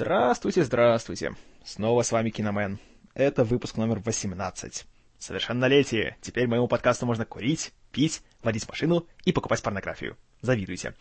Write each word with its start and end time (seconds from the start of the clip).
Здравствуйте, 0.00 0.64
здравствуйте. 0.64 1.34
Снова 1.62 2.00
с 2.00 2.10
вами 2.10 2.30
Киномен. 2.30 2.78
Это 3.12 3.44
выпуск 3.44 3.76
номер 3.76 3.98
18. 3.98 4.86
Совершеннолетие. 5.18 6.16
Теперь 6.22 6.46
моему 6.46 6.68
подкасту 6.68 7.04
можно 7.04 7.26
курить, 7.26 7.74
пить, 7.92 8.22
водить 8.42 8.66
машину 8.66 9.06
и 9.26 9.32
покупать 9.32 9.62
порнографию. 9.62 10.16
Завидуйте. 10.40 10.94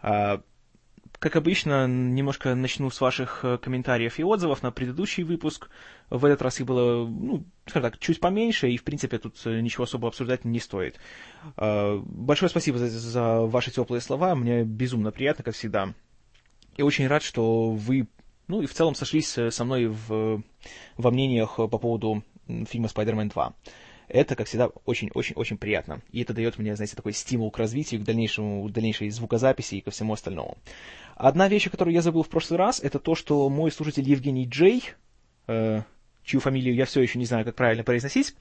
А, 0.00 0.40
как 1.18 1.36
обычно, 1.36 1.86
немножко 1.86 2.54
начну 2.54 2.88
с 2.88 3.02
ваших 3.02 3.44
э, 3.44 3.58
комментариев 3.58 4.18
и 4.18 4.24
отзывов 4.24 4.62
на 4.62 4.72
предыдущий 4.72 5.24
выпуск. 5.24 5.68
В 6.08 6.24
этот 6.24 6.40
раз 6.40 6.58
их 6.58 6.64
было, 6.64 7.06
ну, 7.06 7.44
скажем 7.66 7.90
так, 7.90 8.00
чуть 8.00 8.18
поменьше, 8.18 8.70
и, 8.70 8.78
в 8.78 8.82
принципе, 8.84 9.18
тут 9.18 9.38
э, 9.44 9.60
ничего 9.60 9.84
особо 9.84 10.08
обсуждать 10.08 10.46
не 10.46 10.58
стоит. 10.58 10.98
А, 11.58 11.98
большое 12.02 12.48
спасибо 12.48 12.78
за, 12.78 12.88
за 12.88 13.40
ваши 13.40 13.70
теплые 13.70 14.00
слова. 14.00 14.34
Мне 14.34 14.64
безумно 14.64 15.12
приятно, 15.12 15.44
как 15.44 15.54
всегда. 15.54 15.92
И 16.76 16.82
очень 16.82 17.06
рад, 17.06 17.22
что 17.22 17.70
вы, 17.70 18.08
ну 18.48 18.62
и 18.62 18.66
в 18.66 18.74
целом 18.74 18.94
сошлись 18.94 19.36
э, 19.38 19.50
со 19.50 19.64
мной 19.64 19.86
в, 19.86 20.42
во 20.96 21.10
мнениях 21.10 21.56
по 21.56 21.68
поводу 21.68 22.22
фильма 22.46 22.88
«Спайдермен 22.88 23.28
2». 23.28 23.52
Это, 24.08 24.36
как 24.36 24.46
всегда, 24.46 24.68
очень-очень-очень 24.84 25.56
приятно. 25.56 26.02
И 26.10 26.20
это 26.20 26.34
дает 26.34 26.58
мне, 26.58 26.76
знаете, 26.76 26.96
такой 26.96 27.14
стимул 27.14 27.50
к 27.50 27.58
развитию, 27.58 28.00
к 28.00 28.04
дальнейшему, 28.04 28.68
к 28.68 28.72
дальнейшей 28.72 29.08
звукозаписи 29.08 29.76
и 29.76 29.80
ко 29.80 29.90
всему 29.90 30.12
остальному. 30.12 30.58
Одна 31.16 31.48
вещь, 31.48 31.70
которую 31.70 31.94
я 31.94 32.02
забыл 32.02 32.22
в 32.22 32.28
прошлый 32.28 32.58
раз, 32.58 32.80
это 32.80 32.98
то, 32.98 33.14
что 33.14 33.48
мой 33.48 33.70
слушатель 33.70 34.06
Евгений 34.08 34.46
Джей, 34.46 34.90
э, 35.46 35.82
чью 36.24 36.40
фамилию 36.40 36.74
я 36.74 36.84
все 36.84 37.00
еще 37.00 37.18
не 37.18 37.24
знаю, 37.24 37.44
как 37.44 37.54
правильно 37.54 37.84
произносить, 37.84 38.34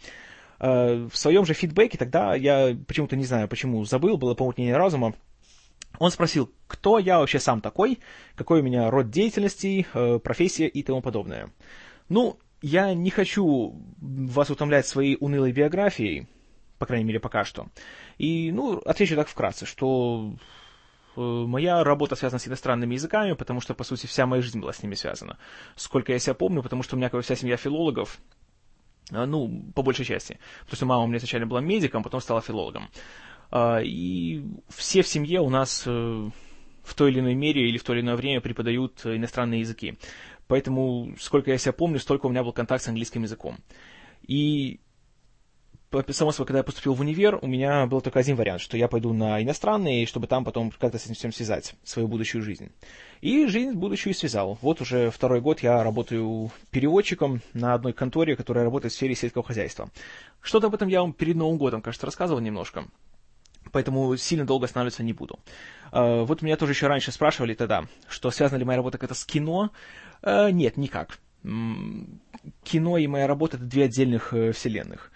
э, 0.60 1.08
в 1.10 1.16
своем 1.16 1.46
же 1.46 1.54
фидбэке, 1.54 1.98
тогда 1.98 2.36
я 2.36 2.76
почему-то 2.88 3.16
не 3.16 3.26
знаю, 3.26 3.48
почему 3.48 3.86
забыл, 3.86 4.18
было 4.18 4.34
помутнение 4.34 4.76
разума, 4.76 5.16
он 6.02 6.10
спросил, 6.10 6.52
кто 6.66 6.98
я 6.98 7.20
вообще 7.20 7.40
сам 7.40 7.62
такой, 7.62 8.00
какой 8.36 8.62
у 8.62 8.64
меня 8.64 8.90
род 8.90 9.12
деятельности, 9.12 9.86
э, 9.94 10.18
профессия 10.18 10.68
и 10.68 10.82
тому 10.82 11.00
подобное. 11.04 11.52
Ну, 12.10 12.40
я 12.64 12.96
не 12.96 13.12
хочу 13.12 13.80
вас 14.02 14.50
утомлять 14.50 14.88
своей 14.88 15.16
унылой 15.20 15.52
биографией, 15.52 16.28
по 16.80 16.88
крайней 16.88 17.06
мере, 17.06 17.20
пока 17.20 17.44
что. 17.44 17.68
И, 18.18 18.52
ну, 18.52 18.80
отвечу 18.80 19.16
так 19.16 19.28
вкратце, 19.28 19.68
что 19.68 20.34
э, 21.16 21.22
моя 21.22 21.84
работа 21.84 22.16
связана 22.16 22.40
с 22.40 22.48
иностранными 22.48 22.96
языками, 22.96 23.34
потому 23.34 23.62
что, 23.62 23.76
по 23.76 23.84
сути, 23.84 24.08
вся 24.08 24.26
моя 24.26 24.42
жизнь 24.42 24.60
была 24.60 24.74
с 24.74 24.82
ними 24.82 24.96
связана. 24.96 25.38
Сколько 25.76 26.14
я 26.14 26.20
себя 26.20 26.34
помню, 26.34 26.64
потому 26.64 26.82
что 26.82 26.96
у 26.96 26.98
меня 26.98 27.10
как 27.10 27.20
бы 27.20 27.22
вся 27.22 27.36
семья 27.36 27.58
филологов, 27.58 28.18
э, 29.12 29.24
ну, 29.24 29.72
по 29.76 29.84
большей 29.84 30.06
части. 30.06 30.40
Потому 30.62 30.76
что 30.78 30.86
мама 30.88 31.04
у 31.04 31.08
меня 31.08 31.18
изначально 31.18 31.46
была 31.46 31.62
медиком, 31.62 32.02
потом 32.02 32.22
стала 32.22 32.42
филологом. 32.42 32.90
А, 33.52 33.82
и 33.84 34.44
все 34.70 35.02
в 35.02 35.08
семье 35.08 35.42
у 35.42 35.50
нас 35.50 35.84
э, 35.86 36.30
в 36.84 36.96
той 36.96 37.12
или 37.12 37.20
иной 37.20 37.36
мере 37.36 37.68
или 37.68 37.78
в 37.78 37.84
то 37.84 37.94
или 37.94 38.02
иное 38.02 38.16
время 38.16 38.40
преподают 38.42 39.06
иностранные 39.06 39.60
языки. 39.60 39.98
Поэтому, 40.48 41.14
сколько 41.20 41.52
я 41.52 41.58
себя 41.58 41.74
помню, 41.74 42.00
столько 42.00 42.26
у 42.26 42.30
меня 42.30 42.44
был 42.44 42.54
контакт 42.54 42.84
с 42.84 42.88
английским 42.88 43.24
языком. 43.24 43.58
И 44.26 44.80
само 46.10 46.32
собой, 46.32 46.48
когда 46.48 46.60
я 46.60 46.64
поступил 46.64 46.94
в 46.94 47.02
универ, 47.02 47.40
у 47.42 47.48
меня 47.48 47.86
был 47.86 48.00
только 48.00 48.20
один 48.20 48.38
вариант, 48.38 48.62
что 48.62 48.78
я 48.78 48.88
пойду 48.88 49.12
на 49.12 49.44
иностранный, 49.44 50.06
чтобы 50.06 50.28
там 50.28 50.46
потом 50.46 50.72
как-то 50.72 50.98
с 50.98 51.06
этим 51.06 51.16
всем 51.16 51.34
связать 51.34 51.76
свою 51.84 52.08
будущую 52.08 52.44
жизнь. 52.44 52.72
И 53.20 53.46
жизнь 53.48 53.74
будущую 53.74 54.14
связал. 54.14 54.58
Вот 54.62 54.80
уже 54.80 55.10
второй 55.10 55.42
год 55.42 55.62
я 55.62 55.84
работаю 55.84 56.52
переводчиком 56.70 57.42
на 57.54 57.74
одной 57.74 57.92
конторе, 57.92 58.38
которая 58.38 58.64
работает 58.64 58.94
в 58.94 58.96
сфере 58.96 59.16
сельского 59.16 59.44
хозяйства. 59.44 59.90
Что-то 60.42 60.68
об 60.68 60.76
этом 60.76 60.88
я 60.88 61.02
вам 61.02 61.12
перед 61.12 61.36
Новым 61.36 61.58
годом, 61.58 61.82
кажется, 61.82 62.06
рассказывал 62.06 62.40
немножко 62.40 62.86
поэтому 63.72 64.16
сильно 64.18 64.46
долго 64.46 64.66
останавливаться 64.66 65.04
не 65.04 65.14
буду. 65.14 65.40
Uh, 65.92 66.24
вот 66.26 66.42
меня 66.42 66.56
тоже 66.58 66.72
еще 66.72 66.88
раньше 66.88 67.12
спрашивали 67.12 67.54
тогда, 67.54 67.86
что 68.08 68.32
связана 68.32 68.60
ли 68.60 68.66
моя 68.66 68.78
работа 68.78 68.98
как-то 68.98 69.16
с 69.16 69.26
кино. 69.26 69.72
Uh, 70.22 70.52
нет, 70.52 70.78
никак. 70.78 71.20
Кино 72.64 72.98
и 72.98 73.08
моя 73.08 73.28
работа— 73.28 73.58
это 73.58 73.66
две 73.66 73.86
отдельных 73.86 74.34
uh, 74.34 74.52
вселенных. 74.52 75.12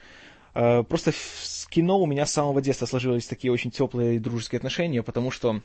Просто 0.54 1.12
с 1.12 1.68
кино 1.70 2.00
у 2.00 2.06
меня 2.06 2.26
с 2.26 2.32
самого 2.32 2.62
детства 2.62 2.86
сложились 2.86 3.28
такие 3.28 3.52
очень 3.52 3.72
теплые 3.72 4.16
и 4.16 4.20
дружеские 4.20 4.58
отношения, 4.58 5.04
потому 5.04 5.30
что, 5.30 5.60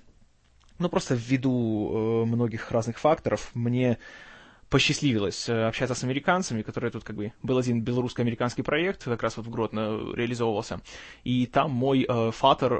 ну, 0.80 0.88
просто 0.88 1.14
ввиду 1.14 2.24
многих 2.26 2.72
разных 2.72 2.98
факторов 2.98 3.52
мне 3.54 3.98
посчастливилось 4.70 5.48
э, 5.48 5.66
общаться 5.66 5.94
с 5.94 6.04
американцами, 6.04 6.62
которые 6.62 6.91
тут 6.92 7.03
как 7.03 7.16
бы... 7.16 7.32
Был 7.42 7.58
один 7.58 7.82
белорусско-американский 7.82 8.62
проект, 8.62 9.04
как 9.04 9.22
раз 9.22 9.36
вот 9.36 9.47
в 9.47 9.50
Гродно 9.50 10.14
реализовывался, 10.14 10.81
и 11.25 11.47
там 11.47 11.72
мой 11.72 12.06
э, 12.08 12.31
фатер 12.31 12.72
э, 12.72 12.76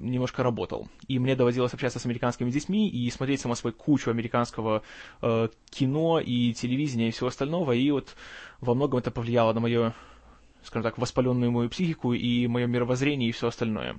немножко 0.00 0.42
работал. 0.42 0.88
И 1.06 1.18
мне 1.20 1.36
доводилось 1.36 1.72
общаться 1.72 2.00
с 2.00 2.04
американскими 2.04 2.50
детьми 2.50 2.88
и 2.88 3.08
смотреть 3.10 3.40
само 3.40 3.54
свой 3.54 3.72
кучу 3.72 4.10
американского 4.10 4.82
э, 5.22 5.48
кино 5.70 6.20
и 6.20 6.52
телевидения 6.52 7.08
и 7.08 7.12
всего 7.12 7.28
остального, 7.28 7.72
и 7.72 7.90
вот 7.92 8.16
во 8.60 8.74
многом 8.74 8.98
это 8.98 9.12
повлияло 9.12 9.52
на 9.52 9.60
мою, 9.60 9.92
скажем 10.64 10.82
так, 10.82 10.98
воспаленную 10.98 11.52
мою 11.52 11.70
психику 11.70 12.12
и 12.12 12.48
мое 12.48 12.66
мировоззрение 12.66 13.28
и 13.28 13.32
все 13.32 13.46
остальное. 13.46 13.96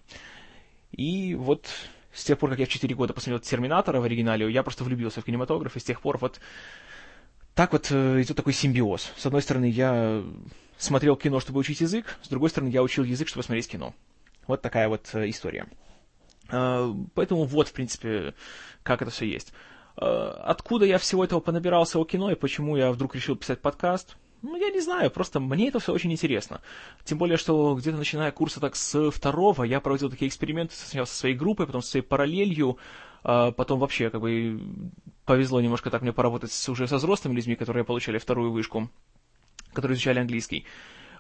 И 0.92 1.36
вот 1.36 1.68
с 2.12 2.26
тех 2.26 2.38
пор, 2.38 2.50
как 2.50 2.60
я 2.60 2.66
в 2.66 2.70
4 2.70 2.94
года 2.94 3.14
посмотрел 3.14 3.40
«Терминатора» 3.40 4.02
в 4.02 4.04
оригинале, 4.04 4.52
я 4.52 4.64
просто 4.64 4.84
влюбился 4.84 5.22
в 5.22 5.24
кинематограф, 5.24 5.78
и 5.78 5.80
с 5.80 5.84
тех 5.86 6.02
пор 6.02 6.18
вот 6.18 6.42
так 7.56 7.74
вот 7.74 7.88
э, 7.92 8.22
идет 8.22 8.38
такой 8.38 8.54
симбиоз. 8.54 9.12
С 9.18 9.26
одной 9.26 9.42
стороны, 9.42 9.66
я 9.66 10.24
смотрел 10.78 11.16
кино, 11.16 11.40
чтобы 11.40 11.60
учить 11.60 11.82
язык, 11.82 12.18
с 12.22 12.30
другой 12.30 12.50
стороны, 12.50 12.70
я 12.70 12.82
учил 12.82 13.04
язык, 13.04 13.28
чтобы 13.28 13.44
смотреть 13.44 13.68
кино. 13.68 13.94
Вот 14.48 14.62
такая 14.62 14.88
вот 14.88 15.10
э, 15.14 15.30
история. 15.30 15.68
Э, 16.50 16.94
поэтому 17.14 17.44
вот, 17.44 17.68
в 17.68 17.74
принципе, 17.74 18.34
как 18.84 19.02
это 19.02 19.12
все 19.12 19.26
есть. 19.26 19.54
Откуда 19.98 20.86
я 20.86 20.98
всего 20.98 21.24
этого 21.24 21.42
понабирался 21.42 22.00
о 22.00 22.06
кино 22.06 22.32
и 22.32 22.36
почему 22.36 22.78
я 22.78 22.94
вдруг 22.94 23.14
решил 23.14 23.36
писать 23.36 23.60
подкаст? 23.60 24.16
Ну, 24.42 24.56
я 24.56 24.72
не 24.72 24.80
знаю, 24.80 25.12
просто 25.12 25.42
мне 25.42 25.68
это 25.68 25.80
все 25.80 25.92
очень 25.94 26.14
интересно. 26.14 26.62
Тем 27.04 27.18
более, 27.18 27.38
что 27.38 27.76
где-то 27.76 27.98
начиная 27.98 28.32
курса 28.32 28.62
так 28.62 28.78
с 28.78 29.12
второго, 29.12 29.64
я 29.64 29.82
проводил 29.82 30.10
такие 30.10 30.30
эксперименты 30.30 30.76
сначала 30.76 31.06
со 31.06 31.14
своей 31.14 31.36
группой, 31.36 31.68
потом 31.68 31.82
со 31.82 31.92
своей 31.92 32.06
параллелью, 32.06 32.78
потом 33.22 33.80
вообще 33.80 34.10
как 34.10 34.22
бы 34.22 34.62
повезло 35.32 35.62
немножко 35.62 35.90
так 35.90 36.02
мне 36.02 36.12
поработать 36.12 36.52
с, 36.52 36.68
уже 36.68 36.90
со 36.90 36.98
взрослыми 36.98 37.36
людьми, 37.36 37.56
которые 37.56 37.86
получали 37.86 38.18
вторую 38.18 38.52
вышку, 38.52 38.90
которые 39.72 39.96
изучали 39.96 40.20
английский. 40.20 40.66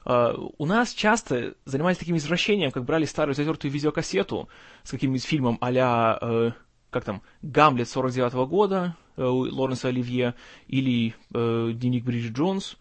Uh, 0.04 0.54
у 0.58 0.66
нас 0.66 0.92
часто 0.94 1.54
занимались 1.64 1.98
таким 1.98 2.18
извращением, 2.18 2.72
как 2.72 2.84
брали 2.84 3.06
старую 3.06 3.36
затертую 3.36 3.72
видеокассету 3.72 4.50
с 4.84 4.92
каким-нибудь 4.92 5.24
фильмом 5.24 5.58
а-ля, 5.62 6.20
uh, 6.22 6.54
как 6.90 7.06
там, 7.06 7.22
«Гамлет» 7.42 7.88
49 7.88 8.34
-го 8.34 8.48
года 8.48 8.98
uh, 9.16 9.24
Лоренса 9.24 9.88
Оливье 9.88 10.36
или 10.68 11.16
uh, 11.32 11.72
«Дневник 11.72 12.04
Бриджит 12.04 12.34
Джонс», 12.34 12.76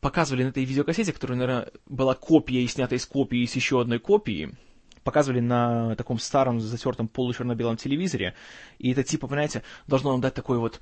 показывали 0.00 0.44
на 0.44 0.48
этой 0.48 0.64
видеокассете, 0.64 1.12
которая, 1.12 1.38
наверное, 1.38 1.70
была 1.84 2.14
копией, 2.14 2.66
снятая 2.66 2.98
из 2.98 3.04
копии, 3.04 3.44
с 3.44 3.56
еще 3.56 3.78
одной 3.78 3.98
копии, 3.98 4.56
показывали 5.04 5.40
на 5.40 5.94
таком 5.96 6.18
старом 6.18 6.60
затертом 6.60 7.08
получерно-белом 7.08 7.76
телевизоре, 7.76 8.34
и 8.78 8.92
это 8.92 9.02
типа, 9.02 9.26
понимаете, 9.26 9.62
должно 9.86 10.12
нам 10.12 10.20
дать 10.20 10.34
такой 10.34 10.58
вот 10.58 10.80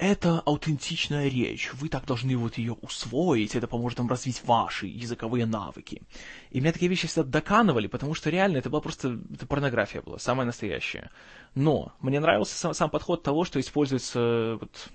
это 0.00 0.40
аутентичная 0.40 1.28
речь, 1.28 1.72
вы 1.74 1.90
так 1.90 2.06
должны 2.06 2.34
вот 2.36 2.56
ее 2.56 2.72
усвоить, 2.72 3.54
это 3.54 3.66
поможет 3.66 3.98
вам 3.98 4.08
развить 4.08 4.42
ваши 4.44 4.86
языковые 4.86 5.44
навыки. 5.44 6.02
И 6.50 6.60
меня 6.60 6.72
такие 6.72 6.88
вещи 6.88 7.06
всегда 7.06 7.24
доканывали, 7.24 7.86
потому 7.86 8.14
что 8.14 8.30
реально 8.30 8.56
это 8.56 8.70
была 8.70 8.80
просто 8.80 9.18
это 9.32 9.46
порнография 9.46 10.00
была, 10.00 10.18
самая 10.18 10.46
настоящая. 10.46 11.10
Но 11.54 11.92
мне 12.00 12.18
нравился 12.18 12.56
сам, 12.56 12.72
сам 12.72 12.88
подход 12.88 13.22
того, 13.22 13.44
что 13.44 13.60
используется 13.60 14.58
вот, 14.58 14.88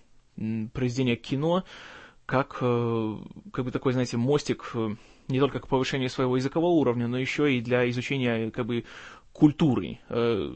произведение 0.74 1.18
кино 1.18 1.64
как, 2.26 2.58
э, 2.62 3.18
как 3.54 3.66
бы 3.66 3.72
такой, 3.72 3.94
знаете, 3.94 4.18
мостик 4.18 4.72
э, 4.74 4.96
не 5.28 5.40
только 5.40 5.60
к 5.60 5.68
повышению 5.68 6.10
своего 6.10 6.36
языкового 6.38 6.72
уровня, 6.72 7.08
но 7.08 7.18
еще 7.18 7.54
и 7.54 7.62
для 7.62 7.90
изучения 7.90 8.52
как 8.52 8.66
бы 8.66 8.86
культуры 9.34 10.00
э, 10.10 10.56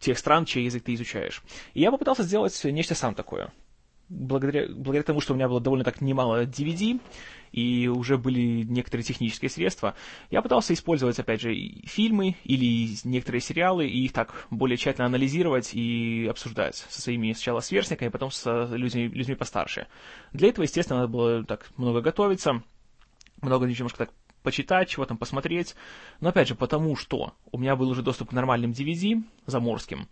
тех 0.00 0.18
стран, 0.18 0.44
чей 0.44 0.64
язык 0.64 0.84
ты 0.84 0.94
изучаешь. 0.94 1.42
И 1.74 1.80
я 1.80 1.90
попытался 1.90 2.22
сделать 2.22 2.60
нечто 2.64 2.94
сам 2.94 3.14
такое. 3.14 3.52
Благодаря, 4.10 4.68
благодаря 4.68 5.02
тому, 5.02 5.20
что 5.20 5.32
у 5.32 5.36
меня 5.36 5.48
было 5.48 5.60
довольно 5.60 5.84
так 5.84 6.00
немало 6.00 6.44
DVD, 6.44 6.98
и 7.52 7.88
уже 7.88 8.16
были 8.18 8.62
некоторые 8.62 9.04
технические 9.04 9.50
средства, 9.50 9.94
я 10.30 10.42
пытался 10.42 10.74
использовать, 10.74 11.18
опять 11.18 11.40
же, 11.40 11.54
фильмы 11.84 12.36
или 12.44 12.88
некоторые 13.04 13.40
сериалы, 13.40 13.86
и 13.86 14.04
их 14.04 14.12
так 14.12 14.46
более 14.50 14.76
тщательно 14.76 15.06
анализировать 15.06 15.74
и 15.74 16.26
обсуждать 16.28 16.76
со 16.76 17.02
своими 17.02 17.32
сначала 17.32 17.60
сверстниками, 17.60 18.08
потом 18.08 18.30
с 18.30 18.66
людьми, 18.70 19.08
людьми 19.08 19.34
постарше. 19.34 19.86
Для 20.32 20.48
этого, 20.48 20.64
естественно, 20.64 21.00
надо 21.00 21.12
было 21.12 21.44
так 21.44 21.70
много 21.76 22.00
готовиться, 22.00 22.62
много 23.42 23.66
немножко 23.66 23.98
так 23.98 24.10
почитать, 24.42 24.88
чего 24.88 25.04
там 25.04 25.18
посмотреть. 25.18 25.74
Но 26.20 26.30
опять 26.30 26.48
же, 26.48 26.54
потому 26.54 26.96
что 26.96 27.34
у 27.50 27.58
меня 27.58 27.76
был 27.76 27.88
уже 27.88 28.02
доступ 28.02 28.30
к 28.30 28.32
нормальным 28.32 28.72
DVD 28.72 29.22
заморским, 29.46 30.08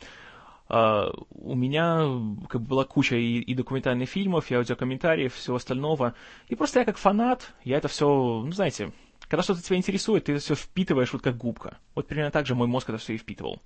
Uh, 0.69 1.25
у 1.31 1.55
меня 1.55 2.01
как 2.49 2.61
бы 2.61 2.67
была 2.67 2.85
куча 2.85 3.15
и, 3.15 3.39
и 3.39 3.55
документальных 3.55 4.09
фильмов, 4.09 4.51
и 4.51 4.55
аудиокомментариев, 4.57 5.33
всего 5.33 5.57
остального. 5.57 6.15
И 6.49 6.57
просто 6.57 6.81
я 6.81 6.85
как 6.85 6.99
фанат, 6.99 7.55
я 7.63 7.77
это 7.77 7.87
все, 7.87 8.09
ну 8.09 8.51
знаете, 8.51 8.91
когда 9.29 9.45
что-то 9.45 9.63
тебя 9.63 9.77
интересует, 9.77 10.25
ты 10.25 10.33
это 10.33 10.43
все 10.43 10.57
впитываешь 10.57 11.13
вот 11.13 11.23
как 11.23 11.37
губка. 11.37 11.79
Вот 11.95 12.09
примерно 12.09 12.33
так 12.33 12.47
же 12.47 12.57
мой 12.57 12.67
мозг 12.67 12.89
это 12.89 12.99
все 12.99 13.15
и 13.15 13.19
впитывал. 13.19 13.63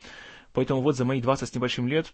Поэтому 0.53 0.83
вот 0.83 0.95
за 0.95 1.07
мои 1.07 1.23
20 1.23 1.49
с 1.49 1.55
небольшим 1.55 1.89
лет 1.89 2.13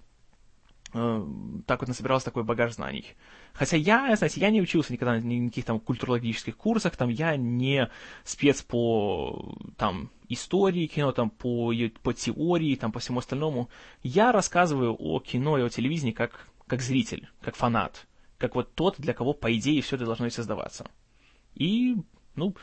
так 0.93 1.81
вот 1.81 1.88
насобирался 1.88 2.27
такой 2.27 2.44
багаж 2.44 2.75
знаний. 2.75 3.15
Хотя 3.53 3.77
я, 3.77 4.15
знаете, 4.17 4.41
я 4.41 4.50
не 4.50 4.62
учился 4.62 4.93
никогда 4.93 5.15
на 5.15 5.19
никаких 5.21 5.65
там 5.65 5.81
культурологических 5.81 6.56
курсах, 6.56 6.97
там 6.97 7.09
я 7.09 7.37
не 7.37 7.91
спец 8.25 8.62
по 8.62 9.56
там 9.77 10.11
истории 10.29 10.87
кино, 10.87 11.12
там 11.12 11.31
по, 11.31 11.73
по 12.03 12.12
теории, 12.12 12.77
там 12.77 12.93
по 12.93 13.00
всему 13.00 13.19
остальному. 13.19 13.69
Я 14.03 14.33
рассказываю 14.33 14.97
о 14.99 15.21
кино 15.21 15.59
и 15.59 15.62
о 15.62 15.69
телевидении 15.69 16.12
как, 16.12 16.49
как 16.67 16.83
зритель, 16.83 17.29
как 17.41 17.56
фанат, 17.56 18.06
как 18.38 18.55
вот 18.55 18.75
тот, 18.75 18.97
для 18.99 19.12
кого, 19.12 19.33
по 19.33 19.55
идее, 19.56 19.83
все 19.83 19.97
это 19.97 20.05
должно 20.05 20.27
и 20.27 20.31
создаваться. 20.31 20.87
И, 21.55 21.97
ну, 22.37 22.55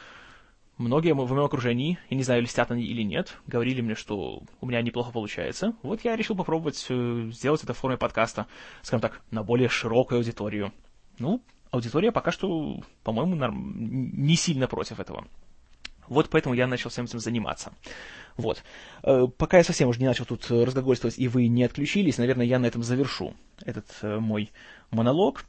Многие 0.78 1.14
в 1.14 1.18
моем 1.18 1.44
окружении, 1.44 2.00
я 2.10 2.18
не 2.18 2.24
знаю, 2.24 2.42
листят 2.42 2.72
они 2.72 2.84
или 2.84 3.04
нет, 3.04 3.38
говорили 3.46 3.82
мне, 3.82 3.94
что 3.94 4.42
у 4.60 4.66
меня 4.66 4.82
неплохо 4.82 5.12
получается. 5.12 5.76
Вот 5.84 6.04
я 6.04 6.16
решил 6.16 6.36
попробовать 6.36 6.84
э, 6.90 7.30
сделать 7.32 7.64
это 7.64 7.76
в 7.76 7.78
форме 7.78 7.98
подкаста, 7.98 8.48
скажем 8.82 9.02
так, 9.02 9.22
на 9.30 9.44
более 9.44 9.70
широкую 9.70 10.18
аудиторию. 10.18 10.74
Ну, 11.20 11.44
аудитория 11.70 12.12
пока 12.12 12.32
что, 12.32 12.82
по-моему, 13.04 13.36
не 13.54 14.36
сильно 14.36 14.68
против 14.68 15.00
этого. 15.00 15.28
Вот 16.08 16.30
поэтому 16.32 16.56
я 16.56 16.66
начал 16.66 16.90
всем 16.90 17.06
этим 17.06 17.20
заниматься. 17.20 17.72
Вот. 18.36 18.64
Э, 19.04 19.28
пока 19.28 19.60
я 19.60 19.64
совсем 19.64 19.90
уже 19.90 20.00
не 20.00 20.08
начал 20.08 20.26
тут 20.26 20.50
разглагольствовать, 20.50 21.20
и 21.20 21.28
вы 21.28 21.50
не 21.50 21.64
отключились, 21.66 22.18
наверное, 22.18 22.48
я 22.48 22.58
на 22.58 22.66
этом 22.66 22.82
завершу 22.82 23.36
этот 23.64 23.86
э, 24.02 24.18
мой 24.18 24.52
монолог 24.90 25.46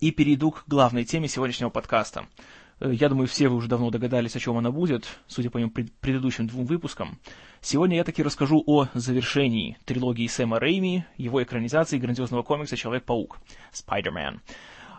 и 0.00 0.10
перейду 0.10 0.50
к 0.50 0.64
главной 0.66 1.04
теме 1.04 1.28
сегодняшнего 1.28 1.70
подкаста– 1.70 2.26
я 2.80 3.08
думаю, 3.08 3.26
все 3.26 3.48
вы 3.48 3.56
уже 3.56 3.68
давно 3.68 3.90
догадались, 3.90 4.36
о 4.36 4.40
чем 4.40 4.56
она 4.58 4.70
будет, 4.70 5.06
судя 5.26 5.50
по 5.50 5.58
моим 5.58 5.70
пред 5.70 5.92
предыдущим 5.94 6.46
двум 6.46 6.66
выпускам. 6.66 7.18
Сегодня 7.60 7.96
я 7.96 8.04
таки 8.04 8.22
расскажу 8.22 8.62
о 8.66 8.88
завершении 8.94 9.78
трилогии 9.84 10.26
Сэма 10.26 10.58
Рэйми, 10.58 11.04
его 11.16 11.42
экранизации 11.42 11.98
грандиозного 11.98 12.42
комикса 12.42 12.76
«Человек-паук» 12.76 13.38
Spider-Man. 13.72 14.40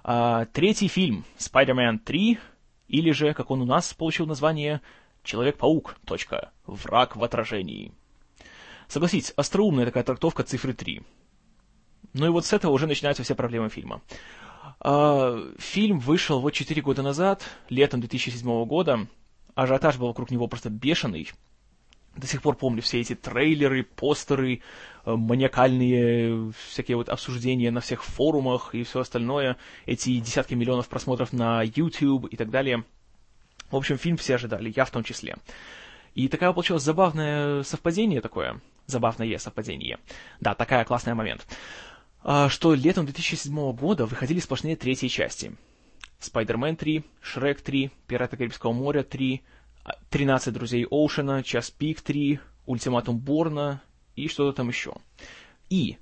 А, 0.04 0.46
третий 0.46 0.88
фильм 0.88 1.26
«Spider-Man 1.38 2.04
3», 2.04 2.38
или 2.88 3.12
же, 3.12 3.34
как 3.34 3.52
он 3.52 3.62
у 3.62 3.66
нас 3.66 3.94
получил 3.94 4.26
название, 4.26 4.82
«Человек-паук. 5.24 5.98
Враг 6.66 7.16
в 7.16 7.24
отражении». 7.24 7.92
Согласитесь, 8.88 9.34
остроумная 9.36 9.86
такая 9.86 10.04
трактовка 10.04 10.44
цифры 10.44 10.74
3. 10.74 11.02
Ну 12.14 12.26
и 12.28 12.30
вот 12.30 12.46
с 12.46 12.54
этого 12.54 12.72
уже 12.72 12.88
начинаются 12.88 13.24
все 13.24 13.36
проблемы 13.36 13.70
фильма. 13.70 14.02
А, 14.80 15.52
фильм 15.58 16.00
вышел 16.00 16.40
вот 16.40 16.52
4 16.52 16.82
года 16.82 17.02
назад, 17.02 17.44
летом 17.70 18.00
2007 18.00 18.66
года. 18.66 19.08
Ажиотаж 19.56 19.98
был 19.98 20.08
вокруг 20.08 20.32
него 20.32 20.48
просто 20.48 20.70
бешеный. 20.70 21.32
До 22.16 22.28
сих 22.28 22.42
пор 22.42 22.56
помню 22.56 22.82
все 22.82 23.02
эти 23.02 23.14
трейлеры, 23.14 23.84
постеры, 23.84 24.62
э, 25.06 25.12
маниакальные 25.12 26.54
всякие 26.70 26.96
вот 26.96 27.10
обсуждения 27.10 27.72
на 27.72 27.82
всех 27.82 28.06
форумах 28.06 28.74
и 28.74 28.84
все 28.84 29.02
остальное, 29.02 29.58
эти 29.86 30.18
десятки 30.20 30.54
миллионов 30.54 30.88
просмотров 30.88 31.34
на 31.34 31.62
YouTube 31.64 32.28
и 32.28 32.38
так 32.38 32.50
далее. 32.50 32.86
В 33.70 33.76
общем, 33.76 33.98
фильм 33.98 34.16
все 34.16 34.36
ожидали, 34.36 34.72
я 34.74 34.86
в 34.86 34.92
том 34.92 35.04
числе. 35.04 35.36
И 36.14 36.30
такая 36.30 36.54
получилось 36.54 36.84
забавное 36.84 37.64
совпадение 37.64 38.22
такое, 38.22 38.62
забавное 38.86 39.38
совпадение. 39.38 40.00
Да, 40.40 40.56
такая 40.56 40.86
классный 40.86 41.14
момент. 41.14 41.46
А, 42.28 42.50
что 42.50 42.74
летом 42.74 43.06
2007 43.06 43.72
года 43.74 44.08
выходили 44.08 44.40
сплошные 44.40 44.76
третьи 44.76 45.08
части. 45.10 45.56
Spider-Man 46.20 46.76
3, 46.76 47.04
Shrek 47.22 47.62
3, 47.62 47.92
Пираты 48.08 48.36
Карибского 48.36 48.74
моря 48.74 49.04
3, 49.04 49.44
13 50.10 50.52
друзей 50.52 50.88
Оушена, 50.90 51.44
Час 51.44 51.70
пик 51.70 52.02
3, 52.02 52.40
Ультиматум 52.66 53.20
Борна 53.20 53.84
и 54.16 54.28
что-то 54.28 54.58
там 54.58 54.70
еще. 54.70 54.96
И 55.70 56.00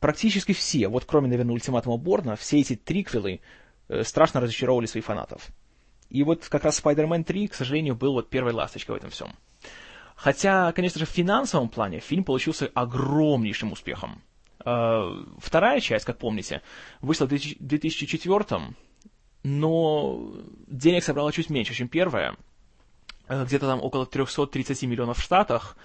практически 0.00 0.52
все, 0.52 0.88
вот 0.88 1.04
кроме, 1.04 1.28
наверное, 1.28 1.52
Ультиматума 1.52 1.98
Борна, 1.98 2.34
все 2.36 2.60
эти 2.60 2.74
триквелы 2.74 3.42
э, 3.90 4.04
страшно 4.04 4.40
разочаровывали 4.40 4.86
своих 4.86 5.04
фанатов. 5.04 5.48
И 6.08 6.22
вот 6.22 6.48
как 6.48 6.64
раз 6.64 6.82
Spider-Man 6.82 7.24
3, 7.24 7.46
к 7.48 7.54
сожалению, 7.54 7.94
был 7.94 8.14
вот 8.14 8.30
первой 8.30 8.54
ласточкой 8.54 8.94
в 8.94 8.98
этом 9.00 9.10
всем. 9.10 9.34
Хотя, 10.16 10.72
конечно 10.72 10.98
же, 10.98 11.04
в 11.04 11.10
финансовом 11.10 11.68
плане 11.68 12.00
фильм 12.00 12.24
получился 12.24 12.70
огромнейшим 12.72 13.72
успехом. 13.72 14.22
А, 14.64 15.24
вторая 15.38 15.80
часть, 15.80 16.04
как 16.04 16.18
помните, 16.18 16.62
вышла 17.00 17.26
в 17.26 17.28
2004 17.28 18.74
но 19.44 20.32
денег 20.66 21.04
собрала 21.04 21.32
чуть 21.32 21.50
меньше, 21.50 21.74
чем 21.74 21.88
первая. 21.88 22.36
Э, 23.28 23.44
где-то 23.44 23.66
там 23.66 23.82
около 23.82 24.06
330 24.06 24.82
миллионов 24.84 25.18
в 25.18 25.22
Штатах 25.22 25.76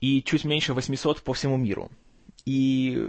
и 0.00 0.22
чуть 0.22 0.44
меньше 0.44 0.74
800 0.74 1.22
по 1.22 1.32
всему 1.32 1.56
миру. 1.56 1.90
И 2.46 3.06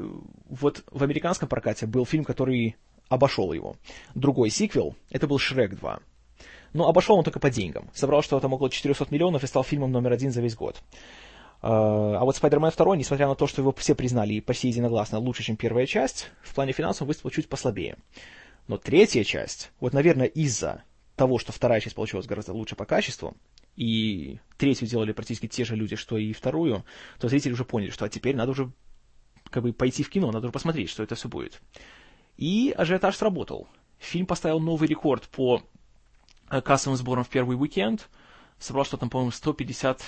вот 0.50 0.84
в 0.92 1.04
американском 1.04 1.48
прокате 1.48 1.88
был 1.88 2.06
фильм, 2.06 2.24
который 2.24 2.76
обошел 3.10 3.54
его. 3.54 3.76
Другой 4.14 4.50
сиквел, 4.50 4.96
это 5.10 5.28
был 5.28 5.40
«Шрек 5.40 5.74
2». 5.74 6.02
Но 6.74 6.88
обошел 6.88 7.18
он 7.18 7.24
только 7.24 7.40
по 7.40 7.50
деньгам. 7.50 7.90
Собрал 7.94 8.22
что-то 8.22 8.44
там 8.44 8.54
около 8.54 8.70
400 8.70 9.08
миллионов 9.10 9.44
и 9.44 9.48
стал 9.48 9.64
фильмом 9.64 9.92
номер 9.92 10.14
один 10.14 10.32
за 10.32 10.42
весь 10.42 10.56
год. 10.56 10.82
А, 11.62 12.18
а 12.20 12.26
вот 12.26 12.36
Spider-Man 12.38 12.76
2, 12.76 12.96
несмотря 12.98 13.28
на 13.28 13.36
то, 13.36 13.48
что 13.48 13.62
его 13.62 13.74
все 13.74 13.96
признали 13.96 14.34
и 14.34 14.42
почти 14.42 14.70
единогласно 14.70 15.20
лучше, 15.20 15.44
чем 15.44 15.58
первая 15.58 15.86
часть, 15.86 16.32
в 16.42 16.56
плане 16.56 16.72
финансов 16.72 17.08
выступил 17.08 17.30
чуть 17.30 17.50
послабее. 17.50 17.98
Но 18.68 18.78
третья 18.78 19.24
часть, 19.24 19.72
вот, 19.80 19.94
наверное, 19.94 20.28
из-за 20.28 20.84
того, 21.16 21.38
что 21.38 21.52
вторая 21.52 21.80
часть 21.80 21.96
получилась 21.96 22.26
гораздо 22.26 22.54
лучше 22.54 22.76
по 22.76 22.86
качеству, 22.86 23.36
и 23.76 24.40
третью 24.58 24.88
делали 24.88 25.12
практически 25.12 25.48
те 25.48 25.64
же 25.64 25.76
люди, 25.76 25.96
что 25.96 26.18
и 26.18 26.34
вторую, 26.34 26.84
то 27.20 27.30
зрители 27.30 27.54
уже 27.54 27.66
поняли, 27.66 27.90
что 27.90 28.06
а 28.06 28.10
теперь 28.10 28.36
надо 28.36 28.52
уже 28.52 28.72
как 29.50 29.64
бы 29.64 29.74
пойти 29.74 30.04
в 30.04 30.10
кино, 30.10 30.32
надо 30.32 30.48
уже 30.48 30.54
посмотреть, 30.54 30.90
что 30.90 31.04
это 31.04 31.16
все 31.16 31.30
будет. 31.30 31.62
И 32.38 32.74
ажиотаж 32.76 33.16
сработал. 33.16 33.68
Фильм 34.00 34.26
поставил 34.26 34.60
новый 34.60 34.88
рекорд 34.88 35.28
по 35.30 35.62
э, 36.50 36.62
кассовым 36.62 36.98
сборам 36.98 37.24
в 37.24 37.30
первый 37.30 37.56
уикенд. 37.56 38.10
Собрал 38.58 38.86
что 38.86 38.98
там, 38.98 39.10
по-моему, 39.10 39.32
150 39.32 40.04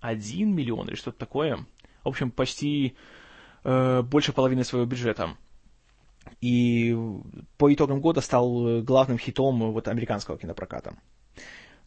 1 0.00 0.54
миллион 0.54 0.88
или 0.88 0.96
что-то 0.96 1.18
такое. 1.18 1.66
В 2.04 2.08
общем, 2.08 2.30
почти 2.30 2.96
э, 3.64 4.02
больше 4.02 4.32
половины 4.32 4.64
своего 4.64 4.86
бюджета. 4.86 5.36
И 6.40 6.96
по 7.56 7.72
итогам 7.72 8.00
года 8.00 8.20
стал 8.20 8.82
главным 8.82 9.18
хитом 9.18 9.72
вот, 9.72 9.88
американского 9.88 10.38
кинопроката. 10.38 10.96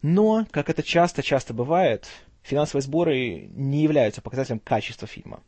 Но, 0.02 0.46
как 0.50 0.68
это 0.68 0.82
часто-часто 0.82 1.54
бывает, 1.54 2.08
финансовые 2.42 2.82
сборы 2.82 3.48
не 3.54 3.82
являются 3.82 4.20
показателем 4.20 4.58
качества 4.58 5.06
фильма. 5.06 5.42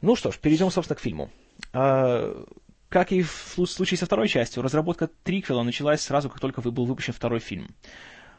Ну 0.00 0.16
что 0.16 0.30
ж, 0.30 0.38
перейдем, 0.38 0.70
собственно, 0.70 0.96
к 0.96 1.00
фильму. 1.00 1.30
А, 1.72 2.44
как 2.88 3.12
и 3.12 3.22
в 3.22 3.66
случае 3.66 3.98
со 3.98 4.06
второй 4.06 4.28
частью, 4.28 4.62
разработка 4.62 5.08
триквела 5.22 5.62
началась 5.62 6.00
сразу, 6.00 6.30
как 6.30 6.40
только 6.40 6.62
был 6.62 6.86
выпущен 6.86 7.12
второй 7.12 7.40
фильм. 7.40 7.68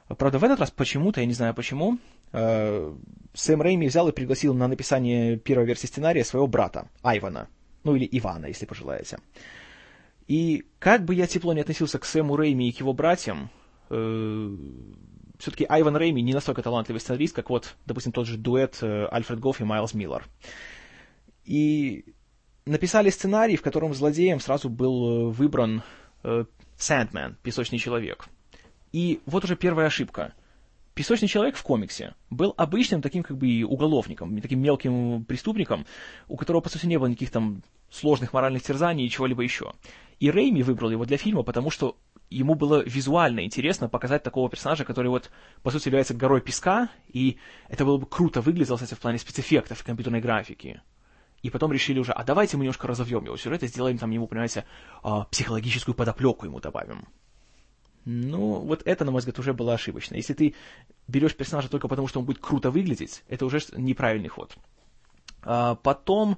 Правда, 0.07 0.39
в 0.39 0.43
этот 0.43 0.59
раз 0.59 0.71
почему-то, 0.71 1.19
я 1.19 1.25
не 1.25 1.33
знаю 1.33 1.53
почему, 1.53 1.97
Сэм 2.31 3.61
Рэйми 3.61 3.87
взял 3.87 4.07
и 4.09 4.11
пригласил 4.11 4.53
на 4.53 4.67
написание 4.67 5.37
первой 5.37 5.65
версии 5.65 5.87
сценария 5.87 6.23
своего 6.23 6.47
брата, 6.47 6.89
Айвана. 7.01 7.47
Ну 7.83 7.95
или 7.95 8.07
Ивана, 8.11 8.47
если 8.47 8.65
пожелаете. 8.65 9.17
И 10.27 10.65
как 10.79 11.05
бы 11.05 11.15
я 11.15 11.27
тепло 11.27 11.53
не 11.53 11.61
относился 11.61 11.99
к 11.99 12.05
Сэму 12.05 12.35
Рэйми 12.35 12.67
и 12.67 12.71
к 12.73 12.79
его 12.79 12.93
братьям, 12.93 13.49
э, 13.89 14.57
все-таки 15.39 15.65
Айван 15.69 15.95
Рэйми 15.95 16.21
не 16.21 16.33
настолько 16.33 16.61
талантливый 16.61 16.99
сценарист, 16.99 17.35
как 17.35 17.49
вот, 17.49 17.75
допустим, 17.85 18.11
тот 18.11 18.27
же 18.27 18.37
дуэт 18.37 18.79
э, 18.81 19.05
Альфред 19.05 19.39
Гофф 19.39 19.61
и 19.61 19.63
Майлз 19.63 19.93
Миллер. 19.93 20.25
И 21.45 22.03
написали 22.65 23.09
сценарий, 23.09 23.55
в 23.55 23.61
котором 23.61 23.93
злодеем 23.93 24.41
сразу 24.41 24.69
был 24.69 25.31
выбран 25.31 25.81
э, 26.23 26.43
Сэндмен, 26.77 27.37
песочный 27.41 27.79
человек– 27.79 28.27
и 28.91 29.21
вот 29.25 29.43
уже 29.43 29.55
первая 29.55 29.87
ошибка. 29.87 30.33
Песочный 30.97 31.27
человек 31.27 31.55
в 31.55 31.61
комиксе 31.61 32.15
был 32.31 32.55
обычным 32.57 33.03
таким 33.03 33.21
как 33.21 33.37
бы 33.37 33.63
уголовником, 33.63 34.41
таким 34.41 34.59
мелким 34.59 35.25
преступником, 35.25 35.85
у 36.27 36.35
которого, 36.35 36.59
по 36.59 36.69
сути, 36.69 36.87
не 36.87 36.97
было 36.97 37.05
никаких 37.05 37.29
там 37.29 37.61
сложных 37.91 38.33
моральных 38.33 38.63
терзаний 38.63 39.05
и 39.05 39.09
чего-либо 39.11 39.43
еще. 39.43 39.73
И 40.19 40.31
Рейми 40.31 40.63
выбрал 40.63 40.89
его 40.89 41.05
для 41.05 41.17
фильма, 41.17 41.43
потому 41.43 41.69
что 41.69 41.97
ему 42.31 42.55
было 42.55 42.83
визуально 42.83 43.45
интересно 43.45 43.89
показать 43.89 44.23
такого 44.23 44.49
персонажа, 44.49 44.85
который 44.85 45.09
вот, 45.09 45.29
по 45.61 45.69
сути, 45.69 45.89
является 45.89 46.15
горой 46.15 46.41
песка, 46.41 46.89
и 47.13 47.37
это 47.69 47.85
было 47.85 47.99
бы 47.99 48.07
круто 48.07 48.41
выглядело, 48.41 48.77
кстати, 48.77 48.95
в 48.95 48.99
плане 48.99 49.19
спецэффектов 49.19 49.79
и 49.79 49.85
компьютерной 49.85 50.19
графики. 50.19 50.81
И 51.43 51.51
потом 51.51 51.71
решили 51.71 51.99
уже, 51.99 52.11
а 52.11 52.23
давайте 52.23 52.57
мы 52.57 52.63
немножко 52.63 52.87
разовьем 52.87 53.23
его 53.23 53.37
сюжет 53.37 53.61
и 53.61 53.67
сделаем 53.67 53.99
там 53.99 54.09
ему, 54.09 54.25
понимаете, 54.25 54.65
а, 55.03 55.25
психологическую 55.25 55.93
подоплеку 55.93 56.47
ему 56.47 56.59
добавим. 56.59 57.07
Ну, 58.09 58.61
вот 58.61 58.83
это, 58.85 59.03
на 59.03 59.11
мой 59.11 59.19
взгляд, 59.19 59.37
уже 59.37 59.53
было 59.53 59.73
ошибочно. 59.73 60.15
Если 60.15 60.33
ты 60.33 60.55
берешь 61.09 61.35
персонажа 61.35 61.67
только 61.67 61.89
потому, 61.89 62.07
что 62.07 62.21
он 62.21 62.25
будет 62.25 62.39
круто 62.39 62.71
выглядеть, 62.71 63.21
это 63.27 63.45
уже 63.45 63.59
неправильный 63.75 64.29
ход. 64.29 64.55
А 65.41 65.75
потом, 65.75 66.37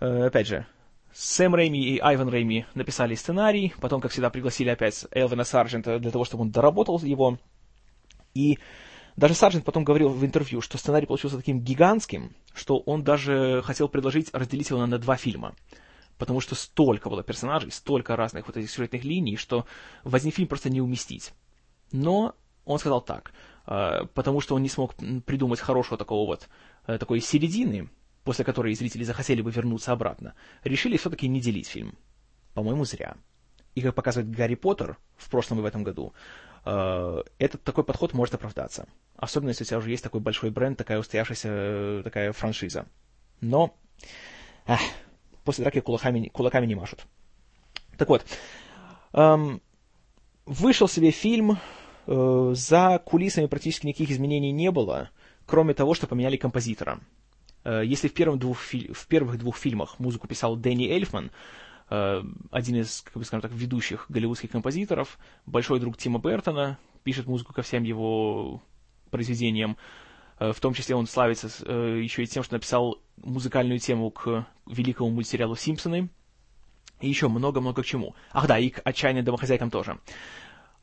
э, 0.00 0.26
опять 0.26 0.46
же, 0.46 0.66
Сэм 1.14 1.54
Рэйми 1.54 1.82
и 1.82 1.98
Айван 1.98 2.28
Рэйми 2.28 2.66
написали 2.74 3.14
сценарий, 3.14 3.72
потом, 3.80 4.02
как 4.02 4.10
всегда, 4.10 4.28
пригласили 4.28 4.68
опять 4.68 5.06
Элвина 5.12 5.44
Сарджента 5.44 5.98
для 5.98 6.10
того, 6.10 6.26
чтобы 6.26 6.42
он 6.42 6.50
доработал 6.50 6.98
его. 6.98 7.38
И 8.34 8.58
даже 9.16 9.32
Сарджент 9.32 9.64
потом 9.64 9.84
говорил 9.84 10.10
в 10.10 10.22
интервью, 10.22 10.60
что 10.60 10.76
сценарий 10.76 11.06
получился 11.06 11.38
таким 11.38 11.60
гигантским, 11.60 12.36
что 12.52 12.76
он 12.76 13.04
даже 13.04 13.62
хотел 13.64 13.88
предложить 13.88 14.34
разделить 14.34 14.68
его 14.68 14.84
на 14.84 14.98
два 14.98 15.16
фильма. 15.16 15.54
Потому 16.20 16.40
что 16.40 16.54
столько 16.54 17.08
было 17.08 17.22
персонажей, 17.22 17.72
столько 17.72 18.14
разных 18.14 18.46
вот 18.46 18.56
этих 18.56 18.70
сюжетных 18.70 19.04
линий, 19.04 19.36
что 19.36 19.66
в 20.04 20.14
один 20.14 20.30
фильм 20.30 20.48
просто 20.48 20.68
не 20.68 20.82
уместить. 20.82 21.32
Но 21.92 22.36
он 22.66 22.78
сказал 22.78 23.00
так, 23.00 23.32
э, 23.66 24.04
потому 24.14 24.40
что 24.40 24.54
он 24.54 24.62
не 24.62 24.68
смог 24.68 24.94
придумать 25.24 25.60
хорошего 25.60 25.96
такого 25.96 26.26
вот, 26.26 26.48
э, 26.86 26.98
такой 26.98 27.20
середины, 27.20 27.88
после 28.22 28.44
которой 28.44 28.74
зрители 28.74 29.02
захотели 29.02 29.40
бы 29.40 29.50
вернуться 29.50 29.92
обратно, 29.92 30.34
решили 30.62 30.98
все-таки 30.98 31.26
не 31.26 31.40
делить 31.40 31.68
фильм. 31.68 31.96
По-моему, 32.52 32.84
зря. 32.84 33.16
И 33.74 33.80
как 33.80 33.94
показывает 33.94 34.30
Гарри 34.30 34.56
Поттер 34.56 34.98
в 35.16 35.30
прошлом 35.30 35.60
и 35.60 35.62
в 35.62 35.64
этом 35.64 35.84
году, 35.84 36.12
э, 36.66 37.22
этот 37.38 37.64
такой 37.64 37.82
подход 37.82 38.12
может 38.12 38.34
оправдаться. 38.34 38.86
Особенно, 39.16 39.48
если 39.48 39.64
у 39.64 39.66
тебя 39.66 39.78
уже 39.78 39.90
есть 39.90 40.04
такой 40.04 40.20
большой 40.20 40.50
бренд, 40.50 40.76
такая 40.76 40.98
устоявшаяся 40.98 42.02
такая 42.04 42.32
франшиза. 42.32 42.84
Но 43.40 43.74
ах, 44.66 44.80
после 45.44 45.64
драки 45.64 45.80
кулаками, 45.80 46.28
кулаками 46.28 46.66
не 46.66 46.74
машут. 46.74 47.06
Так 47.96 48.08
вот, 48.08 48.24
эм, 49.12 49.60
вышел 50.46 50.88
себе 50.88 51.10
фильм, 51.10 51.58
э, 52.06 52.52
за 52.54 53.02
кулисами 53.04 53.46
практически 53.46 53.86
никаких 53.86 54.10
изменений 54.10 54.52
не 54.52 54.70
было, 54.70 55.10
кроме 55.46 55.74
того, 55.74 55.94
что 55.94 56.06
поменяли 56.06 56.36
композитора. 56.36 57.00
Э, 57.64 57.82
если 57.84 58.08
в, 58.08 58.14
первых 58.14 58.38
двух, 58.38 58.58
в 58.58 59.06
первых 59.06 59.38
двух 59.38 59.56
фильмах 59.56 59.98
музыку 59.98 60.28
писал 60.28 60.56
Дэнни 60.56 60.88
Эльфман, 60.88 61.30
э, 61.90 62.22
один 62.50 62.76
из, 62.76 63.02
как 63.02 63.14
бы 63.14 63.24
скажем 63.24 63.42
так, 63.42 63.52
ведущих 63.52 64.06
голливудских 64.08 64.50
композиторов, 64.50 65.18
большой 65.46 65.80
друг 65.80 65.96
Тима 65.96 66.18
Бертона, 66.18 66.78
пишет 67.04 67.26
музыку 67.26 67.52
ко 67.52 67.62
всем 67.62 67.82
его 67.82 68.62
произведениям, 69.10 69.76
в 70.40 70.60
том 70.60 70.72
числе 70.72 70.96
он 70.96 71.06
славится 71.06 71.48
э, 71.66 72.00
еще 72.02 72.22
и 72.22 72.26
тем, 72.26 72.42
что 72.42 72.54
написал 72.54 72.98
музыкальную 73.18 73.78
тему 73.78 74.10
к 74.10 74.46
великому 74.66 75.10
мультсериалу 75.10 75.54
«Симпсоны». 75.54 76.08
И 77.00 77.08
еще 77.08 77.28
много-много 77.28 77.82
к 77.82 77.86
чему. 77.86 78.14
Ах 78.32 78.46
да, 78.46 78.58
и 78.58 78.70
к 78.70 78.80
«Отчаянным 78.84 79.24
домохозяйкам» 79.24 79.70
тоже. 79.70 79.98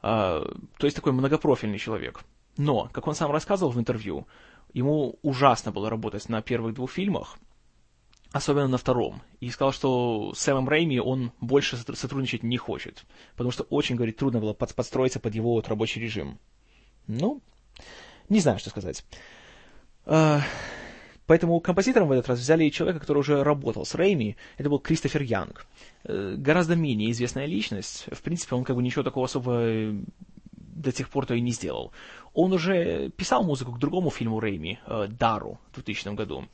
А, 0.02 0.42
то 0.78 0.86
есть 0.86 0.96
такой 0.96 1.12
многопрофильный 1.12 1.80
человек. 1.80 2.22
Но, 2.58 2.90
как 2.92 3.08
он 3.08 3.16
сам 3.16 3.32
рассказывал 3.32 3.72
в 3.72 3.80
интервью, 3.80 4.28
ему 4.74 5.20
ужасно 5.22 5.72
было 5.72 5.90
работать 5.90 6.28
на 6.30 6.42
первых 6.42 6.74
двух 6.74 6.92
фильмах, 6.92 7.38
особенно 8.32 8.68
на 8.68 8.78
втором. 8.78 9.22
И 9.40 9.50
сказал, 9.50 9.72
что 9.72 10.34
с 10.34 10.40
Сэмом 10.40 10.70
Рейми 10.70 11.00
он 11.00 11.32
больше 11.40 11.78
сотрудничать 11.78 12.44
не 12.44 12.58
хочет, 12.58 13.06
потому 13.36 13.52
что 13.52 13.64
очень, 13.64 13.96
говорит, 13.96 14.18
трудно 14.18 14.40
было 14.40 14.54
подстроиться 14.54 15.20
под 15.20 15.36
его 15.36 15.54
вот 15.54 15.68
рабочий 15.68 16.02
режим. 16.02 16.40
Ну, 17.06 17.42
не 18.30 18.40
знаю, 18.40 18.60
что 18.60 18.70
сказать. 18.70 19.04
А, 20.10 20.42
поэтому 21.26 21.60
композитором 21.60 22.08
в 22.08 22.12
этот 22.14 22.30
раз 22.30 22.40
взяли 22.40 22.70
человека, 22.70 23.02
который 23.02 23.20
уже 23.20 23.44
работал 23.44 23.86
с 23.86 23.94
Рэйми. 23.94 24.38
Это 24.58 24.70
был 24.70 24.80
Кристофер 24.80 25.22
Янг. 25.22 25.68
Э, 26.06 26.36
гораздо 26.38 26.76
менее 26.76 27.12
известная 27.12 27.46
личность. 27.46 28.06
В 28.12 28.22
принципе, 28.22 28.56
он 28.56 28.64
как 28.64 28.78
бы 28.78 28.84
ничего 28.84 29.04
такого 29.04 29.26
особо 29.26 29.60
э, 29.60 29.96
до 30.52 30.92
тех 30.94 31.10
пор-то 31.10 31.36
и 31.36 31.42
не 31.42 31.52
сделал. 31.52 31.92
Он 32.34 32.54
уже 32.54 33.10
писал 33.10 33.44
музыку 33.44 33.74
к 33.74 33.80
другому 33.80 34.10
фильму 34.10 34.40
Рэйми, 34.40 34.80
э, 34.86 35.08
«Дару» 35.10 35.60
в 35.72 35.76
2000 35.76 36.16
году. 36.16 36.46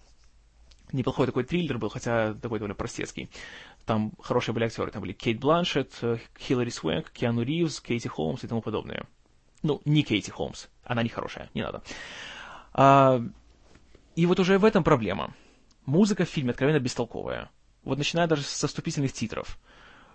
Неплохой 0.91 1.27
такой 1.27 1.43
триллер 1.43 1.77
был, 1.77 1.89
хотя 1.89 2.33
такой 2.33 2.57
довольно 2.57 2.75
простецкий. 2.75 3.29
Там 3.85 4.13
хорошие 4.19 4.53
были 4.55 4.65
актеры. 4.65 4.89
Там 4.91 5.01
были 5.01 5.13
Кейт 5.13 5.39
Бланшетт, 5.39 6.01
Хиллари 6.39 6.69
Свенк, 6.69 7.11
Киану 7.11 7.43
Ривз, 7.43 7.81
Кейти 7.81 8.07
Холмс 8.07 8.43
и 8.43 8.47
тому 8.47 8.61
подобное. 8.61 9.05
Ну, 9.61 9.81
не 9.85 10.03
Кейти 10.03 10.31
Холмс. 10.31 10.67
Она 10.83 11.03
не 11.03 11.09
хорошая, 11.09 11.49
не 11.53 11.61
надо. 11.61 11.83
И 14.15 14.25
вот 14.25 14.39
уже 14.39 14.57
в 14.59 14.65
этом 14.65 14.83
проблема. 14.83 15.33
Музыка 15.85 16.25
в 16.25 16.29
фильме 16.29 16.51
откровенно 16.51 16.79
бестолковая. 16.79 17.49
Вот 17.83 17.97
начиная 17.97 18.27
даже 18.27 18.43
со 18.43 18.67
вступительных 18.67 19.11
титров. 19.11 19.59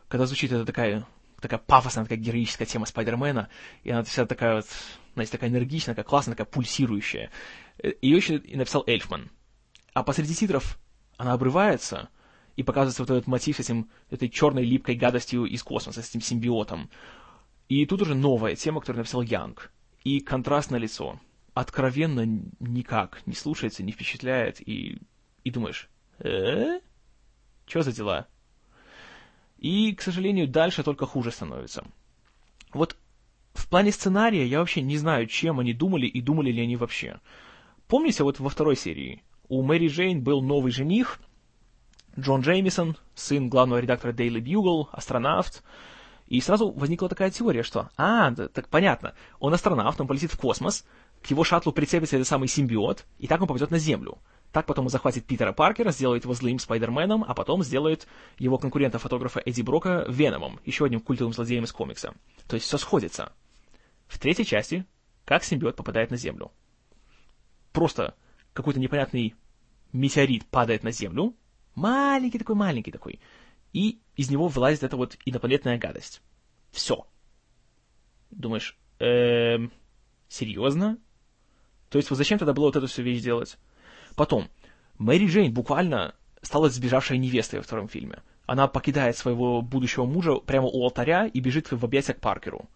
Когда 0.09 0.26
звучит 0.26 0.52
эта 0.52 0.64
такая, 0.64 1.07
такая 1.40 1.59
пафосная, 1.59 2.05
такая 2.05 2.19
героическая 2.19 2.67
тема 2.67 2.87
Спайдермена, 2.87 3.49
и 3.83 3.90
она 3.90 4.02
вся 4.05 4.25
такая 4.25 4.57
вот, 4.57 4.67
знаете, 5.14 5.33
такая 5.33 5.50
энергичная, 5.50 5.95
такая 5.95 6.09
классная, 6.09 6.35
такая 6.35 6.50
пульсирующая. 6.50 7.31
Э, 7.83 7.93
Ее 8.00 8.17
еще 8.17 8.37
и 8.37 8.57
написал 8.57 8.85
Эльфман. 8.87 9.31
А 9.93 10.02
посреди 10.02 10.35
титров 10.35 10.78
она 11.17 11.33
обрывается, 11.33 12.09
и 12.57 12.62
показывается 12.62 13.02
вот 13.02 13.11
этот 13.11 13.26
мотив 13.26 13.57
с 13.57 13.61
этим, 13.61 13.90
этой 14.11 14.28
черной 14.28 14.64
липкой 14.64 14.95
гадостью 14.95 15.45
из 15.45 15.62
космоса, 15.62 16.02
с 16.02 16.09
этим 16.09 16.21
симбиотом. 16.21 16.88
И 17.69 17.85
тут 17.85 18.02
уже 18.02 18.14
новая 18.14 18.57
тема, 18.57 18.81
которую 18.81 19.00
написал 19.00 19.23
Янг. 19.23 19.73
И 20.05 20.21
контраст 20.21 20.71
на 20.71 20.76
лицо 20.76 21.21
откровенно 21.61 22.25
никак 22.61 23.27
не 23.27 23.35
слушается, 23.35 23.83
не 23.83 23.93
впечатляет, 23.93 24.61
и, 24.61 24.99
и 25.43 25.50
думаешь, 25.50 25.88
э? 26.21 26.79
Что 27.67 27.83
за 27.83 27.93
дела? 27.93 28.29
И, 29.59 29.93
к 29.95 30.03
сожалению, 30.03 30.47
дальше 30.47 30.85
только 30.85 31.05
хуже 31.05 31.33
становится. 31.33 31.85
Вот 32.73 32.97
в 33.55 33.69
плане 33.69 33.91
сценария 33.91 34.47
я 34.47 34.61
вообще 34.61 34.83
не 34.83 34.97
знаю, 34.99 35.27
чем 35.27 35.59
они 35.59 35.75
думали 35.75 36.07
и 36.07 36.21
думали 36.21 36.53
ли 36.53 36.62
они 36.62 36.77
вообще. 36.77 37.19
Помните, 37.88 38.23
вот 38.23 38.38
во 38.38 38.49
второй 38.50 38.77
серии 38.77 39.25
у 39.49 39.62
Мэри 39.62 39.88
Джейн 39.88 40.23
был 40.23 40.43
новый 40.43 40.71
жених, 40.71 41.19
Джон 42.17 42.43
Джеймисон, 42.43 42.97
сын 43.15 43.49
главного 43.49 43.81
редактора 43.81 44.12
Daily 44.12 44.41
Bugle, 44.41 44.88
астронавт, 44.93 45.65
и 46.29 46.41
сразу 46.41 46.71
возникла 46.71 47.09
такая 47.09 47.31
теория, 47.31 47.62
что, 47.62 47.91
а, 47.97 48.31
да, 48.31 48.49
так 48.49 48.69
понятно, 48.69 49.15
он 49.41 49.55
астронавт, 49.55 50.00
он 50.00 50.07
полетит 50.07 50.33
в 50.33 50.38
космос, 50.38 50.85
к 51.23 51.27
его 51.27 51.45
шаттлу 51.45 51.73
прицепится 51.73 52.17
этот 52.17 52.29
самый 52.29 52.49
симбиот, 52.49 53.07
и 53.19 53.27
так 53.27 53.41
он 53.41 53.49
попадет 53.49 53.71
на 53.71 53.79
Землю. 53.79 54.19
Так 54.53 54.67
потом 54.67 54.87
он 54.87 54.91
захватит 54.91 55.27
Питера 55.27 55.53
Паркера, 55.53 55.91
сделает 55.91 56.25
его 56.25 56.33
злым 56.33 56.59
Спайдерменом, 56.59 57.25
а 57.27 57.35
потом 57.35 57.63
сделает 57.63 58.07
его 58.39 58.57
конкурента-фотографа 58.57 59.41
Эдди 59.45 59.61
Брока 59.63 60.07
Веномом, 60.09 60.59
еще 60.65 60.87
одним 60.87 61.01
культовым 61.01 61.35
злодеем 61.35 61.65
из 61.65 61.73
комикса. 61.73 62.15
То 62.47 62.55
есть 62.55 62.67
все 62.67 62.79
сходится. 62.79 63.33
В 64.07 64.19
третьей 64.19 64.47
части, 64.47 64.87
как 65.27 65.45
симбиот 65.45 65.77
попадает 65.77 66.11
на 66.11 66.17
Землю. 66.17 66.51
Просто 67.73 68.15
какой-то 68.55 68.81
непонятный 68.81 69.35
метеорит 69.93 70.47
падает 70.47 70.83
на 70.83 70.93
Землю, 70.93 71.35
маленький 71.75 72.39
такой, 72.39 72.55
маленький 72.55 72.91
такой, 72.91 73.21
и 73.73 74.01
из 74.17 74.31
него 74.31 74.49
вылазит 74.49 74.83
эта 74.83 74.97
вот 74.97 75.19
инопланетная 75.27 75.79
гадость. 75.79 76.23
Все. 76.71 77.07
Думаешь, 78.31 78.79
эм, 78.99 79.71
серьезно? 80.29 80.99
То 81.88 81.99
есть 81.99 82.11
вот 82.11 82.16
зачем 82.16 82.38
тогда 82.38 82.52
было 82.52 82.66
вот 82.66 82.76
эту 82.76 82.87
всю 82.87 83.02
вещь 83.02 83.23
делать? 83.23 83.59
Потом, 84.14 84.49
Мэри 84.99 85.26
Джейн 85.26 85.52
буквально 85.52 86.14
стала 86.42 86.68
сбежавшей 86.68 87.18
невестой 87.18 87.61
во 87.61 87.62
втором 87.62 87.88
фильме. 87.88 88.23
Она 88.47 88.66
покидает 88.66 89.16
своего 89.16 89.62
будущего 89.62 90.07
мужа 90.07 90.37
прямо 90.37 90.68
у 90.68 90.83
алтаря 90.83 91.26
и 91.26 91.40
бежит 91.40 91.71
в 91.71 91.85
объятия 91.85 92.14
к 92.14 92.21
Паркеру. 92.21 92.68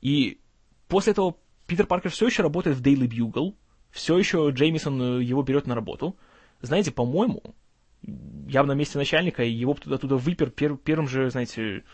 И 0.00 0.40
после 0.88 1.12
этого 1.12 1.36
Питер 1.66 1.86
Паркер 1.86 2.10
все 2.10 2.26
еще 2.26 2.42
работает 2.42 2.76
в 2.76 2.82
Daily 2.82 3.08
Bugle, 3.08 3.54
все 3.90 4.18
еще 4.18 4.50
Джеймисон 4.50 5.20
э, 5.20 5.22
его 5.22 5.42
берет 5.42 5.66
на 5.66 5.74
работу. 5.74 6.16
Знаете, 6.60 6.90
по-моему, 6.90 7.42
я 8.48 8.62
бы 8.62 8.68
на 8.68 8.72
месте 8.72 8.98
начальника 8.98 9.44
его 9.44 9.74
туда 9.74 9.98
туда 9.98 10.16
выпер 10.16 10.50
пер, 10.50 10.76
первым 10.76 11.08
же, 11.08 11.30
знаете, 11.30 11.84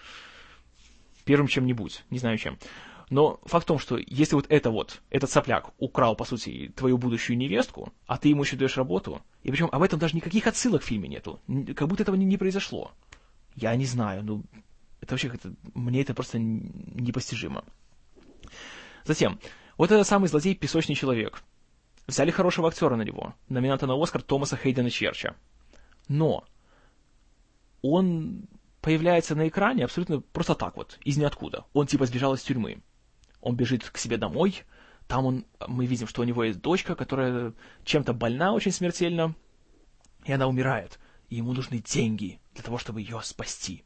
первым 1.24 1.48
чем-нибудь, 1.48 2.04
не 2.10 2.18
знаю 2.18 2.38
чем. 2.38 2.58
Но 3.10 3.40
факт 3.44 3.64
в 3.64 3.68
том, 3.68 3.78
что 3.78 3.98
если 4.06 4.34
вот 4.34 4.46
это 4.48 4.70
вот, 4.70 5.00
этот 5.10 5.30
сопляк 5.30 5.72
украл, 5.78 6.14
по 6.14 6.24
сути, 6.24 6.72
твою 6.76 6.98
будущую 6.98 7.38
невестку, 7.38 7.92
а 8.06 8.18
ты 8.18 8.28
ему 8.28 8.42
еще 8.42 8.56
даешь 8.56 8.76
работу, 8.76 9.22
и 9.42 9.50
причем 9.50 9.68
об 9.72 9.82
этом 9.82 9.98
даже 9.98 10.14
никаких 10.14 10.46
отсылок 10.46 10.82
в 10.82 10.86
фильме 10.86 11.08
нету, 11.08 11.40
как 11.74 11.88
будто 11.88 12.02
этого 12.02 12.16
не, 12.16 12.26
не 12.26 12.36
произошло. 12.36 12.92
Я 13.54 13.74
не 13.76 13.86
знаю, 13.86 14.24
ну, 14.24 14.44
это 15.00 15.14
вообще 15.14 15.30
как-то, 15.30 15.54
мне 15.74 16.02
это 16.02 16.12
просто 16.12 16.38
непостижимо. 16.38 17.64
Затем, 19.04 19.40
вот 19.78 19.90
этот 19.90 20.06
самый 20.06 20.28
злодей 20.28 20.54
«Песочный 20.54 20.94
человек». 20.94 21.42
Взяли 22.06 22.30
хорошего 22.30 22.68
актера 22.68 22.96
на 22.96 23.02
него, 23.02 23.34
номинанта 23.48 23.86
на 23.86 24.02
Оскар 24.02 24.22
Томаса 24.22 24.56
Хейдена 24.56 24.90
Черча. 24.90 25.36
Но 26.08 26.44
он 27.82 28.48
появляется 28.80 29.34
на 29.34 29.48
экране 29.48 29.84
абсолютно 29.84 30.20
просто 30.20 30.54
так 30.54 30.76
вот, 30.76 30.98
из 31.04 31.16
ниоткуда. 31.16 31.66
Он 31.74 31.86
типа 31.86 32.06
сбежал 32.06 32.34
из 32.34 32.42
тюрьмы 32.42 32.82
он 33.48 33.56
бежит 33.56 33.88
к 33.88 33.98
себе 33.98 34.16
домой, 34.16 34.62
там 35.06 35.24
он, 35.24 35.46
мы 35.66 35.86
видим, 35.86 36.06
что 36.06 36.20
у 36.20 36.24
него 36.24 36.44
есть 36.44 36.60
дочка, 36.60 36.94
которая 36.94 37.54
чем-то 37.84 38.12
больна 38.12 38.52
очень 38.52 38.72
смертельно, 38.72 39.34
и 40.24 40.32
она 40.32 40.46
умирает. 40.46 40.98
И 41.30 41.36
ему 41.36 41.52
нужны 41.52 41.78
деньги 41.78 42.40
для 42.54 42.62
того, 42.62 42.78
чтобы 42.78 43.00
ее 43.00 43.20
спасти. 43.22 43.84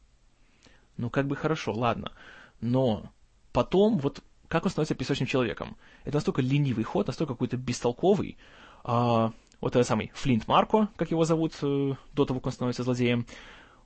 Ну, 0.97 1.09
как 1.09 1.27
бы 1.27 1.35
хорошо, 1.35 1.73
ладно. 1.73 2.11
Но 2.59 3.11
потом, 3.53 3.99
вот 3.99 4.21
как 4.49 4.65
он 4.65 4.71
становится 4.71 4.95
песочным 4.95 5.27
человеком? 5.27 5.77
Это 6.03 6.17
настолько 6.17 6.41
ленивый 6.41 6.83
ход, 6.83 7.07
настолько 7.07 7.33
какой-то 7.33 7.57
бестолковый. 7.57 8.37
А, 8.83 9.31
вот 9.61 9.75
этот 9.75 9.87
самый 9.87 10.11
Флинт 10.13 10.47
Марко, 10.47 10.89
как 10.97 11.11
его 11.11 11.23
зовут, 11.23 11.53
э, 11.61 11.93
до 12.13 12.25
того, 12.25 12.39
как 12.41 12.47
он 12.47 12.51
становится 12.51 12.83
злодеем, 12.83 13.25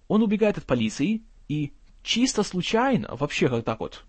он 0.07 0.23
убегает 0.23 0.57
от 0.57 0.65
полиции 0.65 1.21
и 1.47 1.71
чисто 2.01 2.41
случайно, 2.41 3.15
вообще 3.15 3.47
как 3.47 3.63
так 3.63 3.79
вот, 3.79 4.05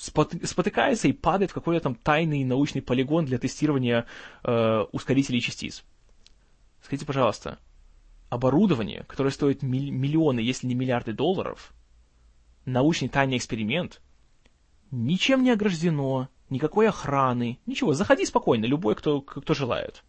спотыкается 0.00 1.08
и 1.08 1.12
падает 1.12 1.50
в 1.50 1.54
какой-то 1.54 1.82
там 1.82 1.94
тайный 1.94 2.42
научный 2.44 2.80
полигон 2.80 3.26
для 3.26 3.38
тестирования 3.38 4.06
э, 4.42 4.84
ускорителей 4.92 5.40
частиц. 5.40 5.84
Скажите, 6.82 7.04
пожалуйста, 7.04 7.58
оборудование, 8.30 9.04
которое 9.06 9.30
стоит 9.30 9.62
миллионы, 9.62 10.40
если 10.40 10.66
не 10.66 10.74
миллиарды 10.74 11.12
долларов, 11.12 11.74
научный 12.64 13.08
тайный 13.08 13.36
эксперимент, 13.36 14.00
ничем 14.90 15.42
не 15.42 15.50
ограждено, 15.50 16.28
никакой 16.48 16.88
охраны, 16.88 17.58
ничего, 17.66 17.92
заходи 17.92 18.24
спокойно, 18.24 18.64
любой, 18.64 18.94
кто, 18.94 19.20
кто 19.20 19.52
желает. 19.52 20.02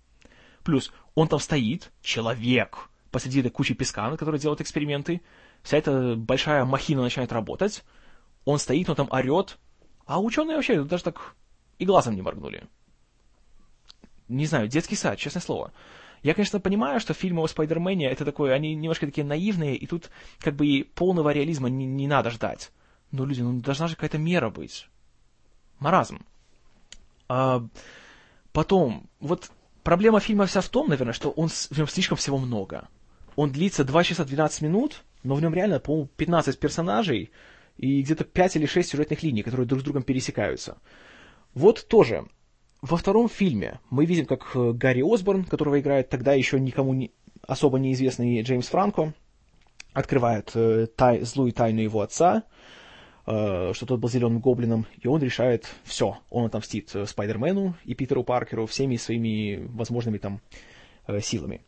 Плюс 0.63 0.93
он 1.15 1.27
там 1.27 1.39
стоит, 1.39 1.91
человек, 2.01 2.89
посреди 3.11 3.41
этой 3.41 3.51
кучи 3.51 3.73
песка, 3.73 4.09
на 4.09 4.15
которой 4.15 4.39
делают 4.39 4.61
эксперименты, 4.61 5.21
вся 5.63 5.77
эта 5.77 6.15
большая 6.15 6.63
махина 6.63 7.01
начинает 7.01 7.33
работать, 7.33 7.83
он 8.45 8.57
стоит, 8.57 8.89
он 8.89 8.95
там 8.95 9.07
орет, 9.11 9.57
а 10.11 10.19
ученые 10.19 10.57
вообще 10.57 10.83
даже 10.83 11.03
так 11.03 11.35
и 11.79 11.85
глазом 11.85 12.15
не 12.15 12.21
моргнули. 12.21 12.67
Не 14.27 14.45
знаю, 14.45 14.67
детский 14.67 14.97
сад, 14.97 15.17
честное 15.17 15.41
слово. 15.41 15.71
Я, 16.21 16.33
конечно, 16.33 16.59
понимаю, 16.59 16.99
что 16.99 17.13
фильмы 17.13 17.41
о 17.41 17.47
Спайдермене 17.47 18.09
это 18.09 18.25
такое, 18.25 18.53
они 18.53 18.75
немножко 18.75 19.05
такие 19.05 19.25
наивные, 19.25 19.77
и 19.77 19.87
тут 19.87 20.09
как 20.39 20.55
бы 20.55 20.67
и 20.67 20.83
полного 20.83 21.29
реализма 21.29 21.69
не, 21.69 21.85
не 21.85 22.07
надо 22.07 22.29
ждать. 22.29 22.71
Но, 23.11 23.23
люди, 23.23 23.41
ну 23.41 23.61
должна 23.61 23.87
же 23.87 23.95
какая-то 23.95 24.17
мера 24.17 24.49
быть. 24.49 24.89
Маразм. 25.79 26.25
А, 27.29 27.65
потом, 28.51 29.09
вот 29.21 29.49
проблема 29.81 30.19
фильма 30.19 30.45
вся 30.45 30.59
в 30.59 30.67
том, 30.67 30.89
наверное, 30.89 31.13
что 31.13 31.31
он, 31.31 31.47
в 31.47 31.77
нем 31.77 31.87
слишком 31.87 32.17
всего 32.17 32.37
много. 32.37 32.89
Он 33.37 33.49
длится 33.49 33.85
2 33.85 34.03
часа 34.03 34.25
12 34.25 34.61
минут, 34.61 35.03
но 35.23 35.35
в 35.35 35.41
нем 35.41 35.53
реально, 35.53 35.79
по-моему, 35.79 36.09
15 36.17 36.59
персонажей 36.59 37.31
и 37.77 38.01
где-то 38.01 38.23
5 38.23 38.55
или 38.57 38.65
6 38.65 38.89
сюжетных 38.89 39.23
линий, 39.23 39.43
которые 39.43 39.65
друг 39.65 39.81
с 39.81 39.83
другом 39.83 40.03
пересекаются. 40.03 40.77
Вот 41.53 41.87
тоже, 41.87 42.25
во 42.81 42.97
втором 42.97 43.29
фильме 43.29 43.79
мы 43.89 44.05
видим, 44.05 44.25
как 44.25 44.51
э, 44.55 44.71
Гарри 44.73 45.01
Осборн, 45.01 45.43
которого 45.43 45.79
играет 45.79 46.09
тогда 46.09 46.33
еще 46.33 46.59
никому 46.59 46.93
не, 46.93 47.11
особо 47.45 47.79
неизвестный 47.79 48.41
Джеймс 48.41 48.67
Франко, 48.67 49.13
открывает 49.93 50.51
э, 50.55 50.87
тай, 50.95 51.21
злую 51.21 51.51
тайну 51.51 51.81
его 51.81 52.01
отца, 52.01 52.43
э, 53.25 53.73
что 53.73 53.85
тот 53.85 53.99
был 53.99 54.09
зеленым 54.09 54.39
гоблином, 54.39 54.87
и 54.99 55.07
он 55.07 55.21
решает 55.21 55.67
все, 55.83 56.17
он 56.29 56.45
отомстит 56.45 56.95
э, 56.95 57.05
Спайдермену 57.05 57.75
и 57.83 57.93
Питеру 57.93 58.23
Паркеру 58.23 58.65
всеми 58.65 58.95
своими 58.95 59.67
возможными 59.67 60.17
там 60.17 60.41
э, 61.07 61.19
силами. 61.21 61.61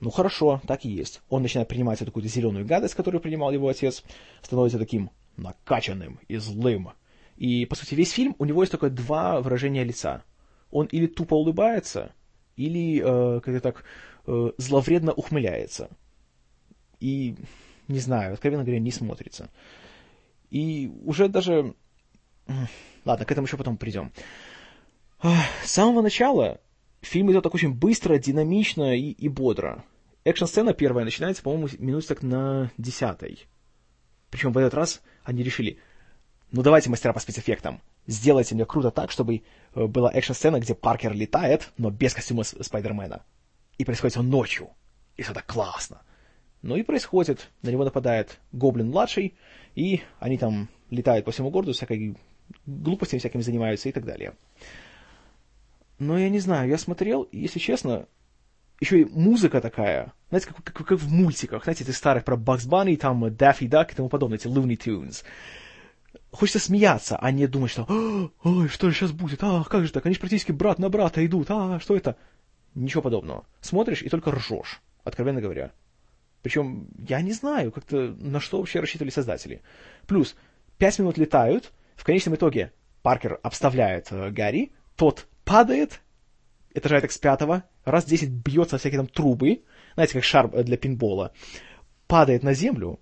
Ну 0.00 0.10
хорошо, 0.10 0.60
так 0.66 0.84
и 0.84 0.90
есть. 0.90 1.22
Он 1.28 1.42
начинает 1.42 1.68
принимать 1.68 2.02
эту 2.02 2.06
какую-то 2.06 2.28
зеленую 2.28 2.66
гадость, 2.66 2.94
которую 2.94 3.20
принимал 3.20 3.52
его 3.52 3.68
отец, 3.68 4.02
становится 4.42 4.78
таким 4.78 5.10
накачанным 5.36 6.20
и 6.28 6.36
злым. 6.36 6.92
И, 7.36 7.66
по 7.66 7.74
сути, 7.74 7.94
весь 7.94 8.12
фильм, 8.12 8.36
у 8.38 8.44
него 8.44 8.62
есть 8.62 8.72
только 8.72 8.90
два 8.90 9.40
выражения 9.40 9.84
лица 9.84 10.24
он 10.72 10.86
или 10.86 11.06
тупо 11.06 11.34
улыбается, 11.34 12.12
или 12.56 13.00
э, 13.00 13.40
как-то 13.40 13.60
так 13.60 13.84
э, 14.26 14.50
зловредно 14.56 15.12
ухмыляется. 15.12 15.90
И, 16.98 17.36
не 17.88 17.98
знаю, 17.98 18.32
откровенно 18.32 18.64
говоря, 18.64 18.80
не 18.80 18.90
смотрится. 18.90 19.50
И 20.50 20.90
уже 21.04 21.28
даже... 21.28 21.74
Ладно, 23.04 23.24
к 23.24 23.30
этому 23.30 23.46
еще 23.46 23.56
потом 23.56 23.76
придем. 23.76 24.12
С 25.22 25.70
самого 25.70 26.02
начала 26.02 26.60
фильм 27.00 27.30
идет 27.30 27.44
так 27.44 27.54
очень 27.54 27.74
быстро, 27.74 28.18
динамично 28.18 28.96
и, 28.96 29.10
и 29.10 29.28
бодро. 29.28 29.84
Экшн-сцена 30.24 30.72
первая 30.72 31.04
начинается, 31.04 31.42
по-моему, 31.42 31.68
минут 31.78 32.06
так 32.06 32.22
на 32.22 32.70
десятой. 32.78 33.46
Причем 34.32 34.50
в 34.50 34.58
этот 34.58 34.72
раз 34.72 35.02
они 35.24 35.42
решили, 35.42 35.78
ну 36.52 36.62
давайте 36.62 36.88
мастера 36.88 37.12
по 37.12 37.20
спецэффектам, 37.20 37.82
сделайте 38.06 38.54
мне 38.54 38.64
круто 38.64 38.90
так, 38.90 39.10
чтобы 39.10 39.42
э, 39.74 39.86
была 39.86 40.10
экшн-сцена, 40.10 40.58
где 40.58 40.74
Паркер 40.74 41.12
летает, 41.12 41.70
но 41.76 41.90
без 41.90 42.14
костюма 42.14 42.42
Спайдермена. 42.42 43.24
И 43.76 43.84
происходит 43.84 44.16
он 44.16 44.30
ночью. 44.30 44.70
И 45.18 45.22
так 45.22 45.44
классно. 45.44 46.00
Ну 46.62 46.76
и 46.76 46.82
происходит. 46.82 47.50
На 47.60 47.68
него 47.68 47.84
нападает 47.84 48.40
Гоблин-младший, 48.52 49.34
и 49.74 50.00
они 50.18 50.38
там 50.38 50.70
летают 50.88 51.26
по 51.26 51.30
всему 51.30 51.50
городу, 51.50 51.74
всякой 51.74 52.16
глупостями 52.64 53.20
всякими 53.20 53.42
занимаются 53.42 53.90
и 53.90 53.92
так 53.92 54.06
далее. 54.06 54.32
Но 55.98 56.18
я 56.18 56.30
не 56.30 56.38
знаю, 56.38 56.70
я 56.70 56.78
смотрел, 56.78 57.28
если 57.32 57.58
честно, 57.58 58.06
еще 58.82 59.02
и 59.02 59.04
музыка 59.04 59.60
такая, 59.60 60.12
знаете, 60.28 60.48
как, 60.48 60.64
как, 60.64 60.86
как 60.86 60.98
в 60.98 61.12
мультиках, 61.12 61.64
знаете, 61.64 61.84
эти 61.84 61.90
старых 61.92 62.24
про 62.24 62.36
Бакс 62.36 62.66
Банни, 62.66 62.96
там 62.96 63.34
Даффи 63.34 63.66
Дак 63.66 63.92
и 63.92 63.96
тому 63.96 64.08
подобное, 64.08 64.38
эти 64.38 64.46
Looney 64.46 64.76
Tunes 64.76 65.24
хочется 66.30 66.58
смеяться, 66.58 67.16
а 67.16 67.30
не 67.30 67.46
думать, 67.46 67.70
что 67.70 68.30
«Ой, 68.42 68.68
что 68.68 68.90
же 68.90 68.96
сейчас 68.96 69.12
будет? 69.12 69.42
А, 69.42 69.62
как 69.64 69.84
же 69.86 69.92
так? 69.92 70.04
Они 70.06 70.14
же 70.14 70.20
практически 70.20 70.52
брат 70.52 70.78
на 70.78 70.88
брата 70.88 71.24
идут. 71.24 71.50
А, 71.50 71.78
что 71.78 71.96
это?» 71.96 72.16
Ничего 72.74 73.02
подобного. 73.02 73.46
Смотришь 73.60 74.02
и 74.02 74.08
только 74.08 74.30
ржешь, 74.30 74.80
откровенно 75.04 75.40
говоря. 75.40 75.72
Причем 76.42 76.88
я 77.06 77.20
не 77.20 77.32
знаю, 77.32 77.70
как-то 77.70 78.16
на 78.18 78.40
что 78.40 78.58
вообще 78.58 78.80
рассчитывали 78.80 79.10
создатели. 79.10 79.62
Плюс, 80.06 80.34
пять 80.78 80.98
минут 80.98 81.18
летают, 81.18 81.72
в 81.96 82.04
конечном 82.04 82.34
итоге 82.34 82.72
Паркер 83.02 83.38
обставляет 83.42 84.10
э, 84.10 84.30
Гарри, 84.30 84.72
тот 84.96 85.26
падает, 85.44 86.00
этажа 86.72 87.00
так 87.00 87.12
с 87.12 87.18
пятого, 87.18 87.64
раз 87.84 88.04
десять 88.04 88.30
бьется 88.30 88.78
всякие 88.78 88.98
там 88.98 89.06
трубы, 89.06 89.62
знаете, 89.94 90.14
как 90.14 90.24
шар 90.24 90.48
для 90.48 90.76
пинбола, 90.76 91.32
падает 92.06 92.42
на 92.42 92.54
землю, 92.54 93.00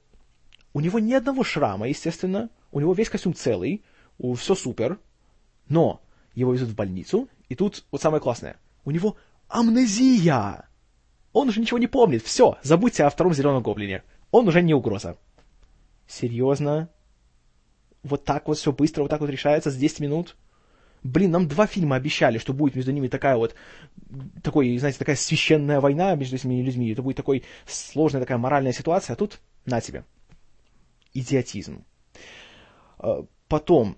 у 0.72 0.80
него 0.80 0.98
ни 0.98 1.12
одного 1.12 1.44
шрама, 1.44 1.88
естественно, 1.88 2.50
у 2.72 2.80
него 2.80 2.92
весь 2.94 3.08
костюм 3.10 3.34
целый, 3.34 3.84
все 4.36 4.54
супер, 4.54 4.98
но 5.68 6.00
его 6.34 6.52
везут 6.52 6.70
в 6.70 6.74
больницу, 6.74 7.28
и 7.48 7.54
тут 7.54 7.84
вот 7.90 8.00
самое 8.00 8.20
классное, 8.20 8.56
у 8.84 8.90
него 8.90 9.16
амнезия! 9.48 10.68
Он 11.32 11.48
уже 11.48 11.60
ничего 11.60 11.78
не 11.78 11.86
помнит, 11.86 12.22
все, 12.22 12.58
забудьте 12.62 13.04
о 13.04 13.10
втором 13.10 13.34
зеленом 13.34 13.62
гоблине, 13.62 14.02
он 14.30 14.48
уже 14.48 14.62
не 14.62 14.74
угроза. 14.74 15.16
Серьезно? 16.06 16.88
Вот 18.02 18.24
так 18.24 18.48
вот 18.48 18.58
все 18.58 18.72
быстро, 18.72 19.02
вот 19.02 19.10
так 19.10 19.20
вот 19.20 19.30
решается 19.30 19.70
за 19.70 19.78
10 19.78 20.00
минут? 20.00 20.36
Блин, 21.02 21.30
нам 21.30 21.48
два 21.48 21.66
фильма 21.66 21.96
обещали, 21.96 22.38
что 22.38 22.52
будет 22.52 22.74
между 22.74 22.92
ними 22.92 23.08
такая 23.08 23.36
вот, 23.36 23.54
такой, 24.42 24.76
знаете, 24.76 24.98
такая 24.98 25.16
священная 25.16 25.80
война 25.80 26.14
между 26.14 26.36
этими 26.36 26.60
людьми, 26.60 26.92
это 26.92 27.02
будет 27.02 27.16
такой 27.16 27.44
сложная 27.66 28.20
такая 28.20 28.38
моральная 28.38 28.72
ситуация, 28.72 29.14
а 29.14 29.16
тут 29.16 29.40
на 29.64 29.80
тебе. 29.80 30.04
Идиотизм. 31.14 31.84
А, 32.98 33.24
потом, 33.48 33.96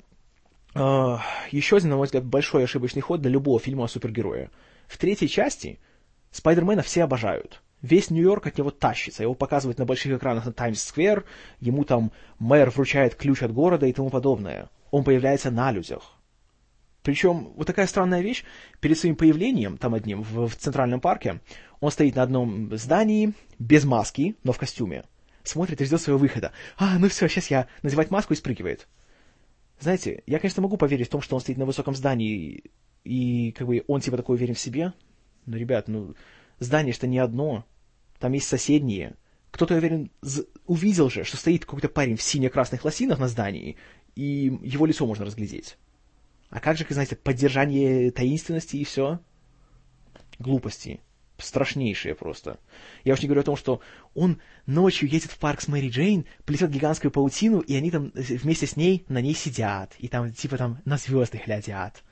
а, 0.75 1.21
еще 1.51 1.77
один, 1.77 1.91
на 1.91 1.97
мой 1.97 2.07
взгляд, 2.07 2.25
большой 2.25 2.65
ошибочный 2.65 3.03
ход 3.03 3.21
для 3.21 3.31
любого 3.31 3.59
фильма 3.59 3.85
о 3.85 3.89
супергерое. 3.89 4.51
В 4.87 4.97
третьей 4.97 5.29
части 5.29 5.81
Спайдермена 6.31 6.83
все 6.83 7.03
обожают. 7.03 7.63
Весь 7.83 8.11
Нью-Йорк 8.11 8.47
от 8.47 8.59
него 8.59 8.71
тащится, 8.71 9.25
его 9.25 9.35
показывают 9.35 9.79
на 9.79 9.85
больших 9.85 10.17
экранах 10.17 10.47
на 10.47 10.53
Таймс-сквер, 10.53 11.25
ему 11.59 11.85
там 11.85 12.13
мэр 12.39 12.71
вручает 12.71 13.17
ключ 13.17 13.43
от 13.43 13.53
города 13.53 13.87
и 13.87 13.93
тому 13.93 14.09
подобное. 14.09 14.71
Он 14.93 15.03
появляется 15.03 15.51
на 15.51 15.73
людях. 15.73 16.17
Причем 17.03 17.53
вот 17.57 17.67
такая 17.67 17.87
странная 17.87 18.21
вещь, 18.21 18.45
перед 18.81 18.99
своим 18.99 19.17
появлением, 19.17 19.77
там 19.77 19.95
одним, 19.95 20.23
в, 20.23 20.49
в 20.49 20.57
Центральном 20.57 21.01
парке, 21.01 21.41
он 21.81 21.91
стоит 21.91 22.15
на 22.15 22.23
одном 22.23 22.77
здании, 22.77 23.33
без 23.59 23.85
маски, 23.85 24.37
но 24.45 24.53
в 24.53 24.59
костюме 24.59 25.05
смотрит 25.43 25.81
и 25.81 25.85
ждет 25.85 26.01
своего 26.01 26.19
выхода. 26.19 26.53
А, 26.77 26.99
ну 26.99 27.09
все, 27.09 27.29
сейчас 27.29 27.51
я 27.51 27.67
надевать 27.83 28.11
маску 28.11 28.33
и 28.33 28.37
спрыгивает. 28.37 28.89
Знаете, 29.81 30.23
я, 30.27 30.39
конечно, 30.39 30.63
могу 30.63 30.77
поверить 30.77 31.09
в 31.09 31.11
том, 31.11 31.21
что 31.21 31.35
он 31.35 31.41
стоит 31.41 31.59
на 31.59 31.67
высоком 31.67 31.95
здании, 31.95 32.71
и, 33.05 33.53
как 33.53 33.67
бы 33.67 33.83
он 33.89 34.01
типа 34.01 34.17
такой 34.17 34.37
уверен 34.37 34.55
в 34.55 34.61
себе. 34.61 34.93
Но, 35.47 35.57
ребят, 35.57 35.89
ну, 35.89 36.15
здание 36.61 36.93
что 36.93 37.09
не 37.09 37.19
одно. 37.19 37.65
Там 38.21 38.33
есть 38.33 38.47
соседние. 38.47 39.17
Кто-то, 39.51 39.75
уверен, 39.75 40.11
увидел 40.67 41.11
же, 41.11 41.25
что 41.25 41.37
стоит 41.37 41.65
какой-то 41.65 41.89
парень 41.89 42.17
в 42.17 42.23
сине-красных 42.23 42.85
лосинах 42.85 43.19
на 43.19 43.27
здании, 43.27 43.77
и 44.15 44.57
его 44.63 44.87
лицо 44.87 45.05
можно 45.05 45.25
разглядеть. 45.25 45.77
А 46.53 46.61
как 46.61 46.77
же, 46.77 46.87
знаете, 46.89 47.17
поддержание 47.17 48.13
таинственности 48.13 48.77
и 48.77 48.85
все? 48.85 49.19
Глупости 50.39 51.01
страшнейшие 51.45 52.15
просто. 52.15 52.59
Я 53.05 53.15
уж 53.15 53.21
не 53.21 53.27
говорю 53.27 53.41
о 53.41 53.45
том, 53.45 53.57
что 53.57 53.81
он 54.15 54.41
ночью 54.67 55.09
едет 55.09 55.31
в 55.31 55.39
парк 55.39 55.61
с 55.61 55.69
Мэри 55.69 55.89
Джейн, 55.89 56.25
плетет 56.45 56.71
гигантскую 56.71 57.11
паутину, 57.11 57.61
и 57.61 57.75
они 57.75 57.91
там 57.91 58.13
вместе 58.15 58.67
с 58.67 58.77
ней 58.77 59.05
на 59.09 59.21
ней 59.21 59.35
сидят, 59.35 59.95
и 59.99 60.09
там 60.09 60.33
типа 60.33 60.57
там 60.57 60.81
на 60.85 60.97
звезды 60.97 61.43
глядят. 61.45 62.03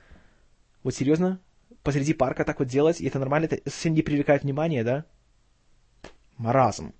Вот 0.83 0.95
серьезно? 0.95 1.39
Посреди 1.83 2.13
парка 2.13 2.43
так 2.43 2.59
вот 2.59 2.67
делать, 2.67 3.01
и 3.01 3.07
это 3.07 3.19
нормально? 3.19 3.45
Это 3.45 3.69
совсем 3.69 3.93
не 3.93 4.01
привлекает 4.01 4.43
внимания, 4.43 4.83
да? 4.83 5.05
Маразм. 6.37 6.93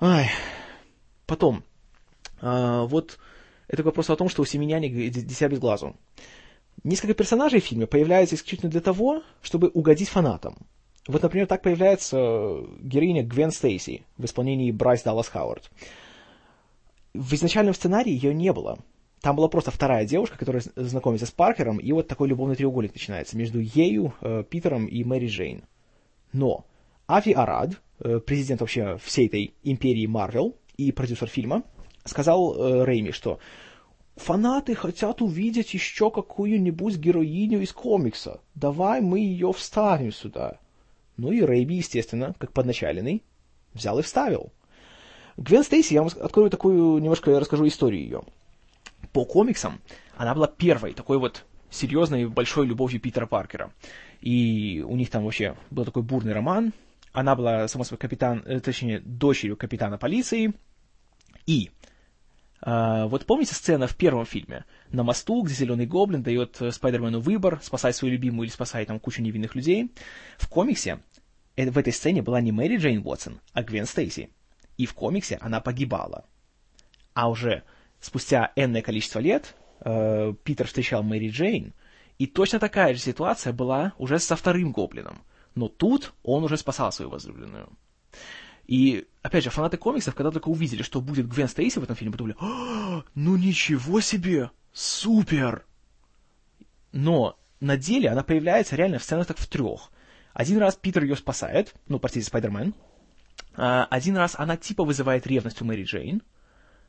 Ай. 0.00 0.30
Потом. 1.26 1.64
А, 2.40 2.84
вот 2.84 3.18
это 3.68 3.82
вопрос 3.82 4.10
о 4.10 4.16
том, 4.16 4.28
что 4.28 4.42
у 4.42 4.46
семеняник 4.46 5.12
дитя 5.12 5.48
без 5.48 5.58
глазу. 5.58 5.94
Несколько 6.84 7.14
персонажей 7.14 7.60
в 7.60 7.64
фильме 7.64 7.86
появляются 7.86 8.34
исключительно 8.34 8.70
для 8.70 8.80
того, 8.80 9.22
чтобы 9.42 9.68
угодить 9.68 10.08
фанатам. 10.08 10.56
Вот, 11.06 11.22
например, 11.22 11.46
так 11.46 11.62
появляется 11.62 12.16
героиня 12.80 13.22
Гвен 13.24 13.50
Стейси 13.50 14.04
в 14.16 14.24
исполнении 14.24 14.70
Брайс 14.70 15.02
Даллас 15.02 15.28
Хауард. 15.28 15.70
В 17.14 17.34
изначальном 17.34 17.74
сценарии 17.74 18.12
ее 18.12 18.34
не 18.34 18.52
было. 18.52 18.78
Там 19.20 19.34
была 19.34 19.48
просто 19.48 19.70
вторая 19.70 20.04
девушка, 20.06 20.38
которая 20.38 20.62
знакомится 20.76 21.26
с 21.26 21.30
Паркером, 21.30 21.78
и 21.78 21.90
вот 21.92 22.06
такой 22.06 22.28
любовный 22.28 22.54
треугольник 22.54 22.92
начинается 22.92 23.36
между 23.36 23.58
ею, 23.58 24.14
э, 24.20 24.44
Питером 24.48 24.86
и 24.86 25.02
Мэри 25.02 25.26
Джейн. 25.26 25.64
Но 26.32 26.66
Ави 27.08 27.32
Арад, 27.32 27.80
э, 28.00 28.20
президент 28.20 28.60
вообще 28.60 28.96
всей 29.02 29.26
этой 29.26 29.54
империи 29.64 30.06
Марвел 30.06 30.56
и 30.76 30.92
продюсер 30.92 31.26
фильма, 31.26 31.64
сказал 32.08 32.54
э, 32.54 32.84
Рэйми, 32.84 33.12
что 33.12 33.38
фанаты 34.16 34.74
хотят 34.74 35.22
увидеть 35.22 35.74
еще 35.74 36.10
какую-нибудь 36.10 36.96
героиню 36.96 37.62
из 37.62 37.72
комикса. 37.72 38.40
Давай 38.54 39.00
мы 39.00 39.20
ее 39.20 39.52
вставим 39.52 40.12
сюда. 40.12 40.58
Ну 41.16 41.32
и 41.32 41.40
Рэйби, 41.40 41.74
естественно, 41.74 42.34
как 42.38 42.52
подначаленный, 42.52 43.22
взял 43.74 43.98
и 43.98 44.02
вставил. 44.02 44.52
Гвен 45.36 45.62
Стейси, 45.62 45.94
я 45.94 46.02
вам 46.02 46.10
открою 46.20 46.50
такую, 46.50 46.98
немножко 46.98 47.38
расскажу 47.38 47.66
историю 47.66 48.02
ее. 48.02 48.22
По 49.12 49.24
комиксам 49.24 49.80
она 50.16 50.34
была 50.34 50.48
первой 50.48 50.94
такой 50.94 51.18
вот 51.18 51.44
серьезной 51.70 52.26
большой 52.26 52.66
любовью 52.66 53.00
Питера 53.00 53.26
Паркера. 53.26 53.72
И 54.20 54.84
у 54.86 54.96
них 54.96 55.10
там 55.10 55.24
вообще 55.24 55.56
был 55.70 55.84
такой 55.84 56.02
бурный 56.02 56.32
роман. 56.32 56.72
Она 57.12 57.36
была, 57.36 57.68
само 57.68 57.84
собой, 57.84 57.98
капитан, 57.98 58.42
э, 58.46 58.60
точнее, 58.60 59.00
дочерью 59.00 59.56
капитана 59.56 59.96
полиции. 59.96 60.54
И 61.46 61.70
вот 62.60 63.24
помните 63.26 63.54
сцена 63.54 63.86
в 63.86 63.96
первом 63.96 64.26
фильме? 64.26 64.64
На 64.90 65.02
мосту, 65.02 65.42
где 65.42 65.54
Зеленый 65.54 65.86
Гоблин 65.86 66.22
дает 66.22 66.60
э, 66.60 66.72
Спайдермену 66.72 67.20
выбор, 67.20 67.60
спасать 67.62 67.94
свою 67.94 68.14
любимую 68.14 68.46
или 68.46 68.52
спасать 68.52 68.88
там 68.88 68.98
кучу 68.98 69.22
невинных 69.22 69.54
людей. 69.54 69.92
В 70.38 70.48
комиксе 70.48 71.00
э, 71.56 71.70
в 71.70 71.78
этой 71.78 71.92
сцене 71.92 72.22
была 72.22 72.40
не 72.40 72.50
Мэри 72.50 72.78
Джейн 72.78 73.06
Уотсон, 73.06 73.40
а 73.52 73.62
Гвен 73.62 73.86
Стейси. 73.86 74.30
И 74.76 74.86
в 74.86 74.94
комиксе 74.94 75.38
она 75.40 75.60
погибала. 75.60 76.24
А 77.14 77.28
уже 77.28 77.62
спустя 78.00 78.52
энное 78.56 78.82
количество 78.82 79.20
лет 79.20 79.54
э, 79.80 80.34
Питер 80.42 80.66
встречал 80.66 81.02
Мэри 81.02 81.28
Джейн, 81.28 81.74
и 82.18 82.26
точно 82.26 82.58
такая 82.58 82.94
же 82.94 83.00
ситуация 83.00 83.52
была 83.52 83.92
уже 83.98 84.18
со 84.18 84.34
вторым 84.34 84.72
гоблином. 84.72 85.22
Но 85.54 85.68
тут 85.68 86.12
он 86.24 86.44
уже 86.44 86.56
спасал 86.56 86.90
свою 86.90 87.10
возлюбленную. 87.10 87.68
И, 88.68 89.08
опять 89.22 89.44
же, 89.44 89.50
фанаты 89.50 89.78
комиксов, 89.78 90.14
когда 90.14 90.30
только 90.30 90.48
увидели, 90.48 90.82
что 90.82 91.00
будет 91.00 91.26
Гвен 91.26 91.48
Стейси 91.48 91.78
в 91.78 91.84
этом 91.84 91.96
фильме, 91.96 92.12
подумали, 92.12 92.36
«А, 92.38 93.02
ну 93.14 93.36
ничего 93.36 94.00
себе, 94.00 94.50
супер! 94.74 95.64
Но 96.92 97.38
на 97.60 97.78
деле 97.78 98.10
она 98.10 98.22
появляется 98.22 98.76
реально 98.76 98.98
в 98.98 99.02
сценах 99.02 99.26
так 99.26 99.38
в 99.38 99.46
трех. 99.46 99.90
Один 100.34 100.58
раз 100.58 100.76
Питер 100.76 101.02
ее 101.02 101.16
спасает, 101.16 101.74
ну, 101.88 101.98
простите, 101.98 102.26
Спайдермен. 102.26 102.74
А, 103.56 103.86
один 103.90 104.18
раз 104.18 104.34
она 104.36 104.58
типа 104.58 104.84
вызывает 104.84 105.26
ревность 105.26 105.62
у 105.62 105.64
Мэри 105.64 105.84
Джейн. 105.84 106.22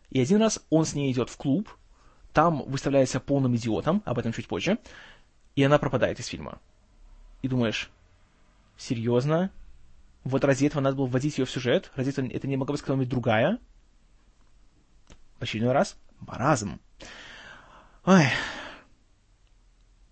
И 0.10 0.20
один 0.20 0.42
раз 0.42 0.62
он 0.70 0.86
с 0.86 0.94
ней 0.94 1.12
идет 1.12 1.30
в 1.30 1.38
клуб, 1.38 1.70
там 2.34 2.64
выставляется 2.64 3.22
полным 3.22 3.56
идиотом, 3.56 4.04
об 4.06 4.20
этом 4.20 4.34
чуть 4.34 4.48
позже, 4.48 4.80
и 5.56 5.64
она 5.64 5.78
пропадает 5.78 6.20
из 6.20 6.28
фильма. 6.28 6.60
И 7.42 7.48
думаешь, 7.48 7.90
серьезно? 8.76 9.50
Вот 10.30 10.44
ради 10.44 10.66
этого 10.66 10.82
надо 10.82 10.96
было 10.96 11.08
вводить 11.08 11.40
ее 11.40 11.46
в 11.46 11.52
сюжет? 11.52 11.92
Ради 11.96 12.10
этого 12.10 12.28
это 12.28 12.48
не 12.48 12.56
могла 12.56 12.74
быть 12.74 12.82
какая-нибудь 12.82 13.10
другая? 13.10 13.58
В 15.40 15.42
очередной 15.42 15.74
раз 15.74 15.98
маразм. 16.20 16.80
Ой. 18.06 18.26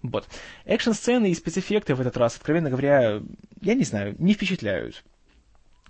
Вот. 0.02 0.28
Экшн-сцены 0.66 1.30
и 1.30 1.36
спецэффекты 1.36 1.94
в 1.94 2.02
этот 2.02 2.18
раз, 2.18 2.36
откровенно 2.36 2.72
говоря, 2.72 3.22
я 3.62 3.76
не 3.76 3.84
знаю, 3.84 4.16
не 4.18 4.34
впечатляют. 4.34 5.04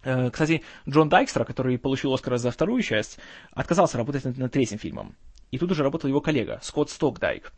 Э, 0.04 0.30
кстати, 0.30 0.63
Джон 0.90 1.08
Дайкстра, 1.08 1.46
который 1.46 1.78
получил 1.78 2.13
Оскара 2.13 2.38
за 2.38 2.52
вторую 2.52 2.82
часть, 2.82 3.20
отказался 3.52 3.98
работать 3.98 4.26
над, 4.26 4.38
над 4.38 4.52
третьим 4.52 4.78
фильмом. 4.78 5.16
И 5.52 5.58
тут 5.58 5.72
уже 5.72 5.84
работал 5.84 6.10
его 6.10 6.20
коллега, 6.20 6.60
Скотт 6.63 6.90
Стокдайк. 6.90 7.54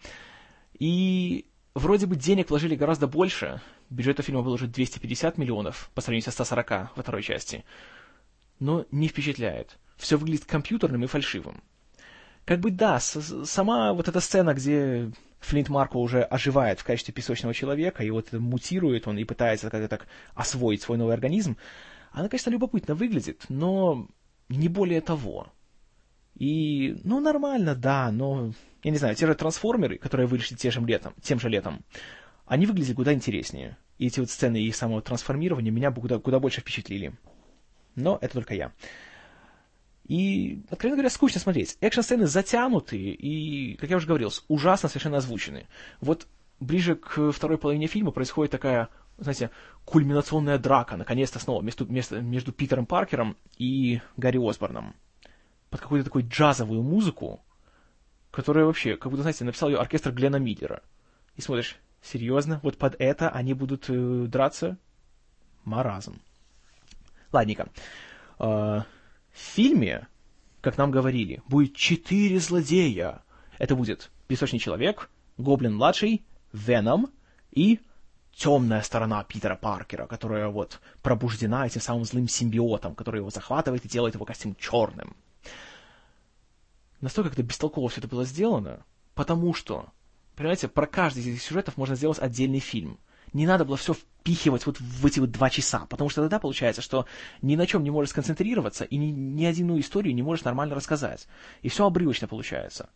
И 0.78 1.49
вроде 1.74 2.06
бы 2.06 2.16
денег 2.16 2.50
вложили 2.50 2.76
гораздо 2.76 3.08
больше. 3.08 3.62
Бюджет 3.90 4.24
фильма 4.24 4.42
был 4.42 4.54
уже 4.54 4.68
250 4.68 5.38
миллионов 5.38 5.90
по 5.94 6.02
сравнению 6.02 6.26
со 6.26 6.32
140 6.32 6.70
во 6.96 7.04
второй 7.04 7.24
части. 7.24 7.66
Но 8.60 8.86
не 8.92 9.08
впечатляет. 9.08 9.78
Все 9.98 10.18
выглядит 10.18 10.46
компьютерным 10.46 11.04
и 11.04 11.08
фальшивым. 11.08 11.64
Как 12.46 12.60
бы 12.60 12.72
да, 12.72 13.00
сама 13.00 13.94
вот 13.94 14.08
эта 14.08 14.20
сцена, 14.20 14.54
где 14.54 15.12
Флинт 15.40 15.70
Марко 15.70 15.98
уже 15.98 16.22
оживает 16.24 16.80
в 16.80 16.84
качестве 16.84 17.14
песочного 17.14 17.54
человека, 17.54 18.04
и 18.04 18.10
вот 18.10 18.32
мутирует 18.34 19.08
он 19.08 19.18
и 19.18 19.24
пытается 19.24 19.70
как-то 19.70 19.88
так 19.88 20.08
освоить 20.34 20.82
свой 20.82 20.98
новый 20.98 21.14
организм, 21.14 21.58
она, 22.12 22.28
конечно, 22.28 22.50
любопытно 22.50 22.96
выглядит, 22.96 23.46
но 23.50 24.08
не 24.50 24.68
более 24.68 25.02
того. 25.02 25.48
И, 26.36 26.98
ну, 27.04 27.20
нормально, 27.20 27.76
да, 27.76 28.12
но, 28.12 28.54
я 28.84 28.92
не 28.92 28.98
знаю, 28.98 29.16
те 29.16 29.28
же 29.28 29.36
трансформеры, 29.36 29.98
которые 29.98 30.28
вышли 30.28 30.56
тем 30.56 30.72
же 30.72 30.82
летом, 30.82 31.14
тем 31.22 31.40
же 31.40 31.50
летом 31.50 31.84
они 32.50 32.66
выглядели 32.66 32.96
куда 32.96 33.14
интереснее. 33.14 33.78
И 34.00 34.08
эти 34.08 34.20
вот 34.20 34.30
сцены 34.32 34.58
их 34.58 34.76
самого 34.76 35.02
трансформирования 35.02 35.72
меня 35.72 35.92
куда, 35.92 36.18
куда 36.18 36.40
больше 36.40 36.62
впечатлили. 36.62 37.14
Но 37.96 38.18
это 38.22 38.34
только 38.34 38.56
я. 38.56 38.72
И, 40.06 40.64
откровенно 40.72 40.98
говоря, 40.98 41.12
скучно 41.12 41.40
смотреть. 41.40 41.78
Экшн-сцены 41.80 42.26
затянутые 42.26 43.14
и, 43.14 43.76
как 43.76 43.92
я 43.92 43.98
уже 43.98 44.08
говорил, 44.08 44.32
ужасно 44.48 44.90
совершенно 44.90 45.18
озвучены. 45.18 45.68
Вот 46.02 46.28
ближе 46.60 46.96
к 46.96 47.32
второй 47.32 47.60
половине 47.60 47.86
фильма 47.86 48.12
происходит 48.12 48.52
такая 48.52 48.90
знаете, 49.20 49.52
кульминационная 49.86 50.58
драка, 50.58 50.96
наконец-то 50.98 51.40
снова, 51.40 51.62
между, 51.62 51.86
между, 51.86 52.22
между 52.22 52.52
Питером 52.52 52.86
Паркером 52.86 53.38
и 53.58 54.02
Гарри 54.18 54.38
Осборном. 54.38 54.96
Под 55.70 55.82
какую-то 55.82 56.06
такую 56.06 56.28
джазовую 56.28 56.82
музыку, 56.82 57.42
которая 58.32 58.66
вообще, 58.66 58.96
как 58.96 59.12
будто, 59.12 59.24
знаете, 59.24 59.44
написал 59.44 59.70
ее 59.70 59.78
оркестр 59.78 60.12
Глена 60.12 60.38
Миллера. 60.38 60.82
И 61.36 61.42
смотришь, 61.42 61.78
серьезно, 62.02 62.60
вот 62.64 62.78
под 62.78 62.96
это 63.00 63.30
они 63.30 63.54
будут 63.54 63.86
э, 63.90 64.26
драться? 64.28 64.78
Маразм. 65.66 66.22
Ладненько. 67.32 67.70
Э, 68.40 68.44
в 68.44 68.86
фильме, 69.34 70.08
как 70.62 70.78
нам 70.78 70.92
говорили, 70.92 71.42
будет 71.48 71.76
четыре 71.76 72.40
злодея. 72.40 73.24
Это 73.58 73.76
будет 73.76 74.12
Песочный 74.28 74.60
Человек, 74.60 75.10
Гоблин-младший, 75.38 76.24
Веном 76.54 77.12
и 77.52 77.80
темная 78.36 78.82
сторона 78.82 79.24
Питера 79.24 79.56
Паркера, 79.56 80.08
которая 80.08 80.48
вот 80.48 80.80
пробуждена 81.02 81.66
этим 81.66 81.82
самым 81.82 82.06
злым 82.06 82.28
симбиотом, 82.28 82.96
который 82.96 83.20
его 83.20 83.30
захватывает 83.30 83.86
и 83.86 83.90
делает 83.90 84.16
его 84.16 84.26
костюм 84.26 84.56
черным. 84.56 85.16
Настолько 87.02 87.30
как-то 87.30 87.44
бестолково 87.44 87.90
все 87.90 88.02
это 88.02 88.08
было 88.08 88.26
сделано, 88.26 88.84
потому 89.16 89.54
что, 89.54 89.88
понимаете, 90.36 90.68
про 90.68 90.86
каждый 90.86 91.20
из 91.20 91.28
этих 91.28 91.42
сюжетов 91.42 91.78
можно 91.78 91.96
сделать 91.96 92.20
отдельный 92.20 92.60
фильм. 92.60 93.00
Не 93.32 93.46
надо 93.46 93.64
было 93.64 93.78
все 93.78 93.94
впихивать 93.94 94.66
вот 94.66 94.80
в 94.80 95.06
эти 95.06 95.20
вот 95.20 95.32
два 95.32 95.50
часа, 95.50 95.86
потому 95.86 96.10
что 96.10 96.22
тогда 96.22 96.40
получается, 96.40 96.82
что 96.82 97.06
ни 97.42 97.56
на 97.56 97.68
чем 97.68 97.84
не 97.84 97.92
можешь 97.92 98.10
сконцентрироваться 98.10 98.84
и 98.84 98.98
ни, 98.98 99.08
ни 99.08 99.46
одну 99.46 99.80
историю 99.80 100.16
не 100.16 100.24
можешь 100.24 100.44
нормально 100.44 100.76
рассказать. 100.76 101.28
И 101.62 101.70
все 101.70 101.86
обрывочно 101.86 102.28
получается. 102.28 102.90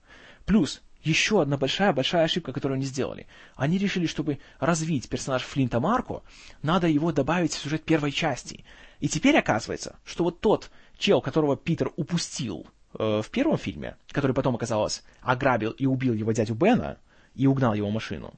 Плюс, 0.46 0.82
еще 1.02 1.42
одна 1.42 1.58
большая-большая 1.58 2.26
ошибка, 2.26 2.52
которую 2.52 2.76
они 2.78 2.86
сделали. 2.86 3.28
Они 3.56 3.78
решили, 3.78 4.08
чтобы 4.08 4.40
развить 4.60 5.08
персонаж 5.08 5.44
Флинта 5.44 5.80
Марко, 5.80 6.24
надо 6.62 6.88
его 6.88 7.12
добавить 7.12 7.54
в 7.54 7.60
сюжет 7.60 7.84
первой 7.84 8.12
части. 8.12 8.66
И 9.00 9.08
теперь 9.08 9.38
оказывается, 9.38 9.98
что 10.04 10.24
вот 10.24 10.42
тот 10.42 10.72
чел, 10.98 11.22
которого 11.22 11.56
Питер 11.56 11.92
упустил 11.96 12.68
э, 12.98 13.22
в 13.22 13.30
первом 13.30 13.58
фильме, 13.58 13.98
который 14.12 14.34
потом, 14.34 14.56
оказалось, 14.56 15.04
ограбил 15.22 15.72
и 15.72 15.86
убил 15.86 16.14
его 16.14 16.32
дядю 16.32 16.56
Бена 16.56 16.98
и 17.36 17.48
угнал 17.48 17.74
его 17.74 17.90
машину, 17.90 18.34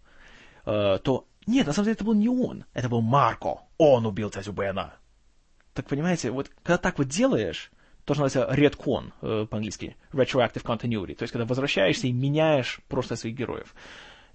э, 0.65 0.99
то 1.03 1.27
нет, 1.47 1.67
на 1.67 1.73
самом 1.73 1.85
деле 1.85 1.95
это 1.95 2.03
был 2.03 2.15
не 2.15 2.29
он, 2.29 2.65
это 2.73 2.89
был 2.89 3.01
Марко. 3.01 3.61
Он 3.77 4.05
убил 4.05 4.29
дядю 4.29 4.51
Бена. 4.51 4.95
Так 5.73 5.87
понимаете, 5.87 6.31
вот 6.31 6.49
когда 6.63 6.77
так 6.77 6.97
вот 6.97 7.07
делаешь, 7.07 7.71
то, 8.05 8.13
что 8.13 8.23
называется 8.23 8.53
redcon 8.55 9.11
э, 9.21 9.45
по-английски, 9.49 9.95
retroactive 10.11 10.63
continuity, 10.63 11.15
то 11.15 11.23
есть 11.23 11.31
когда 11.31 11.45
возвращаешься 11.45 12.07
и 12.07 12.11
меняешь 12.11 12.79
просто 12.87 13.15
своих 13.15 13.35
героев. 13.35 13.75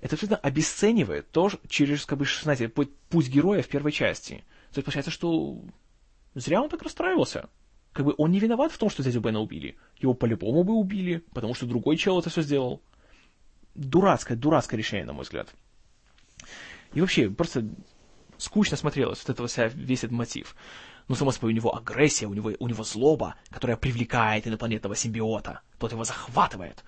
Это 0.00 0.14
абсолютно 0.14 0.36
обесценивает 0.38 1.30
то, 1.30 1.50
через, 1.68 2.06
как 2.06 2.18
бы, 2.18 2.26
знаете, 2.42 2.68
путь, 2.68 2.94
путь 3.10 3.28
героя 3.28 3.62
в 3.62 3.68
первой 3.68 3.92
части. 3.92 4.44
То 4.72 4.78
есть 4.78 4.84
получается, 4.84 5.10
что 5.10 5.60
зря 6.34 6.62
он 6.62 6.68
так 6.68 6.82
расстраивался. 6.82 7.48
Как 7.92 8.06
бы 8.06 8.14
он 8.18 8.30
не 8.30 8.38
виноват 8.38 8.72
в 8.72 8.78
том, 8.78 8.88
что 8.88 9.02
дядю 9.02 9.20
Бена 9.20 9.40
убили. 9.40 9.76
Его 9.98 10.14
по-любому 10.14 10.62
бы 10.62 10.74
убили, 10.74 11.24
потому 11.34 11.54
что 11.54 11.66
другой 11.66 11.96
чел 11.96 12.20
это 12.20 12.30
все 12.30 12.42
сделал. 12.42 12.82
Дурацкое, 13.74 14.36
дурацкое 14.36 14.78
решение, 14.78 15.06
на 15.06 15.12
мой 15.12 15.24
взгляд. 15.24 15.52
И 16.92 17.00
вообще, 17.00 17.30
просто 17.30 17.68
скучно 18.38 18.76
смотрелось 18.76 19.20
вот 19.20 19.30
этого 19.30 19.48
вся, 19.48 19.66
весь 19.68 20.04
этот 20.04 20.12
мотив. 20.12 20.56
Ну, 21.08 21.14
само 21.16 21.32
собой, 21.32 21.52
у 21.52 21.56
него 21.56 21.76
агрессия, 21.76 22.26
у 22.26 22.34
него, 22.34 22.52
у 22.58 22.68
него 22.68 22.84
злоба, 22.84 23.34
которая 23.50 23.76
привлекает 23.76 24.46
инопланетного 24.46 24.94
симбиота. 24.94 25.62
Тот 25.78 25.92
его 25.92 26.04
захватывает. 26.04 26.84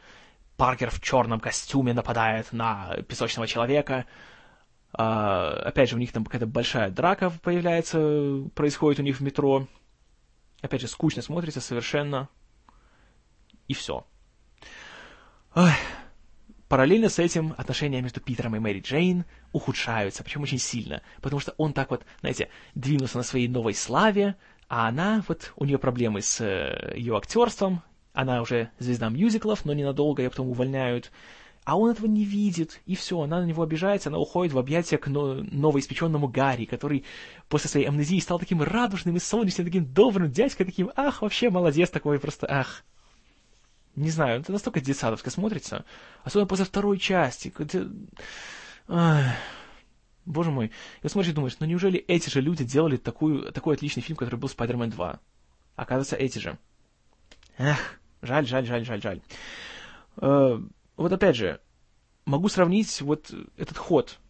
Паркер 0.56 0.90
в 0.90 1.00
черном 1.00 1.40
костюме 1.40 1.92
нападает 1.92 2.52
на 2.52 2.96
песочного 3.08 3.48
человека. 3.48 4.06
А, 4.92 5.50
опять 5.64 5.90
же, 5.90 5.96
у 5.96 5.98
них 5.98 6.12
там 6.12 6.24
какая-то 6.24 6.46
большая 6.46 6.90
драка 6.90 7.32
появляется, 7.42 8.44
происходит 8.54 9.00
у 9.00 9.02
них 9.02 9.16
в 9.18 9.22
метро. 9.22 9.66
Опять 10.62 10.80
же, 10.80 10.88
скучно 10.88 11.20
смотрится 11.20 11.60
совершенно. 11.60 12.28
И 13.68 13.74
все. 13.74 14.06
Ой, 15.54 15.72
Параллельно 16.72 17.10
с 17.10 17.18
этим 17.18 17.54
отношения 17.58 18.00
между 18.00 18.22
Питером 18.22 18.56
и 18.56 18.58
Мэри 18.58 18.80
Джейн 18.80 19.26
ухудшаются, 19.52 20.24
причем 20.24 20.40
очень 20.40 20.58
сильно, 20.58 21.02
потому 21.20 21.38
что 21.38 21.52
он 21.58 21.74
так 21.74 21.90
вот, 21.90 22.06
знаете, 22.20 22.48
двинулся 22.74 23.18
на 23.18 23.24
своей 23.24 23.46
новой 23.46 23.74
славе, 23.74 24.36
А 24.68 24.88
она, 24.88 25.22
вот, 25.28 25.52
у 25.56 25.66
нее 25.66 25.76
проблемы 25.76 26.22
с 26.22 26.40
э, 26.40 26.94
ее 26.96 27.14
актерством, 27.14 27.82
она 28.14 28.40
уже 28.40 28.70
звезда 28.78 29.10
мюзиклов, 29.10 29.66
но 29.66 29.74
ненадолго, 29.74 30.22
ее 30.22 30.30
потом 30.30 30.48
увольняют. 30.48 31.12
А 31.64 31.78
он 31.78 31.90
этого 31.92 32.06
не 32.06 32.24
видит, 32.24 32.80
и 32.86 32.96
все, 32.96 33.20
она 33.20 33.40
на 33.40 33.44
него 33.44 33.62
обижается, 33.62 34.08
она 34.08 34.18
уходит 34.18 34.52
в 34.52 34.58
объятия 34.58 34.98
к 34.98 35.06
новоиспеченному 35.06 36.26
Гарри, 36.26 36.64
который 36.64 37.04
после 37.48 37.70
своей 37.70 37.86
амнезии 37.86 38.18
стал 38.18 38.40
таким 38.40 38.62
радужным 38.62 39.14
и 39.14 39.20
солнечным, 39.20 39.66
таким 39.66 39.84
добрым 39.84 40.30
дядькой, 40.30 40.66
таким, 40.66 40.90
ах, 40.96 41.22
вообще 41.22 41.50
молодец 41.50 41.90
такой, 41.90 42.18
просто, 42.18 42.48
ах. 42.50 42.84
Не 43.94 44.10
знаю, 44.10 44.40
это 44.40 44.50
настолько 44.50 44.80
детсадовско 44.80 45.30
смотрится, 45.30 45.84
особенно 46.24 46.48
после 46.48 46.64
второй 46.64 46.98
части. 46.98 47.52
Где... 47.56 47.86
Ах. 48.88 49.24
Боже 50.24 50.50
мой, 50.50 50.72
и 51.02 51.08
смотришь 51.08 51.32
и 51.32 51.34
думаешь, 51.34 51.56
ну 51.58 51.66
неужели 51.66 51.98
эти 51.98 52.30
же 52.30 52.40
люди 52.40 52.64
делали 52.64 52.96
такую, 52.96 53.52
такой 53.52 53.74
отличный 53.74 54.02
фильм, 54.02 54.16
который 54.16 54.36
был 54.36 54.48
«Спайдермен 54.48 54.90
2»? 54.90 55.18
Оказывается, 55.76 56.16
эти 56.16 56.38
же. 56.38 56.58
Эх, 57.58 58.00
жаль, 58.20 58.46
жаль, 58.46 58.66
жаль, 58.66 58.84
жаль, 58.84 59.02
жаль. 59.02 59.20
Вот 61.02 61.12
опять 61.12 61.34
же, 61.34 61.60
могу 62.26 62.48
сравнить 62.48 63.00
вот 63.02 63.34
этот 63.56 63.76
ход, 63.76 64.20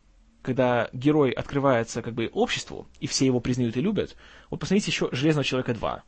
когда 0.41 0.89
герой 0.95 1.31
открывается 1.31 2.01
как 2.01 2.15
бы 2.15 2.31
обществу, 2.33 2.89
и 2.99 3.07
все 3.07 3.27
его 3.27 3.41
признают 3.41 3.77
и 3.77 3.83
любят. 3.83 4.17
Вот 4.49 4.59
посмотрите 4.59 4.91
еще 4.91 5.11
«Железного 5.13 5.45
человека 5.45 5.73
2». 5.73 6.01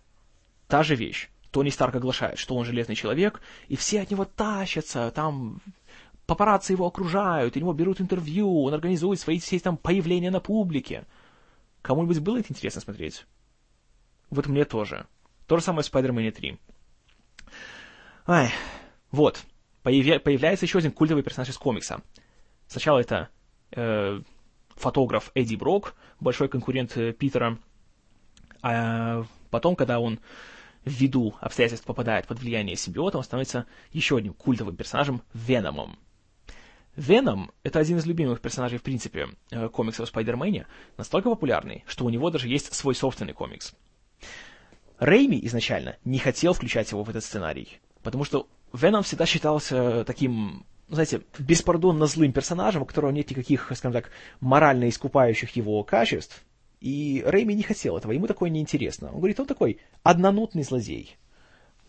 Та 0.68 0.82
же 0.82 0.94
вещь. 0.94 1.28
Тони 1.50 1.68
Старк 1.68 1.94
оглашает, 1.96 2.38
что 2.38 2.56
он 2.56 2.64
железный 2.64 2.94
человек, 2.94 3.42
и 3.68 3.76
все 3.76 4.00
от 4.00 4.10
него 4.10 4.24
тащатся, 4.24 5.12
там 5.14 5.60
папарацци 6.26 6.72
его 6.72 6.86
окружают, 6.86 7.56
у 7.56 7.60
него 7.60 7.74
берут 7.74 8.00
интервью, 8.00 8.62
он 8.64 8.72
организует 8.72 9.20
свои 9.20 9.38
все 9.38 9.60
там 9.60 9.76
появления 9.76 10.30
на 10.30 10.40
публике. 10.40 11.04
Кому-нибудь 11.82 12.20
было 12.20 12.38
это 12.38 12.50
интересно 12.50 12.80
смотреть? 12.80 13.26
Вот 14.30 14.46
мне 14.46 14.64
тоже. 14.64 15.06
То 15.46 15.58
же 15.58 15.62
самое 15.62 15.84
в 15.84 15.92
Spider-Man 15.92 16.30
3. 16.32 16.58
Ай, 18.26 18.50
вот 19.10 19.44
появя- 19.84 20.18
появляется 20.18 20.64
еще 20.64 20.78
один 20.78 20.90
культовый 20.90 21.22
персонаж 21.22 21.50
из 21.50 21.58
комикса. 21.58 22.02
Сначала 22.66 22.98
это 22.98 23.28
э, 23.70 24.20
фотограф 24.74 25.30
Эдди 25.34 25.54
Брок, 25.54 25.94
большой 26.18 26.48
конкурент 26.48 26.96
э, 26.96 27.12
Питера, 27.12 27.58
а 28.62 29.24
потом, 29.50 29.76
когда 29.76 30.00
он 30.00 30.18
ввиду 30.84 31.34
обстоятельств 31.40 31.86
попадает 31.86 32.26
под 32.26 32.40
влияние 32.40 32.76
симбиота, 32.76 33.18
он 33.18 33.24
становится 33.24 33.66
еще 33.92 34.16
одним 34.16 34.34
культовым 34.34 34.76
персонажем 34.76 35.22
Веномом. 35.32 35.98
Веном— 36.96 37.50
это 37.64 37.80
один 37.80 37.98
из 37.98 38.06
любимых 38.06 38.40
персонажей, 38.40 38.78
в 38.78 38.82
принципе, 38.82 39.28
э, 39.50 39.68
комиксов 39.68 40.04
о 40.04 40.06
Спайдермене, 40.06 40.66
настолько 40.96 41.28
популярный, 41.28 41.84
что 41.86 42.04
у 42.04 42.10
него 42.10 42.30
даже 42.30 42.48
есть 42.48 42.72
свой 42.72 42.94
собственный 42.94 43.32
комикс. 43.32 43.74
Рейми 45.00 45.44
изначально 45.46 45.96
не 46.04 46.18
хотел 46.18 46.52
включать 46.52 46.92
его 46.92 47.02
в 47.02 47.10
этот 47.10 47.24
сценарий, 47.24 47.80
потому 48.02 48.24
что 48.24 48.48
Веном 48.74 49.02
всегда 49.04 49.24
считался 49.24 50.04
таким, 50.04 50.66
знаете, 50.88 51.22
беспардонно 51.38 52.06
злым 52.06 52.32
персонажем, 52.32 52.82
у 52.82 52.86
которого 52.86 53.10
нет 53.10 53.30
никаких, 53.30 53.70
скажем 53.74 53.92
так, 53.92 54.10
морально 54.40 54.88
искупающих 54.88 55.54
его 55.56 55.82
качеств. 55.84 56.44
И 56.80 57.22
Рэйми 57.24 57.54
не 57.54 57.62
хотел 57.62 57.96
этого, 57.96 58.12
ему 58.12 58.26
такое 58.26 58.50
неинтересно. 58.50 59.08
Он 59.08 59.18
говорит, 59.18 59.40
он 59.40 59.46
такой 59.46 59.78
однонутный 60.02 60.64
злодей. 60.64 61.16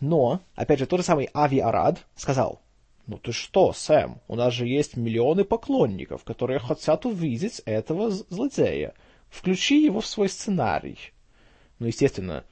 Но, 0.00 0.40
опять 0.54 0.78
же, 0.78 0.86
тот 0.86 1.00
же 1.00 1.06
самый 1.06 1.28
Ави 1.34 1.58
Арад 1.58 2.06
сказал, 2.14 2.62
ну 3.06 3.18
ты 3.18 3.32
что, 3.32 3.72
Сэм, 3.72 4.20
у 4.28 4.34
нас 4.36 4.54
же 4.54 4.66
есть 4.66 4.96
миллионы 4.96 5.44
поклонников, 5.44 6.24
которые 6.24 6.58
хотят 6.58 7.04
увидеть 7.06 7.62
этого 7.64 8.10
злодея. 8.10 8.94
Включи 9.28 9.84
его 9.84 10.00
в 10.00 10.06
свой 10.06 10.28
сценарий. 10.28 10.98
Ну, 11.78 11.86
естественно, 11.86 12.44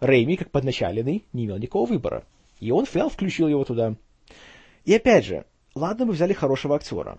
Рэйми, 0.00 0.36
как 0.36 0.50
подначаленный, 0.50 1.24
не 1.32 1.44
имел 1.44 1.58
никакого 1.58 1.86
выбора. 1.88 2.24
И 2.62 2.70
он 2.70 2.84
взял, 2.84 3.10
включил 3.10 3.48
его 3.48 3.64
туда. 3.64 3.96
И 4.84 4.94
опять 4.94 5.24
же, 5.24 5.46
ладно 5.74 6.06
бы 6.06 6.12
взяли 6.12 6.32
хорошего 6.32 6.76
актера, 6.76 7.18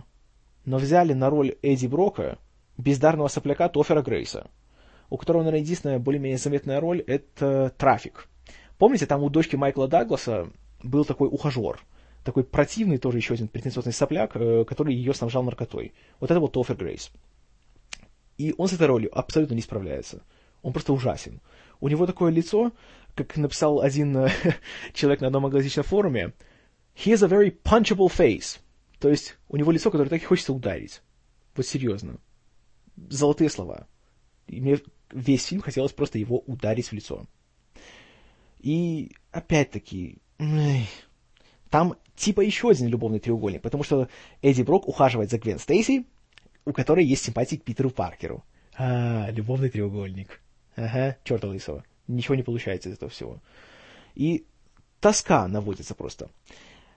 но 0.63 0.77
взяли 0.77 1.11
на 1.11 1.29
роль 1.29 1.57
Эдди 1.61 1.85
Брока 1.85 2.37
бездарного 2.77 3.27
сопляка 3.27 3.67
Тофера 3.67 4.01
Грейса, 4.01 4.49
у 5.09 5.17
которого, 5.17 5.41
наверное, 5.41 5.59
единственная 5.59 5.99
более-менее 5.99 6.37
заметная 6.37 6.79
роль— 6.79 7.01
это 7.07 7.73
«Трафик». 7.77 8.29
Помните, 8.77 9.05
там 9.05 9.21
у 9.21 9.29
дочки 9.29 9.57
Майкла 9.57 9.89
Дагласа 9.89 10.47
был 10.81 11.03
такой 11.03 11.27
ухажер, 11.27 11.81
такой 12.23 12.45
противный 12.45 12.97
тоже 12.97 13.17
еще 13.17 13.33
один 13.33 13.49
претенциозный 13.49 13.91
сопляк, 13.91 14.37
э, 14.37 14.63
который 14.63 14.95
ее 14.95 15.13
снабжал 15.13 15.43
наркотой. 15.43 15.91
Вот 16.21 16.31
это 16.31 16.39
вот 16.39 16.53
Тофер 16.53 16.77
Грейс. 16.77 17.11
И 18.37 18.55
он 18.57 18.69
с 18.69 18.73
этой 18.73 18.87
ролью 18.87 19.09
абсолютно 19.17 19.55
не 19.55 19.61
справляется. 19.61 20.21
Он 20.61 20.71
просто 20.71 20.93
ужасен. 20.93 21.41
У 21.81 21.89
него 21.89 22.05
такое 22.05 22.31
лицо, 22.31 22.71
как 23.15 23.37
написал 23.37 23.81
один 23.81 24.15
э, 24.17 24.29
человек 24.93 25.21
на 25.21 25.27
одном 25.27 25.45
англоязычном 25.45 25.85
форуме, 25.85 26.33
he 26.95 27.13
has 27.13 27.23
a 27.23 27.27
very 27.27 27.55
punchable 27.63 28.09
face. 28.09 28.59
То 28.99 29.09
есть 29.09 29.37
у 29.49 29.57
него 29.57 29.71
лицо, 29.71 29.91
которое 29.91 30.09
так 30.09 30.21
и 30.21 30.25
хочется 30.25 30.53
ударить. 30.53 31.01
Вот 31.55 31.65
серьезно. 31.65 32.17
Золотые 33.09 33.49
слова. 33.49 33.87
И 34.47 34.61
мне 34.61 34.79
весь 35.11 35.45
фильм 35.45 35.61
хотелось 35.61 35.91
просто 35.91 36.17
его 36.17 36.39
ударить 36.39 36.87
в 36.87 36.93
лицо. 36.93 37.25
И 38.59 39.11
опять-таки, 39.31 40.19
там 41.69 41.95
типа 42.15 42.41
еще 42.41 42.69
один 42.69 42.87
любовный 42.87 43.19
треугольник, 43.19 43.61
потому 43.61 43.83
что 43.83 44.07
Эдди 44.41 44.61
Брок 44.61 44.87
ухаживает 44.87 45.29
за 45.29 45.37
Гвен 45.37 45.59
Стейси, 45.59 46.05
у 46.65 46.71
которой 46.71 47.05
есть 47.05 47.23
симпатии 47.23 47.57
к 47.57 47.63
Питеру 47.63 47.89
Паркеру. 47.89 48.43
А, 48.77 49.29
любовный 49.31 49.69
треугольник. 49.69 50.41
Ага, 50.75 51.17
черта 51.23 51.47
лысого 51.47 51.83
ничего 52.07 52.35
не 52.35 52.43
получается 52.43 52.89
из 52.89 52.93
этого 52.93 53.11
всего. 53.11 53.41
И 54.15 54.45
тоска 54.99 55.47
наводится 55.47 55.95
просто. 55.95 56.29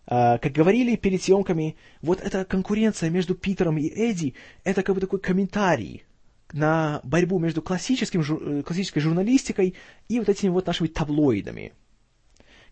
А, 0.06 0.38
как 0.38 0.52
говорили 0.52 0.96
перед 0.96 1.22
съемками, 1.22 1.76
вот 2.02 2.20
эта 2.20 2.44
конкуренция 2.44 3.10
между 3.10 3.34
Питером 3.34 3.78
и 3.78 3.88
Эдди, 3.88 4.34
это 4.64 4.82
как 4.82 4.94
бы 4.94 5.00
такой 5.00 5.18
комментарий 5.18 6.04
на 6.52 7.00
борьбу 7.02 7.38
между 7.38 7.60
классическим, 7.60 8.20
э, 8.20 8.62
классической 8.62 9.00
журналистикой 9.00 9.74
и 10.08 10.18
вот 10.18 10.28
этими 10.28 10.50
вот 10.50 10.66
нашими 10.66 10.86
таблоидами. 10.88 11.72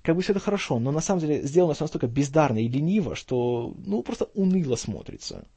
Как 0.03 0.15
бы 0.15 0.23
все 0.23 0.33
это 0.33 0.41
хорошо, 0.41 0.79
но 0.79 0.93
на 0.93 1.01
самом 1.01 1.21
деле 1.21 1.43
сделано 1.43 1.75
все 1.75 1.85
настолько 1.85 2.07
бездарно 2.07 2.59
и 2.59 2.69
лениво, 2.69 3.17
что, 3.17 3.75
ну, 3.79 4.03
просто 4.03 4.27
уныло 4.35 4.77
смотрится. 4.77 5.49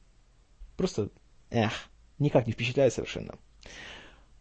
Просто, 0.76 1.10
эх, 1.50 1.72
никак 2.18 2.46
не 2.46 2.54
впечатляет 2.54 2.94
совершенно. 2.94 3.34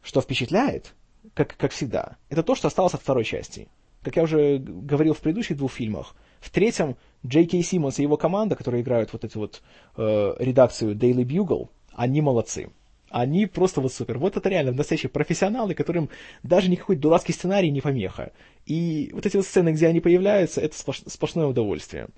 Что 0.01 0.21
впечатляет, 0.21 0.95
как, 1.33 1.55
как 1.57 1.71
всегда, 1.71 2.17
это 2.29 2.43
то, 2.43 2.55
что 2.55 2.67
осталось 2.67 2.93
от 2.93 3.01
второй 3.01 3.23
части. 3.23 3.67
Как 4.03 4.15
я 4.15 4.23
уже 4.23 4.57
говорил 4.59 5.13
в 5.13 5.19
предыдущих 5.19 5.57
двух 5.57 5.73
фильмах, 5.73 6.15
в 6.39 6.49
третьем 6.49 6.95
Джей 7.25 7.45
Кей 7.45 7.63
Симмонс 7.63 7.99
и 7.99 8.03
его 8.03 8.17
команда, 8.17 8.55
которые 8.55 8.81
играют 8.81 9.11
вот 9.11 9.23
эту 9.23 9.39
вот 9.39 9.61
э, 9.97 10.35
редакцию 10.39 10.95
Daily 10.95 11.23
Bugle, 11.23 11.69
они 11.93 12.21
молодцы. 12.21 12.69
Они 13.09 13.45
просто 13.45 13.81
вот 13.81 13.93
супер. 13.93 14.17
Вот 14.17 14.35
это 14.35 14.49
реально 14.49 14.73
настоящие 14.73 15.09
профессионалы, 15.09 15.73
которым 15.73 16.09
даже 16.43 16.69
никакой 16.69 16.97
дурацкий 16.97 17.33
сценарий 17.33 17.71
не 17.71 17.81
помеха. 17.81 18.33
И 18.65 19.11
вот 19.13 19.25
эти 19.25 19.37
вот 19.37 19.45
сцены, 19.45 19.69
где 19.69 19.87
они 19.87 20.01
появляются, 20.01 20.59
это 20.61 20.77
сплош, 20.77 21.01
сплошное 21.07 21.47
удовольствие. 21.47 22.09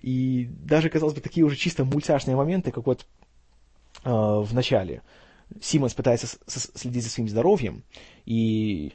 И 0.00 0.48
даже, 0.50 0.88
казалось 0.88 1.14
бы, 1.14 1.20
такие 1.20 1.44
уже 1.44 1.56
чисто 1.56 1.84
мультяшные 1.84 2.36
моменты, 2.36 2.72
как 2.72 2.86
вот 2.86 3.06
э, 4.04 4.10
в 4.10 4.48
начале. 4.52 5.02
Симмонс 5.60 5.94
пытается 5.94 6.28
следить 6.46 7.04
за 7.04 7.10
своим 7.10 7.28
здоровьем, 7.28 7.84
и 8.24 8.92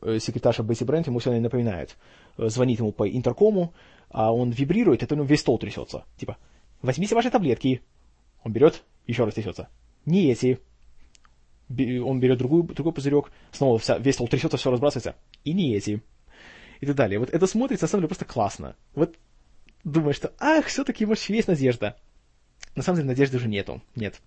э, 0.00 0.18
секретарша 0.18 0.62
Бетти 0.62 0.84
Брент 0.84 1.06
ему 1.06 1.18
все 1.18 1.38
напоминает. 1.38 1.96
Э, 2.38 2.48
звонит 2.48 2.80
ему 2.80 2.92
по 2.92 3.08
интеркому, 3.08 3.72
а 4.10 4.32
он 4.32 4.50
вибрирует, 4.50 5.02
это 5.02 5.14
у 5.14 5.18
него 5.18 5.26
весь 5.26 5.40
стол 5.40 5.58
трясется. 5.58 6.04
Типа, 6.16 6.36
возьмите 6.82 7.14
ваши 7.14 7.30
таблетки. 7.30 7.82
Он 8.44 8.52
берет, 8.52 8.82
еще 9.06 9.24
раз 9.24 9.34
трясется. 9.34 9.68
Не 10.04 10.30
эти. 10.30 10.58
Он 11.70 12.20
берет 12.20 12.38
другую, 12.38 12.64
другой 12.64 12.92
пузырек, 12.92 13.30
снова 13.50 13.78
вся, 13.78 13.98
весь 13.98 14.16
стол 14.16 14.28
трясется, 14.28 14.56
все 14.56 14.70
разбрасывается. 14.70 15.16
И 15.44 15.52
не 15.52 15.74
эти. 15.74 16.02
И 16.80 16.86
так 16.86 16.96
далее. 16.96 17.18
Вот 17.18 17.30
это 17.30 17.46
смотрится, 17.46 17.84
на 17.84 17.88
самом 17.88 18.02
деле, 18.02 18.08
просто 18.08 18.24
классно. 18.24 18.76
Вот 18.94 19.16
думаешь, 19.84 20.16
что, 20.16 20.32
ах, 20.38 20.66
все-таки, 20.66 21.06
может, 21.06 21.28
есть 21.30 21.48
надежда. 21.48 21.96
На 22.74 22.82
самом 22.82 22.96
деле 22.96 23.08
надежды 23.08 23.36
уже 23.36 23.48
нету. 23.48 23.82
Нет. 23.96 24.20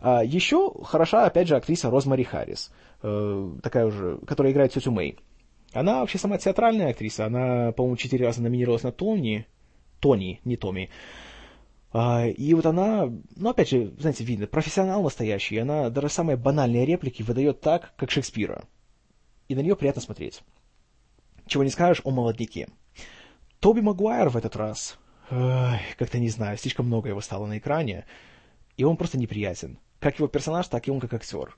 А, 0.00 0.24
еще 0.24 0.72
хороша, 0.82 1.26
опять 1.26 1.48
же, 1.48 1.56
актриса 1.56 1.90
Розмари 1.90 2.24
Харрис, 2.24 2.72
э, 3.02 3.52
такая 3.62 3.86
уже, 3.86 4.18
которая 4.26 4.52
играет 4.52 4.72
тетю 4.72 4.90
Мэй. 4.90 5.18
Она 5.72 6.00
вообще 6.00 6.18
сама 6.18 6.38
театральная 6.38 6.90
актриса. 6.90 7.26
Она, 7.26 7.72
по-моему, 7.72 7.96
четыре 7.96 8.26
раза 8.26 8.42
номинировалась 8.42 8.84
на 8.84 8.92
Тони. 8.92 9.46
Тони, 10.00 10.40
не 10.44 10.56
Томми. 10.56 10.90
А, 11.92 12.26
и 12.26 12.54
вот 12.54 12.66
она, 12.66 13.12
ну, 13.36 13.50
опять 13.50 13.68
же, 13.68 13.94
знаете, 13.98 14.24
видно, 14.24 14.46
профессионал 14.46 15.02
настоящий. 15.02 15.58
Она 15.58 15.90
даже 15.90 16.08
самые 16.08 16.36
банальные 16.36 16.86
реплики 16.86 17.22
выдает 17.22 17.60
так, 17.60 17.94
как 17.96 18.10
Шекспира. 18.10 18.64
И 19.48 19.54
на 19.54 19.60
нее 19.60 19.76
приятно 19.76 20.02
смотреть. 20.02 20.42
Чего 21.46 21.62
не 21.62 21.70
скажешь 21.70 22.02
о 22.04 22.10
молодняке. 22.10 22.68
Тоби 23.60 23.80
Магуайр 23.80 24.28
в 24.28 24.36
этот 24.36 24.56
раз 24.56 24.98
как-то 25.28 26.18
не 26.18 26.28
знаю, 26.28 26.58
слишком 26.58 26.86
много 26.86 27.08
его 27.08 27.20
стало 27.20 27.46
на 27.46 27.58
экране, 27.58 28.06
и 28.76 28.84
он 28.84 28.96
просто 28.96 29.18
неприятен. 29.18 29.78
Как 30.00 30.18
его 30.18 30.28
персонаж, 30.28 30.68
так 30.68 30.86
и 30.86 30.90
он 30.90 31.00
как 31.00 31.14
актер. 31.14 31.56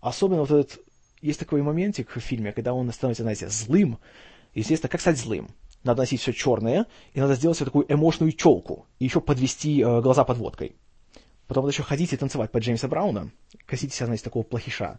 Особенно 0.00 0.40
вот 0.40 0.50
этот 0.50 0.80
есть 1.20 1.40
такой 1.40 1.62
моментик 1.62 2.16
в 2.16 2.20
фильме, 2.20 2.52
когда 2.52 2.74
он 2.74 2.90
становится, 2.92 3.22
знаете, 3.22 3.48
злым. 3.48 3.98
Естественно, 4.54 4.90
как 4.90 5.00
стать 5.00 5.18
злым? 5.18 5.48
Надо 5.84 6.02
носить 6.02 6.20
все 6.20 6.32
черное, 6.32 6.86
и 7.12 7.20
надо 7.20 7.34
сделать 7.34 7.58
такую 7.58 7.90
эмошную 7.92 8.32
челку, 8.32 8.86
и 8.98 9.04
еще 9.04 9.20
подвести 9.20 9.80
э, 9.80 10.00
глаза 10.00 10.24
подводкой. 10.24 10.76
Потом 11.46 11.62
вот 11.62 11.72
еще 11.72 11.82
ходить 11.82 12.12
и 12.12 12.16
танцевать 12.16 12.50
под 12.50 12.62
Джеймса 12.62 12.88
Брауна, 12.88 13.30
косите 13.64 13.94
себя, 13.94 14.06
знаете, 14.06 14.24
такого 14.24 14.42
плохиша. 14.42 14.98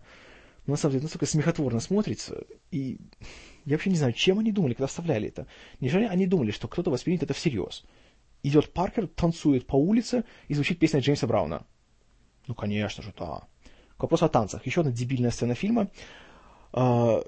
Но 0.66 0.72
на 0.72 0.78
самом 0.78 0.94
деле 0.94 1.04
настолько 1.04 1.26
смехотворно 1.26 1.80
смотрится, 1.80 2.44
и 2.72 3.00
я 3.66 3.76
вообще 3.76 3.90
не 3.90 3.96
знаю, 3.96 4.14
чем 4.14 4.40
они 4.40 4.52
думали, 4.52 4.74
когда 4.74 4.88
вставляли 4.88 5.28
это. 5.28 5.48
Неужели 5.80 6.06
они 6.06 6.28
думали, 6.28 6.52
что 6.52 6.68
кто-то 6.68 6.92
воспримет 6.92 7.24
это 7.24 7.34
всерьез? 7.34 7.84
Идет 8.44 8.74
Паркер, 8.74 9.08
танцует 9.08 9.68
по 9.68 9.76
улице 9.76 10.24
и 10.48 10.54
звучит 10.54 10.80
песня 10.80 11.00
Джеймса 11.00 11.28
Брауна. 11.28 11.66
Ну, 12.48 12.56
конечно 12.56 13.04
же, 13.04 13.14
да. 13.18 13.44
К 13.98 14.04
вопросу 14.04 14.26
о 14.26 14.30
танцах. 14.30 14.66
Еще 14.66 14.82
одна 14.82 14.92
дебильная 14.92 15.32
сцена 15.32 15.56
фильма. 15.56 15.90
А, 16.72 17.22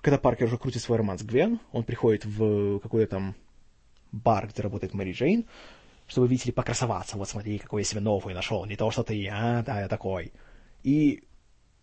когда 0.00 0.18
Паркер 0.18 0.46
уже 0.46 0.58
крутит 0.58 0.82
свой 0.82 0.98
роман 0.98 1.18
с 1.18 1.22
Гвен, 1.22 1.60
он 1.72 1.84
приходит 1.84 2.24
в 2.24 2.78
какой-то 2.80 3.10
там 3.10 3.34
бар, 4.12 4.48
где 4.48 4.62
работает 4.62 4.94
Мэри 4.94 5.12
Джейн, 5.12 5.46
чтобы, 6.06 6.28
видите 6.28 6.46
ли, 6.46 6.52
покрасоваться. 6.52 7.18
Вот 7.18 7.28
смотри, 7.28 7.58
какой 7.58 7.82
я 7.82 7.84
себе 7.84 8.00
новый 8.00 8.34
нашел. 8.34 8.64
Не 8.64 8.76
то, 8.76 8.90
что 8.90 9.02
ты, 9.02 9.28
а, 9.28 9.62
да, 9.62 9.80
я 9.80 9.88
такой. 9.88 10.32
И 10.82 11.24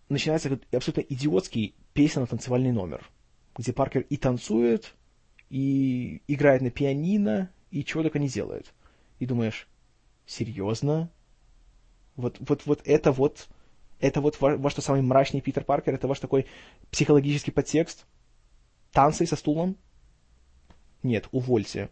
начинается 0.10 0.60
абсолютно 0.72 1.02
идиотский 1.02 1.76
песенно-танцевальный 1.94 2.72
номер, 2.72 3.10
где 3.58 3.74
Паркер 3.74 4.02
и 4.10 4.18
танцует, 4.18 4.94
и 5.50 6.22
играет 6.28 6.62
на 6.62 6.72
пианино, 6.72 7.52
и 7.72 7.84
чего 7.84 8.04
только 8.04 8.20
не 8.20 8.28
делает. 8.28 8.74
И 9.20 9.26
думаешь, 9.26 9.68
серьезно? 10.26 11.12
Вот, 12.16 12.38
вот, 12.40 12.66
вот 12.66 12.82
это 12.86 13.12
вот, 13.12 13.48
это 14.00 14.22
вот 14.22 14.40
ваш, 14.42 14.60
ваш 14.60 14.74
самый 14.76 15.02
мрачный 15.02 15.42
Питер 15.42 15.64
Паркер, 15.64 15.94
это 15.96 16.08
ваш 16.08 16.20
такой 16.20 16.46
психологический 16.92 17.52
подтекст? 17.52 18.06
Танцы 18.92 19.26
со 19.26 19.36
стулом? 19.36 19.78
Нет, 21.02 21.28
увольте. 21.32 21.90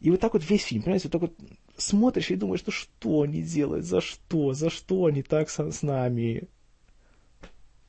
И 0.00 0.10
вот 0.10 0.20
так 0.20 0.34
вот 0.34 0.48
весь 0.48 0.64
фильм, 0.64 0.82
понимаете, 0.82 1.08
вот 1.08 1.12
так 1.12 1.22
вот 1.22 1.48
смотришь 1.76 2.30
и 2.30 2.36
думаешь, 2.36 2.62
ну 2.66 2.72
что 2.72 3.22
они 3.22 3.42
делают, 3.42 3.86
за 3.86 4.00
что, 4.00 4.52
за 4.52 4.70
что 4.70 5.06
они 5.06 5.22
так 5.22 5.48
с, 5.48 5.58
с 5.58 5.82
нами? 5.82 6.48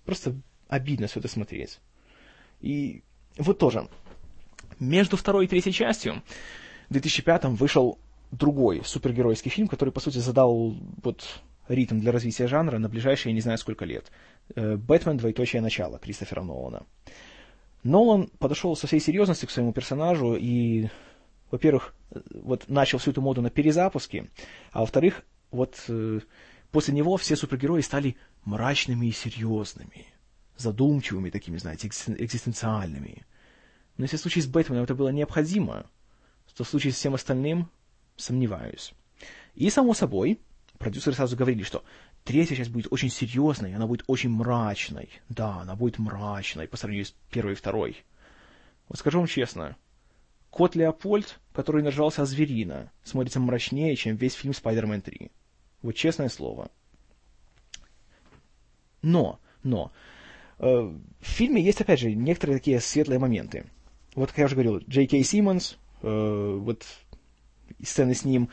Просто 0.05 0.35
обидно 0.67 1.07
все 1.07 1.19
это 1.19 1.27
смотреть. 1.27 1.79
И 2.61 3.03
вот 3.37 3.59
тоже, 3.59 3.87
между 4.79 5.17
второй 5.17 5.45
и 5.45 5.47
третьей 5.47 5.73
частью 5.73 6.23
в 6.89 6.93
2005 6.93 7.45
вышел 7.45 7.99
другой 8.31 8.81
супергеройский 8.83 9.51
фильм, 9.51 9.67
который, 9.67 9.91
по 9.91 9.99
сути, 9.99 10.17
задал 10.17 10.75
вот 11.03 11.41
ритм 11.67 11.99
для 11.99 12.11
развития 12.11 12.47
жанра 12.47 12.77
на 12.77 12.89
ближайшие 12.89 13.33
не 13.33 13.41
знаю 13.41 13.57
сколько 13.57 13.85
лет. 13.85 14.11
Э, 14.55 14.75
«Бэтмен. 14.75 15.17
Двоеточие 15.17 15.61
начало» 15.61 15.99
Кристофера 15.99 16.43
Нолана. 16.43 16.85
Нолан 17.83 18.29
подошел 18.39 18.75
со 18.75 18.87
всей 18.87 18.99
серьезностью 18.99 19.47
к 19.47 19.51
своему 19.51 19.71
персонажу 19.71 20.35
и, 20.35 20.89
во-первых, 21.51 21.93
вот 22.33 22.67
начал 22.67 22.97
всю 22.97 23.11
эту 23.11 23.21
моду 23.21 23.41
на 23.41 23.49
перезапуске, 23.49 24.29
а 24.71 24.81
во-вторых, 24.81 25.23
вот 25.51 25.83
э, 25.87 26.19
после 26.71 26.93
него 26.93 27.17
все 27.17 27.35
супергерои 27.35 27.81
стали 27.81 28.15
мрачными 28.43 29.07
и 29.07 29.11
серьезными, 29.11 30.07
задумчивыми 30.57 31.29
такими, 31.29 31.57
знаете, 31.57 31.87
экзистенциальными. 31.87 33.25
Но 33.97 34.03
если 34.03 34.17
в 34.17 34.21
случае 34.21 34.43
с 34.43 34.47
Бэтменом 34.47 34.83
это 34.83 34.95
было 34.95 35.09
необходимо, 35.09 35.85
то 36.55 36.63
в 36.63 36.67
случае 36.69 36.93
с 36.93 36.95
всем 36.95 37.13
остальным 37.13 37.69
сомневаюсь. 38.15 38.93
И, 39.55 39.69
само 39.69 39.93
собой, 39.93 40.39
продюсеры 40.77 41.15
сразу 41.15 41.35
говорили, 41.35 41.63
что 41.63 41.83
третья 42.23 42.55
часть 42.55 42.71
будет 42.71 42.91
очень 42.91 43.09
серьезной, 43.09 43.73
она 43.73 43.87
будет 43.87 44.03
очень 44.07 44.29
мрачной. 44.29 45.09
Да, 45.29 45.61
она 45.61 45.75
будет 45.75 45.99
мрачной 45.99 46.67
по 46.67 46.77
сравнению 46.77 47.05
с 47.05 47.15
первой 47.31 47.53
и 47.53 47.55
второй. 47.55 48.03
Вот 48.87 48.99
скажу 48.99 49.19
вам 49.19 49.27
честно, 49.27 49.75
кот 50.49 50.75
Леопольд, 50.75 51.39
который 51.53 51.83
нажался 51.83 52.25
зверина, 52.25 52.91
смотрится 53.03 53.39
мрачнее, 53.39 53.95
чем 53.95 54.15
весь 54.15 54.33
фильм 54.33 54.53
«Спайдермен 54.53 54.99
3». 54.99 55.31
Вот 55.81 55.95
честное 55.95 56.29
слово. 56.29 56.71
Но, 59.01 59.39
но, 59.63 59.91
в 60.57 61.01
фильме 61.21 61.61
есть, 61.61 61.81
опять 61.81 61.99
же, 61.99 62.13
некоторые 62.13 62.59
такие 62.59 62.79
светлые 62.79 63.19
моменты. 63.19 63.65
Вот, 64.15 64.29
как 64.29 64.37
я 64.37 64.45
уже 64.45 64.55
говорил, 64.55 64.77
Джей 64.77 65.07
Кей 65.07 65.23
Симмонс, 65.23 65.77
э, 66.01 66.57
вот 66.61 66.85
сцены 67.83 68.13
с 68.13 68.23
ним, 68.23 68.49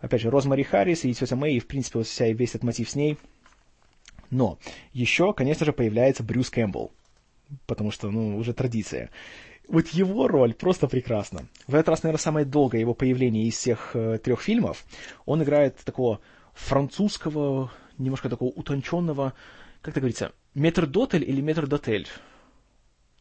опять 0.00 0.20
же, 0.20 0.30
Розмари 0.30 0.64
Харрис 0.64 1.04
и 1.04 1.14
тетя 1.14 1.36
Мэй, 1.36 1.56
и, 1.56 1.60
в 1.60 1.66
принципе, 1.66 1.98
вот 1.98 2.08
вся, 2.08 2.28
весь 2.28 2.50
этот 2.50 2.64
мотив 2.64 2.90
с 2.90 2.96
ней. 2.96 3.18
Но 4.30 4.58
еще, 4.92 5.32
конечно 5.32 5.64
же, 5.64 5.72
появляется 5.72 6.24
Брюс 6.24 6.50
Кэмпбелл, 6.50 6.90
потому 7.66 7.92
что, 7.92 8.10
ну, 8.10 8.36
уже 8.36 8.52
традиция. 8.52 9.10
Вот 9.68 9.88
его 9.88 10.26
роль 10.28 10.54
просто 10.54 10.88
прекрасна. 10.88 11.46
В 11.66 11.74
этот 11.74 11.90
раз, 11.90 12.02
наверное, 12.02 12.20
самое 12.20 12.44
долгое 12.44 12.80
его 12.80 12.94
появление 12.94 13.44
из 13.44 13.54
всех 13.54 13.92
э, 13.94 14.18
трех 14.18 14.42
фильмов. 14.42 14.84
Он 15.24 15.42
играет 15.42 15.78
такого 15.84 16.20
французского, 16.52 17.70
немножко 17.96 18.28
такого 18.28 18.50
утонченного, 18.50 19.32
как 19.80 19.94
это 19.94 20.00
говорится, 20.00 20.32
метрдотель 20.54 21.28
или 21.28 21.40
метрдотель. 21.40 22.08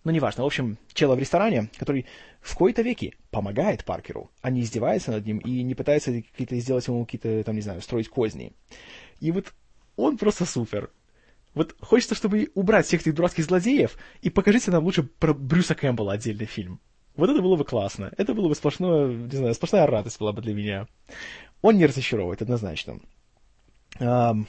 Ну, 0.04 0.12
неважно. 0.12 0.44
В 0.44 0.48
общем, 0.48 0.78
чела 0.94 1.16
в 1.16 1.20
ресторане, 1.20 1.70
который 1.78 2.06
в 2.42 2.56
кои-то 2.56 2.82
веки 2.82 3.16
помогает 3.32 3.86
Паркеру, 3.86 4.32
а 4.42 4.50
не 4.50 4.62
издевается 4.62 5.12
над 5.12 5.26
ним 5.26 5.38
и 5.40 5.64
не 5.64 5.76
пытается 5.76 6.12
какие-то 6.12 6.58
сделать 6.60 6.88
ему 6.88 7.06
какие-то, 7.06 7.44
там, 7.44 7.56
не 7.56 7.62
знаю, 7.62 7.82
строить 7.82 8.10
козни. 8.10 8.52
И 9.22 9.32
вот 9.32 9.54
он 9.96 10.18
просто 10.18 10.46
супер. 10.46 10.92
Вот 11.54 11.76
хочется, 11.80 12.16
чтобы 12.16 12.50
убрать 12.56 12.86
всех 12.86 13.02
этих 13.02 13.14
дурацких 13.14 13.46
злодеев 13.46 13.98
и 14.22 14.30
покажите 14.30 14.72
нам 14.72 14.84
лучше 14.84 15.04
про 15.04 15.34
Брюса 15.34 15.76
Кэмпбелла 15.76 16.14
отдельный 16.14 16.48
фильм. 16.48 16.82
Вот 17.16 17.30
это 17.30 17.42
было 17.42 17.56
бы 17.56 17.64
классно. 17.64 18.12
Это 18.18 18.34
было 18.34 18.50
бы 18.50 18.56
сплошное, 18.56 19.08
не 19.08 19.38
знаю, 19.38 19.54
сплошная 19.54 19.86
радость 19.86 20.20
была 20.20 20.34
бы 20.34 20.42
для 20.42 20.54
меня. 20.54 20.88
Он 21.62 21.78
не 21.78 21.86
разочаровывает, 21.86 22.42
однозначно. 22.42 23.00
Um, 24.00 24.48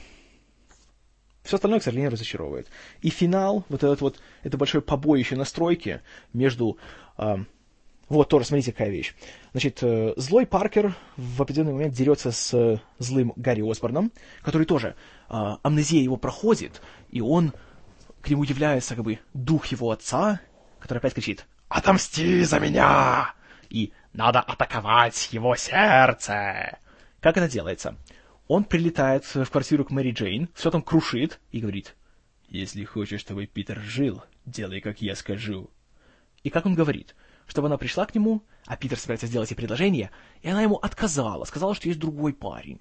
все 1.45 1.55
остальное, 1.55 1.79
к 1.79 1.83
сожалению, 1.83 2.11
разочаровывает. 2.11 2.67
И 3.01 3.09
финал, 3.09 3.65
вот 3.69 3.83
этот 3.83 4.01
вот, 4.01 4.19
это 4.43 4.57
большое 4.57 4.81
побоище 4.81 5.35
настройки 5.35 6.01
между... 6.33 6.77
Э, 7.17 7.37
вот 8.07 8.29
тоже, 8.29 8.45
смотрите, 8.45 8.71
какая 8.71 8.89
вещь. 8.89 9.15
Значит, 9.51 9.79
э, 9.81 10.13
злой 10.15 10.45
Паркер 10.45 10.95
в 11.17 11.41
определенный 11.41 11.73
момент 11.73 11.93
дерется 11.93 12.31
с 12.31 12.53
э, 12.53 12.79
злым 12.99 13.33
Гарри 13.35 13.61
Осборном, 13.61 14.11
который 14.43 14.65
тоже, 14.65 14.95
э, 15.29 15.55
амнезия 15.63 16.03
его 16.03 16.17
проходит, 16.17 16.81
и 17.09 17.21
он, 17.21 17.53
к 18.21 18.29
нему 18.29 18.43
является 18.43 18.95
как 18.95 19.03
бы 19.03 19.19
дух 19.33 19.65
его 19.67 19.89
отца, 19.91 20.39
который 20.79 20.99
опять 20.99 21.15
кричит 21.15 21.47
«Отомсти 21.67 22.43
за 22.43 22.59
меня!» 22.59 23.33
и 23.69 23.91
«Надо 24.13 24.39
атаковать 24.39 25.29
его 25.31 25.55
сердце!» 25.55 26.77
Как 27.21 27.37
это 27.37 27.49
делается? 27.49 27.95
Он 28.47 28.63
прилетает 28.63 29.25
в 29.25 29.45
квартиру 29.49 29.85
к 29.85 29.91
Мэри 29.91 30.11
Джейн, 30.11 30.49
все 30.53 30.69
там 30.69 30.81
крушит 30.81 31.39
и 31.51 31.59
говорит, 31.59 31.95
«Если 32.47 32.83
хочешь, 32.83 33.21
чтобы 33.21 33.47
Питер 33.47 33.79
жил, 33.81 34.23
делай, 34.45 34.81
как 34.81 35.01
я 35.01 35.15
скажу». 35.15 35.69
И 36.43 36.51
как 36.51 36.67
он 36.67 36.75
говорит, 36.75 37.15
чтобы 37.47 37.67
она 37.67 37.77
пришла 37.77 38.05
к 38.05 38.13
нему, 38.13 38.43
а 38.67 38.77
Питер 38.77 38.99
собирается 38.99 39.25
сделать 39.25 39.49
ей 39.49 39.57
предложение, 39.57 40.11
и 40.41 40.49
она 40.49 40.61
ему 40.61 40.75
отказала, 40.75 41.45
сказала, 41.45 41.73
что 41.73 41.87
есть 41.87 41.99
другой 41.99 42.33
парень. 42.33 42.79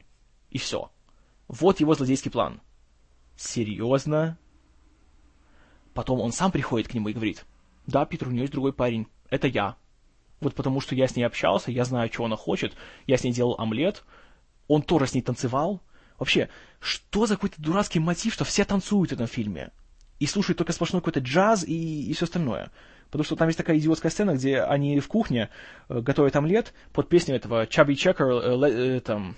И 0.50 0.58
все. 0.58 0.90
Вот 1.48 1.80
его 1.80 1.94
злодейский 1.94 2.30
план. 2.30 2.60
Серьезно? 3.36 4.38
Потом 5.94 6.20
он 6.20 6.32
сам 6.32 6.52
приходит 6.52 6.88
к 6.88 6.94
нему 6.94 7.08
и 7.08 7.14
говорит, 7.14 7.46
«Да, 7.86 8.04
Питер, 8.04 8.28
у 8.28 8.30
нее 8.32 8.42
есть 8.42 8.52
другой 8.52 8.72
парень. 8.72 9.06
Это 9.30 9.46
я. 9.46 9.76
Вот 10.40 10.54
потому 10.54 10.80
что 10.80 10.94
я 10.94 11.08
с 11.08 11.16
ней 11.16 11.22
общался, 11.24 11.70
я 11.70 11.84
знаю, 11.84 12.12
что 12.12 12.24
она 12.24 12.36
хочет, 12.36 12.74
я 13.06 13.16
с 13.16 13.24
ней 13.24 13.32
делал 13.32 13.54
омлет, 13.58 14.04
он 14.68 14.82
тоже 14.82 15.06
с 15.06 15.14
ней 15.14 15.22
танцевал. 15.22 15.82
Вообще, 16.18 16.48
что 16.80 17.26
за 17.26 17.34
какой-то 17.34 17.60
дурацкий 17.60 17.98
мотив, 17.98 18.34
что 18.34 18.44
все 18.44 18.64
танцуют 18.64 19.10
в 19.10 19.14
этом 19.14 19.26
фильме? 19.26 19.70
И 20.20 20.26
слушают 20.26 20.58
только 20.58 20.72
сплошной 20.72 21.02
какой-то 21.02 21.20
джаз 21.20 21.64
и, 21.64 22.10
и 22.10 22.12
все 22.14 22.24
остальное. 22.24 22.70
Потому 23.10 23.24
что 23.24 23.36
там 23.36 23.48
есть 23.48 23.58
такая 23.58 23.78
идиотская 23.78 24.10
сцена, 24.10 24.34
где 24.34 24.60
они 24.60 24.98
в 25.00 25.08
кухне 25.08 25.50
э, 25.88 26.00
готовят 26.00 26.34
омлет 26.36 26.72
под 26.92 27.08
песню 27.08 27.36
этого 27.36 27.64
Chubby 27.66 27.94
Checker, 27.94 28.64
э, 28.64 28.96
э, 28.96 29.00
там, 29.00 29.36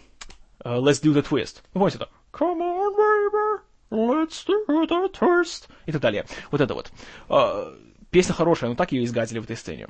э, 0.65 0.69
Let's 0.69 1.03
do 1.03 1.13
the 1.13 1.23
twist. 1.23 1.63
Вы 1.73 1.81
помните 1.81 1.99
это? 1.99 2.09
Come 2.33 2.61
on, 2.61 2.95
baby, 2.97 3.61
let's 3.91 4.47
do 4.47 4.87
the 4.89 5.13
twist. 5.13 5.69
И 5.87 5.93
так 5.93 6.01
далее. 6.01 6.27
Вот 6.51 6.61
это 6.61 6.75
вот. 6.75 6.91
Э, 7.29 7.75
песня 8.11 8.35
хорошая, 8.35 8.71
но 8.71 8.77
так 8.77 8.93
ее 8.93 9.05
изгадили 9.05 9.41
в 9.41 9.45
этой 9.45 9.57
сцене. 9.57 9.89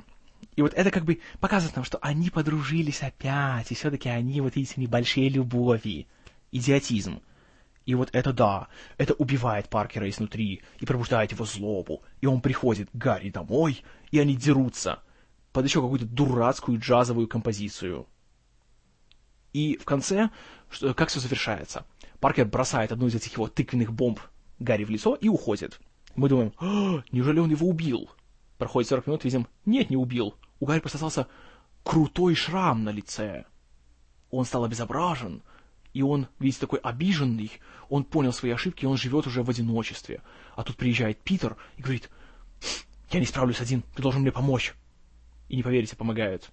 И 0.55 0.61
вот 0.61 0.73
это 0.73 0.91
как 0.91 1.05
бы 1.05 1.19
показывает 1.39 1.75
нам, 1.75 1.85
что 1.85 1.99
они 2.01 2.29
подружились 2.29 3.03
опять, 3.03 3.71
и 3.71 3.75
все-таки 3.75 4.09
они 4.09 4.41
вот 4.41 4.57
эти 4.57 4.79
небольшие 4.79 5.29
любови. 5.29 6.07
Идиотизм. 6.51 7.21
И 7.85 7.95
вот 7.95 8.09
это 8.11 8.33
да, 8.33 8.67
это 8.97 9.13
убивает 9.13 9.69
Паркера 9.69 10.09
изнутри 10.09 10.61
и 10.79 10.85
пробуждает 10.85 11.31
его 11.31 11.45
злобу. 11.45 12.03
И 12.19 12.25
он 12.25 12.41
приходит 12.41 12.89
к 12.89 12.95
Гарри 12.95 13.29
домой, 13.29 13.83
и 14.11 14.19
они 14.19 14.35
дерутся 14.35 15.01
под 15.53 15.65
еще 15.65 15.81
какую-то 15.81 16.05
дурацкую 16.05 16.79
джазовую 16.79 17.27
композицию. 17.27 18.07
И 19.53 19.77
в 19.77 19.85
конце, 19.85 20.29
что, 20.69 20.93
как 20.93 21.09
все 21.09 21.19
завершается? 21.19 21.85
Паркер 22.19 22.45
бросает 22.45 22.91
одну 22.91 23.07
из 23.07 23.15
этих 23.15 23.33
его 23.33 23.47
тыквенных 23.47 23.93
бомб 23.93 24.19
Гарри 24.59 24.83
в 24.83 24.89
лицо 24.89 25.15
и 25.15 25.29
уходит. 25.29 25.79
Мы 26.15 26.29
думаем, 26.29 26.51
«А, 26.59 27.03
неужели 27.11 27.39
он 27.39 27.49
его 27.49 27.67
убил? 27.67 28.09
Проходит 28.57 28.89
40 28.89 29.07
минут, 29.07 29.23
видим, 29.23 29.47
нет, 29.65 29.89
не 29.89 29.97
убил. 29.97 30.35
У 30.59 30.65
Гарри 30.65 30.79
просто 30.79 30.97
остался 30.97 31.27
крутой 31.83 32.35
шрам 32.35 32.83
на 32.83 32.89
лице. 32.89 33.45
Он 34.31 34.45
стал 34.45 34.63
обезображен, 34.63 35.43
и 35.93 36.01
он, 36.01 36.27
видите, 36.39 36.59
такой 36.59 36.79
обиженный, 36.79 37.51
он 37.89 38.03
понял 38.03 38.33
свои 38.33 38.51
ошибки, 38.51 38.83
и 38.83 38.87
он 38.87 38.97
живет 38.97 39.27
уже 39.27 39.43
в 39.43 39.49
одиночестве. 39.49 40.21
А 40.55 40.63
тут 40.63 40.75
приезжает 40.75 41.19
Питер 41.19 41.55
и 41.77 41.81
говорит, 41.81 42.09
я 43.11 43.19
не 43.19 43.25
справлюсь 43.25 43.61
один, 43.61 43.83
ты 43.95 44.01
должен 44.01 44.21
мне 44.21 44.31
помочь. 44.31 44.73
И 45.49 45.55
не 45.55 45.63
поверите, 45.63 45.95
помогает. 45.95 46.49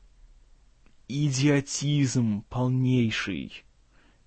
Идиотизм 1.08 2.42
полнейший. 2.42 3.64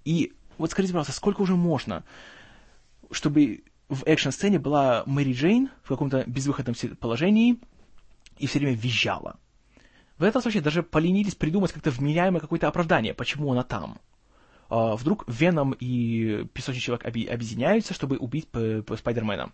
И 0.03 0.33
вот 0.57 0.71
скажите, 0.71 0.93
пожалуйста, 0.93 1.13
сколько 1.13 1.41
уже 1.41 1.55
можно, 1.55 2.03
чтобы 3.11 3.63
в 3.89 4.03
экшн-сцене 4.05 4.59
была 4.59 5.03
Мэри 5.05 5.33
Джейн 5.33 5.69
в 5.83 5.89
каком-то 5.89 6.23
безвыходном 6.27 6.75
положении 6.99 7.59
и 8.37 8.47
все 8.47 8.59
время 8.59 8.75
визжала. 8.75 9.39
В 10.17 10.23
этом 10.23 10.41
случае 10.41 10.61
даже 10.61 10.83
поленились 10.83 11.35
придумать 11.35 11.71
как-то 11.71 11.91
вменяемое 11.91 12.41
какое-то 12.41 12.67
оправдание, 12.67 13.13
почему 13.13 13.51
она 13.51 13.63
там. 13.63 13.99
А, 14.69 14.95
вдруг 14.95 15.23
Веном 15.27 15.75
и 15.79 16.45
Песочный 16.53 16.81
Человек 16.81 17.05
оби- 17.05 17.25
объединяются, 17.25 17.93
чтобы 17.93 18.17
убить 18.17 18.47
П- 18.47 18.81
П- 18.81 18.97
Спайдермена. 18.97 19.51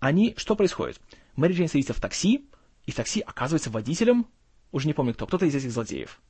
Они... 0.00 0.34
Что 0.36 0.56
происходит? 0.56 1.00
Мэри 1.36 1.52
Джейн 1.52 1.68
садится 1.68 1.94
в 1.94 2.00
такси, 2.00 2.48
и 2.86 2.90
в 2.90 2.94
такси 2.94 3.20
оказывается 3.20 3.70
водителем, 3.70 4.26
уже 4.72 4.86
не 4.86 4.92
помню 4.92 5.14
кто, 5.14 5.26
кто-то 5.26 5.46
из 5.46 5.54
этих 5.54 5.70
злодеев. 5.70 6.20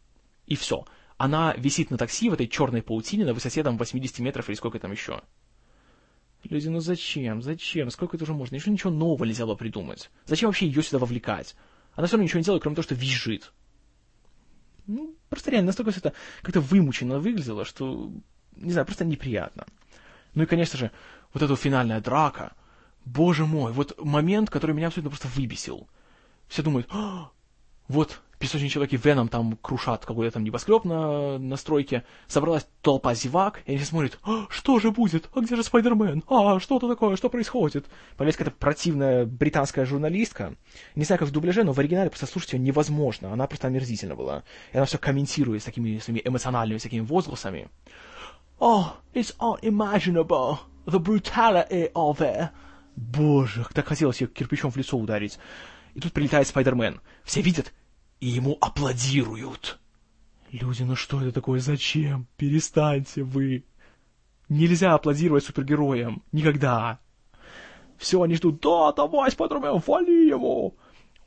И 0.46 0.56
все 0.56 0.84
она 1.16 1.54
висит 1.56 1.90
на 1.90 1.96
такси 1.98 2.28
в 2.28 2.34
этой 2.34 2.48
черной 2.48 2.82
паутине 2.82 3.24
на 3.24 3.34
высоте 3.34 3.62
там 3.62 3.76
80 3.76 4.18
метров 4.20 4.48
или 4.48 4.56
сколько 4.56 4.78
там 4.78 4.92
еще. 4.92 5.22
Люди, 6.44 6.68
ну 6.68 6.80
зачем? 6.80 7.40
Зачем? 7.42 7.90
Сколько 7.90 8.16
это 8.16 8.24
уже 8.24 8.34
можно? 8.34 8.56
Еще 8.56 8.70
ничего 8.70 8.90
нового 8.90 9.24
нельзя 9.24 9.46
было 9.46 9.54
придумать. 9.54 10.10
Зачем 10.26 10.48
вообще 10.48 10.66
ее 10.66 10.82
сюда 10.82 10.98
вовлекать? 10.98 11.56
Она 11.94 12.06
все 12.06 12.16
равно 12.16 12.24
ничего 12.24 12.38
не 12.38 12.44
делает, 12.44 12.62
кроме 12.62 12.76
того, 12.76 12.84
что 12.84 12.94
визжит. 12.94 13.52
Ну, 14.86 15.16
просто 15.30 15.50
реально 15.50 15.68
настолько 15.68 15.92
все 15.92 16.00
это 16.00 16.12
как-то 16.42 16.60
вымученно 16.60 17.18
выглядело, 17.18 17.64
что, 17.64 18.12
не 18.56 18.72
знаю, 18.72 18.84
просто 18.84 19.04
неприятно. 19.04 19.66
Ну 20.34 20.42
и, 20.42 20.46
конечно 20.46 20.78
же, 20.78 20.90
вот 21.32 21.42
эта 21.42 21.56
финальная 21.56 22.00
драка. 22.00 22.54
Боже 23.06 23.46
мой, 23.46 23.72
вот 23.72 23.98
момент, 24.02 24.50
который 24.50 24.74
меня 24.74 24.88
абсолютно 24.88 25.10
просто 25.10 25.28
выбесил. 25.28 25.88
Все 26.48 26.62
думают, 26.62 26.88
а, 26.90 27.30
вот 27.88 28.20
Песочный 28.39 28.68
человек 28.68 28.93
и 28.93 28.97
Веном 28.97 29.28
там 29.28 29.57
крушат 29.61 30.05
какой-то 30.05 30.35
там 30.35 30.45
небоскреб 30.45 30.85
на, 30.85 31.39
на 31.39 31.57
стройке. 31.57 32.05
Собралась 32.26 32.66
толпа 32.82 33.14
зевак, 33.14 33.62
и 33.66 33.74
они 33.74 33.85
смотрят, 33.85 34.18
а, 34.22 34.47
что 34.49 34.78
же 34.78 34.91
будет? 34.91 35.28
А 35.35 35.41
где 35.41 35.57
же 35.57 35.62
Спайдермен? 35.62 36.24
А, 36.28 36.59
что 36.61 36.76
это 36.76 36.89
такое? 36.89 37.16
Что 37.16 37.28
происходит? 37.28 37.87
Появляется 38.16 38.39
какая-то 38.39 38.57
противная 38.59 39.24
британская 39.24 39.85
журналистка. 39.85 40.55
Не 40.95 41.05
знаю, 41.05 41.18
как 41.18 41.28
в 41.28 41.32
дубляже, 41.32 41.64
но 41.64 41.72
в 41.72 41.78
оригинале 41.78 42.11
просто 42.11 42.26
слушать 42.26 42.55
ее 42.55 42.59
невозможно. 42.59 43.32
Она 43.32 43.47
просто 43.47 43.68
омерзительна 43.68 44.14
была. 44.14 44.43
И 44.72 44.76
она 44.76 44.87
все 44.87 44.99
комментирует 44.99 45.62
с 45.62 45.64
такими 45.64 45.99
своими 45.99 46.22
эмоциональными 46.24 46.78
всякими 46.78 47.01
возгласами. 47.01 47.68
Oh, 48.61 48.93
it's 49.14 49.35
unimaginable. 49.39 50.59
The 50.87 50.99
brutality 50.99 51.93
of 51.93 52.18
it. 52.20 52.51
Боже, 52.97 53.66
так 53.74 53.89
хотелось 53.89 54.20
ее 54.20 54.28
кирпичом 54.28 54.70
в 54.70 54.76
лицо 54.76 54.97
ударить. 54.97 55.39
И 55.95 56.01
тут 56.01 56.12
прилетает 56.12 56.47
Спайдермен. 56.47 57.01
Все 57.24 57.41
видят, 57.41 57.72
и 58.24 58.28
ему 58.28 58.56
аплодируют. 58.58 59.78
Люди, 60.50 60.82
ну 60.82 60.96
что 60.96 61.20
это 61.20 61.30
такое? 61.30 61.60
Зачем? 61.60 62.26
Перестаньте 62.38 63.22
вы. 63.22 63.66
Нельзя 64.48 64.94
аплодировать 64.94 65.44
супергероям. 65.44 66.22
Никогда. 66.32 67.00
Все, 67.98 68.22
они 68.22 68.36
ждут, 68.36 68.62
да, 68.62 68.92
давай, 68.92 69.30
Спайдермен, 69.30 69.82
вали 69.86 70.26
его. 70.26 70.74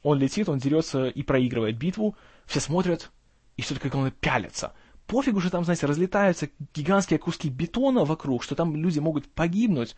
Он 0.02 0.18
летит, 0.18 0.50
он 0.50 0.58
дерется 0.58 1.06
и 1.06 1.22
проигрывает 1.22 1.78
битву. 1.78 2.18
Все 2.48 2.60
смотрят, 2.60 3.12
и 3.58 3.62
все 3.62 3.76
таки 3.76 3.96
он 3.96 4.10
пялятся. 4.10 4.74
Пофиг 5.06 5.36
уже 5.36 5.52
там, 5.52 5.66
знаете, 5.66 5.86
разлетаются 5.86 6.50
гигантские 6.74 7.20
куски 7.20 7.50
бетона 7.50 8.06
вокруг, 8.06 8.42
что 8.42 8.56
там 8.56 8.76
люди 8.76 8.98
могут 8.98 9.28
погибнуть. 9.28 9.96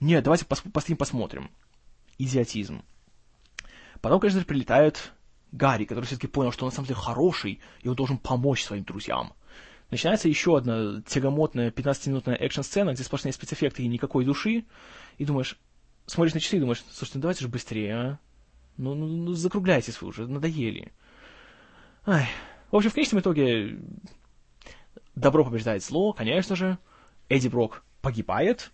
Нет, 0.00 0.24
давайте 0.24 0.46
пос 0.46 0.64
постоим 0.72 0.96
посмотрим. 0.96 1.52
Идиотизм. 2.18 2.82
Потом, 4.00 4.18
конечно 4.18 4.40
же, 4.40 4.46
прилетают 4.46 5.12
Гарри, 5.52 5.84
который 5.84 6.04
все-таки 6.04 6.26
понял, 6.26 6.52
что 6.52 6.64
он 6.64 6.70
на 6.70 6.74
самом 6.74 6.88
деле 6.88 7.00
хороший, 7.00 7.60
и 7.82 7.88
он 7.88 7.94
должен 7.94 8.18
помочь 8.18 8.64
своим 8.64 8.84
друзьям. 8.84 9.32
Начинается 9.90 10.28
еще 10.28 10.56
одна 10.56 11.02
тягомотная 11.02 11.70
15-минутная 11.70 12.36
экшн-сцена, 12.36 12.92
где 12.92 13.02
сплошные 13.02 13.32
спецэффекты 13.32 13.82
и 13.82 13.88
никакой 13.88 14.24
души, 14.24 14.64
и 15.18 15.24
думаешь, 15.24 15.58
смотришь 16.06 16.34
на 16.34 16.40
часы 16.40 16.56
и 16.56 16.60
думаешь, 16.60 16.84
слушай, 16.92 17.12
ну 17.14 17.22
давайте 17.22 17.42
же 17.42 17.48
быстрее, 17.48 17.94
а? 17.94 18.18
Ну, 18.76 18.94
ну, 18.94 19.06
ну 19.06 19.32
закругляйтесь 19.34 20.00
вы 20.00 20.08
уже, 20.08 20.26
надоели. 20.26 20.92
Ай. 22.06 22.28
В 22.70 22.76
общем, 22.76 22.90
в 22.90 22.94
конечном 22.94 23.20
итоге 23.20 23.78
добро 25.16 25.44
побеждает 25.44 25.82
зло, 25.82 26.12
конечно 26.12 26.54
же. 26.54 26.78
Эдди 27.28 27.48
Брок 27.48 27.84
погибает, 28.00 28.70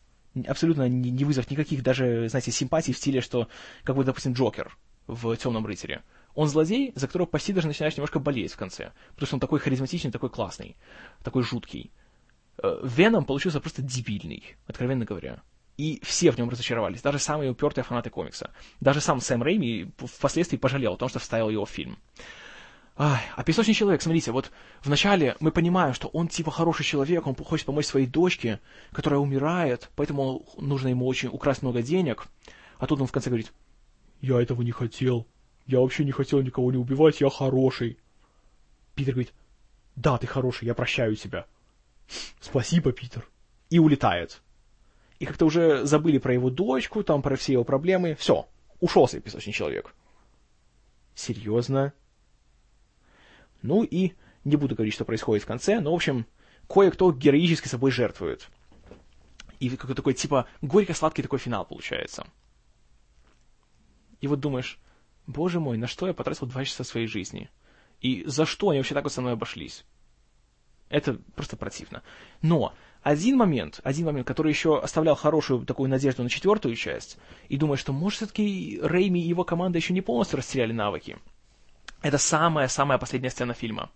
абсолютно 0.47 0.89
не, 0.89 1.11
не 1.11 1.25
вызвав 1.25 1.51
никаких 1.51 1.83
даже, 1.83 2.29
знаете, 2.29 2.53
симпатий 2.53 2.93
в 2.93 2.99
стиле, 2.99 3.21
что, 3.21 3.49
как 3.85 3.97
бы, 3.97 4.05
допустим, 4.05 4.33
Джокер 4.35 4.77
в 5.07 5.37
«Темном 5.37 5.67
рыцаре». 5.67 6.03
Он 6.37 6.49
злодей, 6.49 6.93
за 6.95 7.07
которого 7.07 7.27
почти 7.27 7.53
даже 7.55 7.67
начинаешь 7.67 7.97
немножко 7.97 8.21
болеть 8.21 8.53
в 8.53 8.57
конце. 8.57 8.93
Потому 9.15 9.27
что 9.27 9.37
он 9.37 9.41
такой 9.41 9.59
харизматичный, 9.59 10.13
такой 10.13 10.29
классный, 10.29 10.77
такой 11.25 11.43
жуткий. 11.43 11.91
Э, 12.63 12.79
Веном 12.85 13.25
получился 13.25 13.59
просто 13.59 13.81
дебильный, 13.83 14.57
откровенно 14.67 15.07
говоря. 15.07 15.43
И 15.79 15.99
все 16.05 16.31
в 16.31 16.39
нем 16.39 16.51
разочаровались, 16.51 17.01
даже 17.01 17.19
самые 17.19 17.51
упертые 17.51 17.85
фанаты 17.85 18.11
комикса. 18.11 18.51
Даже 18.81 19.01
сам 19.01 19.21
Сэм 19.21 19.43
Рэйми 19.43 19.91
впоследствии 19.99 20.59
пожалел 20.59 20.93
о 20.93 20.97
том, 20.99 21.09
что 21.09 21.19
вставил 21.19 21.49
его 21.49 21.65
в 21.65 21.71
фильм. 21.71 21.99
А 22.99 23.21
Песочный 23.45 23.75
Человек, 23.75 24.01
смотрите, 24.01 24.31
вот 24.31 24.51
вначале 24.83 25.37
мы 25.41 25.51
понимаем, 25.51 25.93
что 25.93 26.09
он 26.09 26.29
типа 26.29 26.51
хороший 26.51 26.85
человек, 26.85 27.27
он 27.27 27.35
хочет 27.35 27.67
помочь 27.67 27.87
своей 27.87 28.07
дочке, 28.07 28.61
которая 28.93 29.21
умирает, 29.21 29.91
поэтому 29.97 30.47
нужно 30.57 30.89
ему 30.89 31.07
очень 31.07 31.29
украсть 31.29 31.63
много 31.63 31.83
денег. 31.83 32.27
А 32.79 32.87
тут 32.87 33.01
он 33.01 33.07
в 33.07 33.13
конце 33.13 33.29
говорит, 33.31 33.53
я 34.23 34.41
этого 34.41 34.63
не 34.63 34.73
хотел, 34.73 35.27
я 35.67 35.81
вообще 35.81 36.05
не 36.05 36.13
хотел 36.13 36.41
никого 36.41 36.71
не 36.71 36.79
убивать, 36.79 37.21
я 37.21 37.29
хороший. 37.29 37.99
Питер 38.95 39.15
говорит, 39.15 39.35
да, 39.97 40.17
ты 40.19 40.27
хороший, 40.27 40.67
я 40.67 40.75
прощаю 40.75 41.17
тебя. 41.17 41.47
Спасибо, 42.41 42.93
Питер. 42.93 43.29
И 43.71 43.79
улетает. 43.79 44.43
И 45.19 45.27
как-то 45.27 45.47
уже 45.47 45.85
забыли 45.85 46.19
про 46.19 46.35
его 46.35 46.51
дочку, 46.51 47.03
там 47.03 47.23
про 47.23 47.37
все 47.37 47.55
его 47.55 47.65
проблемы. 47.65 48.15
Все, 48.15 48.47
ушел 48.81 49.09
себе 49.09 49.23
песочный 49.23 49.53
человек. 49.53 49.95
Серьезно? 51.15 51.93
Ну 53.63 53.83
и 53.83 54.13
не 54.45 54.57
буду 54.57 54.75
говорить, 54.75 54.95
что 54.95 55.05
происходит 55.05 55.43
в 55.43 55.47
конце, 55.47 55.81
но, 55.81 55.91
в 55.91 55.95
общем, 55.95 56.27
кое-кто 56.69 57.11
героически 57.13 57.69
собой 57.69 57.91
жертвует. 57.91 58.49
И 59.59 59.71
какой-то 59.71 59.97
такой, 59.97 60.15
типа, 60.15 60.47
горько-сладкий 60.61 61.23
такой 61.23 61.39
финал 61.39 61.65
получается. 61.65 62.27
И 64.21 64.29
вот 64.29 64.41
думаешь, 64.41 64.79
Боже 65.27 65.61
мой, 65.61 65.77
на 65.77 65.87
что 65.87 66.07
я 66.07 66.15
потратил 66.15 66.47
два 66.47 66.65
часа 66.65 66.85
своей 66.85 67.07
жизни? 67.07 67.51
И 68.01 68.25
за 68.27 68.47
что 68.47 68.71
они 68.71 68.79
вообще 68.79 68.95
так 68.95 69.05
вот 69.05 69.13
со 69.13 69.21
мной 69.21 69.33
обошлись? 69.35 69.85
Это 70.89 71.19
просто 71.35 71.57
противно. 71.57 72.03
Но 72.43 72.73
один 73.03 73.37
момент, 73.37 73.81
один 73.83 74.07
момент, 74.07 74.27
который 74.27 74.51
еще 74.51 74.79
оставлял 74.79 75.17
хорошую 75.17 75.65
такую 75.65 75.89
надежду 75.89 76.23
на 76.23 76.29
четвертую 76.29 76.77
часть, 76.77 77.19
и 77.49 77.57
думаю, 77.57 77.77
что, 77.77 77.93
может, 77.93 78.19
все-таки 78.19 78.81
Рейми 78.83 79.21
и 79.21 79.29
его 79.29 79.45
команда 79.45 79.79
еще 79.79 79.93
не 79.93 80.01
полностью 80.01 80.37
растеряли 80.37 80.73
навыки. 80.73 81.19
Это 82.03 82.19
самая-самая 82.19 82.99
последняя 82.99 83.31
сцена 83.31 83.55
фильма. 83.55 83.91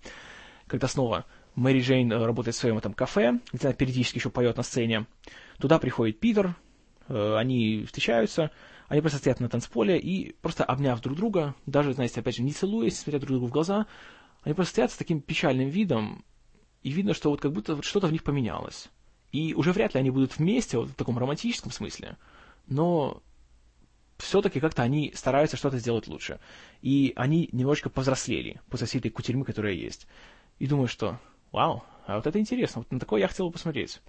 Когда 0.66 0.88
снова 0.88 1.26
Мэри 1.54 1.80
Джейн 1.80 2.12
э, 2.12 2.24
работает 2.24 2.54
в 2.54 2.58
своем 2.58 2.78
этом 2.78 2.92
кафе, 2.92 3.38
где 3.52 3.68
она 3.68 3.74
периодически 3.74 4.18
еще 4.18 4.30
поет 4.30 4.56
на 4.56 4.62
сцене. 4.62 5.06
Туда 5.58 5.78
приходит 5.78 6.20
Питер, 6.20 6.54
э, 7.08 7.36
они 7.36 7.84
встречаются, 7.86 8.50
они 8.90 9.02
просто 9.02 9.18
стоят 9.20 9.38
на 9.38 9.48
танцполе 9.48 10.00
и 10.00 10.32
просто 10.42 10.64
обняв 10.64 11.00
друг 11.00 11.16
друга, 11.16 11.54
даже, 11.64 11.92
знаете, 11.92 12.18
опять 12.18 12.34
же, 12.34 12.42
не 12.42 12.50
целуясь, 12.50 12.98
смотря 12.98 13.20
друг 13.20 13.30
другу 13.30 13.46
в 13.46 13.52
глаза, 13.52 13.86
они 14.42 14.52
просто 14.52 14.72
стоят 14.72 14.90
с 14.90 14.96
таким 14.96 15.20
печальным 15.20 15.68
видом, 15.68 16.24
и 16.82 16.90
видно, 16.90 17.14
что 17.14 17.30
вот 17.30 17.40
как 17.40 17.52
будто 17.52 17.76
вот 17.76 17.84
что-то 17.84 18.08
в 18.08 18.12
них 18.12 18.24
поменялось. 18.24 18.88
И 19.30 19.54
уже 19.54 19.72
вряд 19.72 19.94
ли 19.94 20.00
они 20.00 20.10
будут 20.10 20.38
вместе, 20.38 20.76
вот 20.76 20.88
в 20.88 20.94
таком 20.94 21.16
романтическом 21.18 21.70
смысле, 21.70 22.16
но 22.66 23.22
все-таки 24.18 24.58
как-то 24.58 24.82
они 24.82 25.12
стараются 25.14 25.56
что-то 25.56 25.78
сделать 25.78 26.08
лучше. 26.08 26.40
И 26.82 27.12
они 27.14 27.48
немножечко 27.52 27.90
повзрослели 27.90 28.60
после 28.70 28.88
всей 28.88 28.98
этой 28.98 29.12
кутерьмы, 29.12 29.44
которая 29.44 29.72
есть. 29.72 30.08
И 30.58 30.66
думаю, 30.66 30.88
что, 30.88 31.20
вау, 31.52 31.84
а 32.08 32.16
вот 32.16 32.26
это 32.26 32.40
интересно, 32.40 32.80
вот 32.80 32.90
на 32.90 32.98
такое 32.98 33.20
я 33.20 33.28
хотел 33.28 33.46
бы 33.46 33.52
посмотреть. 33.52 34.00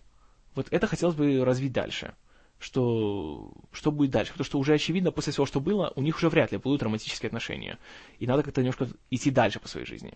Вот 0.55 0.69
это 0.71 0.87
хотелось 0.87 1.15
бы 1.15 1.45
развить 1.45 1.71
дальше 1.71 2.15
что, 2.61 3.51
что 3.71 3.91
будет 3.91 4.11
дальше. 4.11 4.31
Потому 4.31 4.45
что 4.45 4.59
уже 4.59 4.73
очевидно, 4.75 5.11
после 5.11 5.33
всего, 5.33 5.45
что 5.45 5.59
было, 5.59 5.91
у 5.95 6.01
них 6.01 6.17
уже 6.17 6.29
вряд 6.29 6.51
ли 6.51 6.59
будут 6.59 6.83
романтические 6.83 7.27
отношения. 7.27 7.79
И 8.19 8.27
надо 8.27 8.43
как-то 8.43 8.61
немножко 8.61 8.87
идти 9.09 9.31
дальше 9.31 9.59
по 9.59 9.67
своей 9.67 9.87
жизни. 9.87 10.13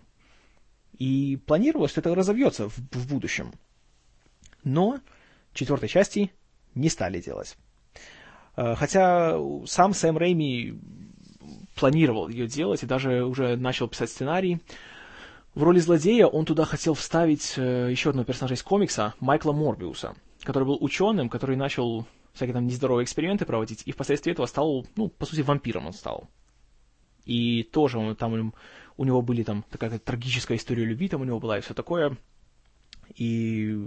И 0.97 1.37
планировалось, 1.45 1.91
что 1.91 2.01
это 2.01 2.13
разовьется 2.13 2.69
в, 2.69 2.77
в 2.77 3.09
будущем. 3.09 3.51
Но 4.63 4.99
четвертой 5.53 5.89
части 5.89 6.31
не 6.75 6.89
стали 6.89 7.19
делать. 7.19 7.57
Э, 8.55 8.75
хотя 8.75 9.37
сам 9.65 9.93
Сэм 9.93 10.17
Рэйми 10.17 10.79
планировал 11.75 12.29
ее 12.29 12.47
делать 12.47 12.83
и 12.83 12.87
даже 12.87 13.25
уже 13.25 13.57
начал 13.57 13.87
писать 13.87 14.09
сценарий. 14.09 14.59
В 15.55 15.63
роли 15.63 15.79
злодея 15.79 16.27
он 16.27 16.45
туда 16.45 16.65
хотел 16.65 16.93
вставить 16.93 17.53
э, 17.57 17.89
еще 17.89 18.09
одного 18.09 18.25
персонажа 18.25 18.55
из 18.55 18.63
комикса, 18.63 19.13
Майкла 19.19 19.51
Морбиуса, 19.51 20.15
который 20.43 20.65
был 20.65 20.77
ученым, 20.79 21.29
который 21.29 21.55
начал 21.55 22.05
всякие 22.35 22.53
там 22.53 22.67
нездоровые 22.67 23.05
эксперименты 23.05 23.45
проводить, 23.45 23.83
и 23.85 23.91
впоследствии 23.91 24.31
этого 24.31 24.45
стал, 24.45 24.85
ну, 24.95 25.09
по 25.09 25.25
сути, 25.25 25.41
вампиром 25.41 25.87
он 25.87 25.93
стал. 25.93 26.29
И 27.25 27.63
тоже 27.63 27.97
он, 27.97 28.15
там 28.15 28.53
у 28.97 29.03
него 29.03 29.21
были 29.21 29.43
там 29.43 29.65
такая 29.69 29.97
трагическая 29.97 30.57
история 30.57 30.85
любви, 30.85 31.09
там 31.09 31.21
у 31.21 31.25
него 31.25 31.39
была 31.39 31.57
и 31.57 31.61
все 31.61 31.73
такое. 31.73 32.17
И 33.15 33.77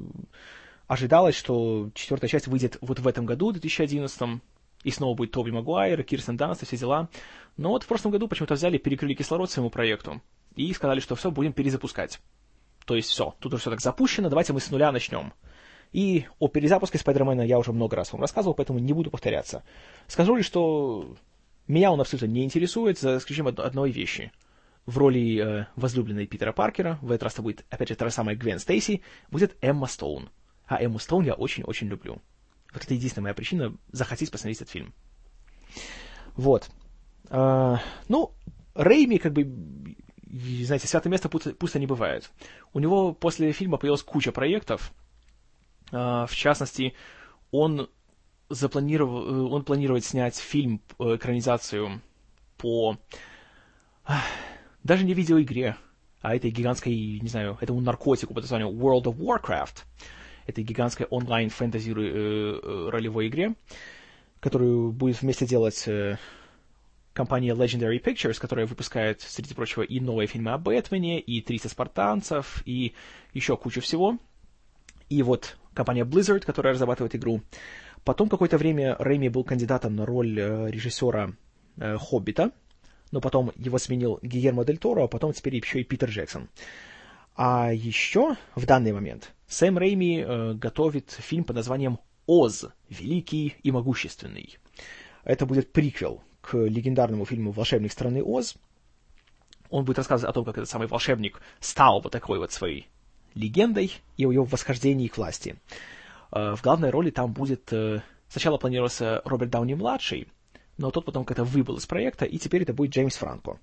ожидалось, 0.86 1.36
что 1.36 1.90
четвертая 1.94 2.28
часть 2.28 2.48
выйдет 2.48 2.78
вот 2.80 2.98
в 2.98 3.06
этом 3.06 3.26
году, 3.26 3.52
2011 3.52 4.40
и 4.84 4.90
снова 4.90 5.14
будет 5.14 5.32
Тоби 5.32 5.50
Магуайр, 5.50 6.02
Кирстен 6.02 6.36
Данст 6.36 6.62
и 6.62 6.66
все 6.66 6.76
дела. 6.76 7.08
Но 7.56 7.70
вот 7.70 7.82
в 7.82 7.86
прошлом 7.86 8.12
году 8.12 8.28
почему-то 8.28 8.54
взяли, 8.54 8.78
перекрыли 8.78 9.14
кислород 9.14 9.50
своему 9.50 9.70
проекту 9.70 10.22
и 10.54 10.72
сказали, 10.72 11.00
что 11.00 11.14
все, 11.14 11.30
будем 11.30 11.52
перезапускать. 11.52 12.20
То 12.86 12.94
есть 12.94 13.10
все, 13.10 13.34
тут 13.40 13.52
уже 13.52 13.60
все 13.60 13.70
так 13.70 13.80
запущено, 13.80 14.28
давайте 14.28 14.52
мы 14.52 14.60
с 14.60 14.70
нуля 14.70 14.92
начнем. 14.92 15.32
И 15.92 16.26
о 16.38 16.48
перезапуске 16.48 16.98
Спайдермена 16.98 17.42
я 17.42 17.58
уже 17.58 17.72
много 17.72 17.96
раз 17.96 18.12
вам 18.12 18.20
рассказывал, 18.20 18.54
поэтому 18.54 18.78
не 18.78 18.92
буду 18.92 19.10
повторяться. 19.10 19.62
Скажу 20.06 20.36
лишь, 20.36 20.46
что 20.46 21.16
меня 21.66 21.92
он 21.92 22.00
абсолютно 22.00 22.26
не 22.26 22.44
интересует, 22.44 22.98
за 22.98 23.18
исключением 23.18 23.54
одной 23.58 23.90
вещи. 23.90 24.32
В 24.86 24.96
роли 24.96 25.38
э, 25.38 25.66
возлюбленной 25.76 26.26
Питера 26.26 26.52
Паркера, 26.52 26.98
в 27.02 27.10
этот 27.10 27.24
раз 27.24 27.34
это 27.34 27.42
будет, 27.42 27.64
опять 27.68 27.88
же, 27.88 27.94
та 27.94 28.06
же 28.06 28.10
самая 28.10 28.36
Гвен 28.36 28.58
Стейси, 28.58 29.02
будет 29.30 29.56
Эмма 29.60 29.86
Стоун. 29.86 30.30
А 30.66 30.82
Эмму 30.82 30.98
Стоун 30.98 31.24
я 31.24 31.34
очень-очень 31.34 31.88
люблю. 31.88 32.22
Вот 32.72 32.84
это 32.84 32.94
единственная 32.94 33.24
моя 33.24 33.34
причина 33.34 33.76
захотеть 33.92 34.30
посмотреть 34.30 34.58
этот 34.58 34.70
фильм. 34.70 34.94
Вот. 36.36 36.70
А, 37.30 37.80
ну, 38.08 38.32
Рейми, 38.74 39.18
как 39.18 39.32
бы, 39.32 39.44
знаете, 40.62 40.86
святое 40.86 41.10
место 41.10 41.28
пусто, 41.28 41.52
пусто 41.52 41.78
не 41.78 41.86
бывает. 41.86 42.30
У 42.72 42.78
него 42.78 43.12
после 43.12 43.52
фильма 43.52 43.76
появилась 43.76 44.02
куча 44.02 44.32
проектов. 44.32 44.92
А, 45.92 46.26
в 46.26 46.34
частности, 46.34 46.94
он 47.50 47.88
запланировал, 48.48 49.26
э, 49.26 49.48
он 49.50 49.64
планирует 49.64 50.04
снять 50.04 50.36
фильм, 50.36 50.80
э, 50.98 51.16
экранизацию 51.16 52.00
по 52.56 52.96
даже 54.84 55.04
не 55.04 55.12
видеоигре, 55.12 55.76
а 56.22 56.34
этой 56.34 56.50
гигантской, 56.50 57.20
не 57.20 57.28
знаю, 57.28 57.58
этому 57.60 57.80
наркотику 57.80 58.32
под 58.32 58.44
названием 58.44 58.70
World 58.70 59.04
of 59.04 59.18
Warcraft 59.18 59.84
этой 60.46 60.64
гигантской 60.64 61.06
онлайн-фэнтези 61.06 61.90
э, 61.90 61.94
э, 61.94 62.88
ролевой 62.90 63.28
игре, 63.28 63.54
которую 64.40 64.92
будет 64.92 65.20
вместе 65.20 65.46
делать 65.46 65.86
компания 67.12 67.52
Legendary 67.52 68.00
Pictures, 68.02 68.40
которая 68.40 68.66
выпускает, 68.66 69.20
среди 69.20 69.52
прочего, 69.52 69.82
и 69.82 69.98
новые 70.00 70.28
фильмы 70.28 70.52
о 70.52 70.58
Бэтмене, 70.58 71.20
и 71.20 71.42
300 71.42 71.68
спартанцев, 71.68 72.62
и 72.64 72.94
еще 73.34 73.56
кучу 73.56 73.80
всего. 73.80 74.18
И 75.08 75.22
вот 75.22 75.56
компания 75.74 76.04
Blizzard, 76.04 76.40
которая 76.40 76.74
разрабатывает 76.74 77.14
игру. 77.14 77.42
Потом 78.04 78.28
какое-то 78.28 78.58
время 78.58 78.96
Рэйми 78.98 79.28
был 79.28 79.44
кандидатом 79.44 79.96
на 79.96 80.06
роль 80.06 80.38
режиссера 80.38 81.32
«Хоббита», 81.76 82.52
но 83.10 83.20
потом 83.20 83.52
его 83.56 83.78
сменил 83.78 84.18
Гиермо 84.22 84.64
Дель 84.64 84.78
Торо, 84.78 85.04
а 85.04 85.08
потом 85.08 85.32
теперь 85.32 85.56
еще 85.56 85.80
и 85.80 85.84
Питер 85.84 86.10
Джексон. 86.10 86.48
А 87.36 87.72
еще 87.72 88.36
в 88.54 88.66
данный 88.66 88.92
момент 88.92 89.32
Сэм 89.46 89.78
Рейми 89.78 90.24
э, 90.26 90.54
готовит 90.54 91.12
фильм 91.12 91.44
под 91.44 91.56
названием 91.56 92.00
«Оз. 92.26 92.66
Великий 92.88 93.54
и 93.62 93.70
могущественный». 93.70 94.58
Это 95.24 95.46
будет 95.46 95.72
приквел 95.72 96.22
к 96.40 96.56
легендарному 96.56 97.24
фильму 97.24 97.52
«Волшебник 97.52 97.92
страны 97.92 98.22
Оз». 98.22 98.56
Он 99.70 99.84
будет 99.84 99.98
рассказывать 99.98 100.30
о 100.30 100.34
том, 100.34 100.44
как 100.44 100.58
этот 100.58 100.68
самый 100.68 100.88
волшебник 100.88 101.40
стал 101.60 102.00
вот 102.00 102.10
такой 102.10 102.38
вот 102.38 102.52
своей 102.52 102.88
легендой 103.34 103.92
и 104.16 104.26
о 104.26 104.32
его 104.32 104.44
восхождении 104.44 105.08
к 105.08 105.16
власти. 105.16 105.56
Э, 106.32 106.54
в 106.54 106.62
главной 106.62 106.90
роли 106.90 107.10
там 107.10 107.32
будет... 107.32 107.72
Э, 107.72 108.02
сначала 108.28 108.58
планировался 108.58 109.22
Роберт 109.24 109.50
Дауни-младший, 109.50 110.28
но 110.76 110.90
тот 110.90 111.04
потом 111.04 111.24
как-то 111.24 111.44
выбыл 111.44 111.76
из 111.76 111.86
проекта, 111.86 112.24
и 112.24 112.38
теперь 112.38 112.62
это 112.62 112.72
будет 112.72 112.92
Джеймс 112.92 113.16
Франко. 113.16 113.58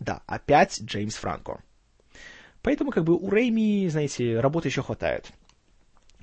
Да, 0.00 0.22
опять 0.26 0.80
Джеймс 0.82 1.14
Франко. 1.16 1.62
Поэтому 2.62 2.90
как 2.90 3.04
бы 3.04 3.16
у 3.16 3.30
Рэйми, 3.30 3.88
знаете, 3.88 4.40
работы 4.40 4.68
еще 4.68 4.82
хватает. 4.82 5.30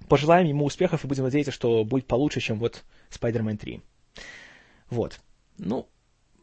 Пожелаем 0.10 0.46
ему 0.48 0.66
успехов 0.66 1.04
и 1.04 1.08
будем 1.08 1.24
надеяться, 1.24 1.52
что 1.52 1.84
будет 1.84 2.08
получше, 2.08 2.40
чем 2.40 2.60
вот 2.60 2.84
Spider-Man 3.10 3.58
3. 3.58 3.82
Вот. 4.90 5.20
Ну, 5.58 5.88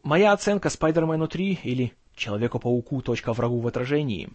моя 0.03 0.33
оценка 0.33 0.69
Spider-Man 0.69 1.29
3 1.29 1.61
или 1.63 1.93
Человеку-пауку. 2.15 3.03
Врагу 3.27 3.61
в 3.61 3.67
отражении. 3.67 4.29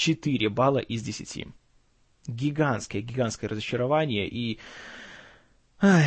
4 0.00 0.48
балла 0.48 0.78
из 0.78 1.02
10. 1.02 1.46
Гигантское, 2.26 3.02
гигантское 3.02 3.50
разочарование 3.50 4.28
и... 4.28 4.58
Ай... 5.80 6.06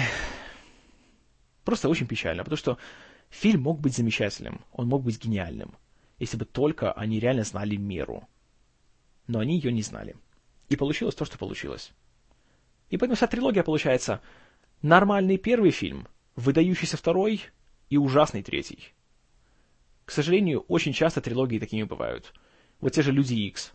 Просто 1.63 1.89
очень 1.89 2.07
печально, 2.07 2.43
потому 2.43 2.57
что 2.57 2.77
фильм 3.29 3.61
мог 3.61 3.79
быть 3.79 3.95
замечательным, 3.95 4.61
он 4.73 4.87
мог 4.87 5.03
быть 5.03 5.23
гениальным 5.23 5.75
если 6.23 6.37
бы 6.37 6.45
только 6.45 6.93
они 6.93 7.19
реально 7.19 7.43
знали 7.43 7.75
меру. 7.75 8.27
Но 9.27 9.39
они 9.39 9.57
ее 9.57 9.73
не 9.73 9.81
знали. 9.81 10.15
И 10.69 10.77
получилось 10.77 11.15
то, 11.15 11.25
что 11.25 11.37
получилось. 11.37 11.91
И 12.89 12.97
поэтому 12.97 13.15
вся 13.15 13.27
трилогия 13.27 13.63
получается 13.63 14.21
нормальный 14.81 15.37
первый 15.37 15.71
фильм, 15.71 16.07
выдающийся 16.35 16.95
второй 16.95 17.41
и 17.89 17.97
ужасный 17.97 18.41
третий. 18.41 18.93
К 20.05 20.11
сожалению, 20.11 20.61
очень 20.69 20.93
часто 20.93 21.19
трилогии 21.19 21.59
такими 21.59 21.83
бывают. 21.83 22.33
Вот 22.79 22.93
те 22.93 23.01
же 23.01 23.11
«Люди 23.11 23.33
Икс». 23.33 23.73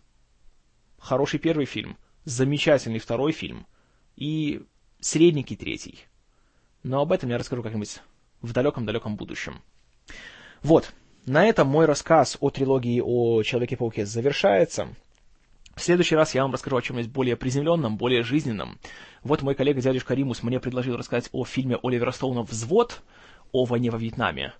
Хороший 0.99 1.39
первый 1.39 1.65
фильм, 1.65 1.97
замечательный 2.25 2.99
второй 2.99 3.31
фильм 3.31 3.65
и 4.15 4.61
средненький 4.99 5.55
третий. 5.55 5.99
Но 6.83 7.01
об 7.01 7.11
этом 7.11 7.29
я 7.29 7.37
расскажу 7.37 7.63
как-нибудь 7.63 8.01
в 8.41 8.53
далеком-далеком 8.53 9.15
будущем. 9.15 9.61
Вот, 10.61 10.93
на 11.25 11.45
этом 11.45 11.67
мой 11.67 11.85
рассказ 11.85 12.37
о 12.39 12.49
трилогии 12.49 13.01
о 13.03 13.43
Человеке-пауке 13.43 14.05
завершается. 14.05 14.89
В 15.75 15.81
следующий 15.81 16.15
раз 16.15 16.35
я 16.35 16.41
вам 16.41 16.51
расскажу 16.51 16.75
о 16.75 16.81
чем-нибудь 16.81 17.11
более 17.11 17.37
приземленном, 17.37 17.97
более 17.97 18.23
жизненном. 18.23 18.77
Вот 19.23 19.41
мой 19.41 19.55
коллега 19.55 19.81
дядюшка 19.81 20.13
Римус 20.13 20.43
мне 20.43 20.59
предложил 20.59 20.97
рассказать 20.97 21.29
о 21.31 21.45
фильме 21.45 21.77
Оливера 21.81 22.11
Стоуна 22.11 22.43
«Взвод» 22.43 23.01
о 23.53 23.63
войне 23.63 23.89
во 23.89 23.97
Вьетнаме. 23.97 24.53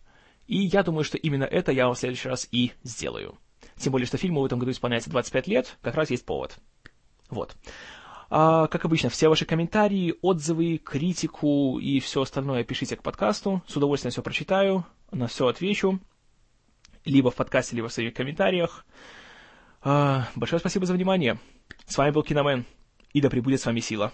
И 0.48 0.58
я 0.60 0.84
думаю, 0.84 1.04
что 1.04 1.18
именно 1.18 1.44
это 1.44 1.72
я 1.74 1.86
вам 1.88 1.96
в 1.96 2.00
следующий 2.00 2.30
раз 2.30 2.48
и 2.52 2.72
сделаю. 2.84 3.38
Тем 3.80 3.92
более, 3.92 4.06
что 4.06 4.18
фильму 4.18 4.42
в 4.42 4.46
этом 4.46 4.60
году 4.60 4.72
исполняется 4.72 5.10
25 5.10 5.48
лет, 5.48 5.78
как 5.82 5.96
раз 5.96 6.10
есть 6.10 6.26
повод. 6.26 6.58
Вот. 7.30 7.56
А, 8.30 8.68
как 8.68 8.86
обычно, 8.86 9.10
все 9.10 9.30
ваши 9.30 9.46
комментарии, 9.46 10.16
отзывы, 10.22 10.78
критику 10.78 11.80
и 11.80 12.00
все 12.00 12.22
остальное 12.22 12.64
пишите 12.64 12.96
к 12.96 13.04
подкасту. 13.04 13.64
С 13.68 13.76
удовольствием 13.76 14.12
все 14.12 14.22
прочитаю, 14.22 14.86
на 15.12 15.28
все 15.28 15.48
отвечу 15.48 16.00
либо 17.06 17.32
в 17.32 17.36
подкасте, 17.36 17.76
либо 17.76 17.88
в 17.88 17.94
своих 17.94 18.14
комментариях. 18.14 18.86
А, 19.82 20.28
большое 20.36 20.60
спасибо 20.60 20.86
за 20.86 20.94
внимание. 20.94 21.40
С 21.86 21.98
вами 21.98 22.12
был 22.12 22.24
Киномен, 22.24 22.66
и 23.14 23.22
да 23.22 23.30
пребудет 23.30 23.62
с 23.62 23.66
вами 23.66 23.80
сила. 23.80 24.12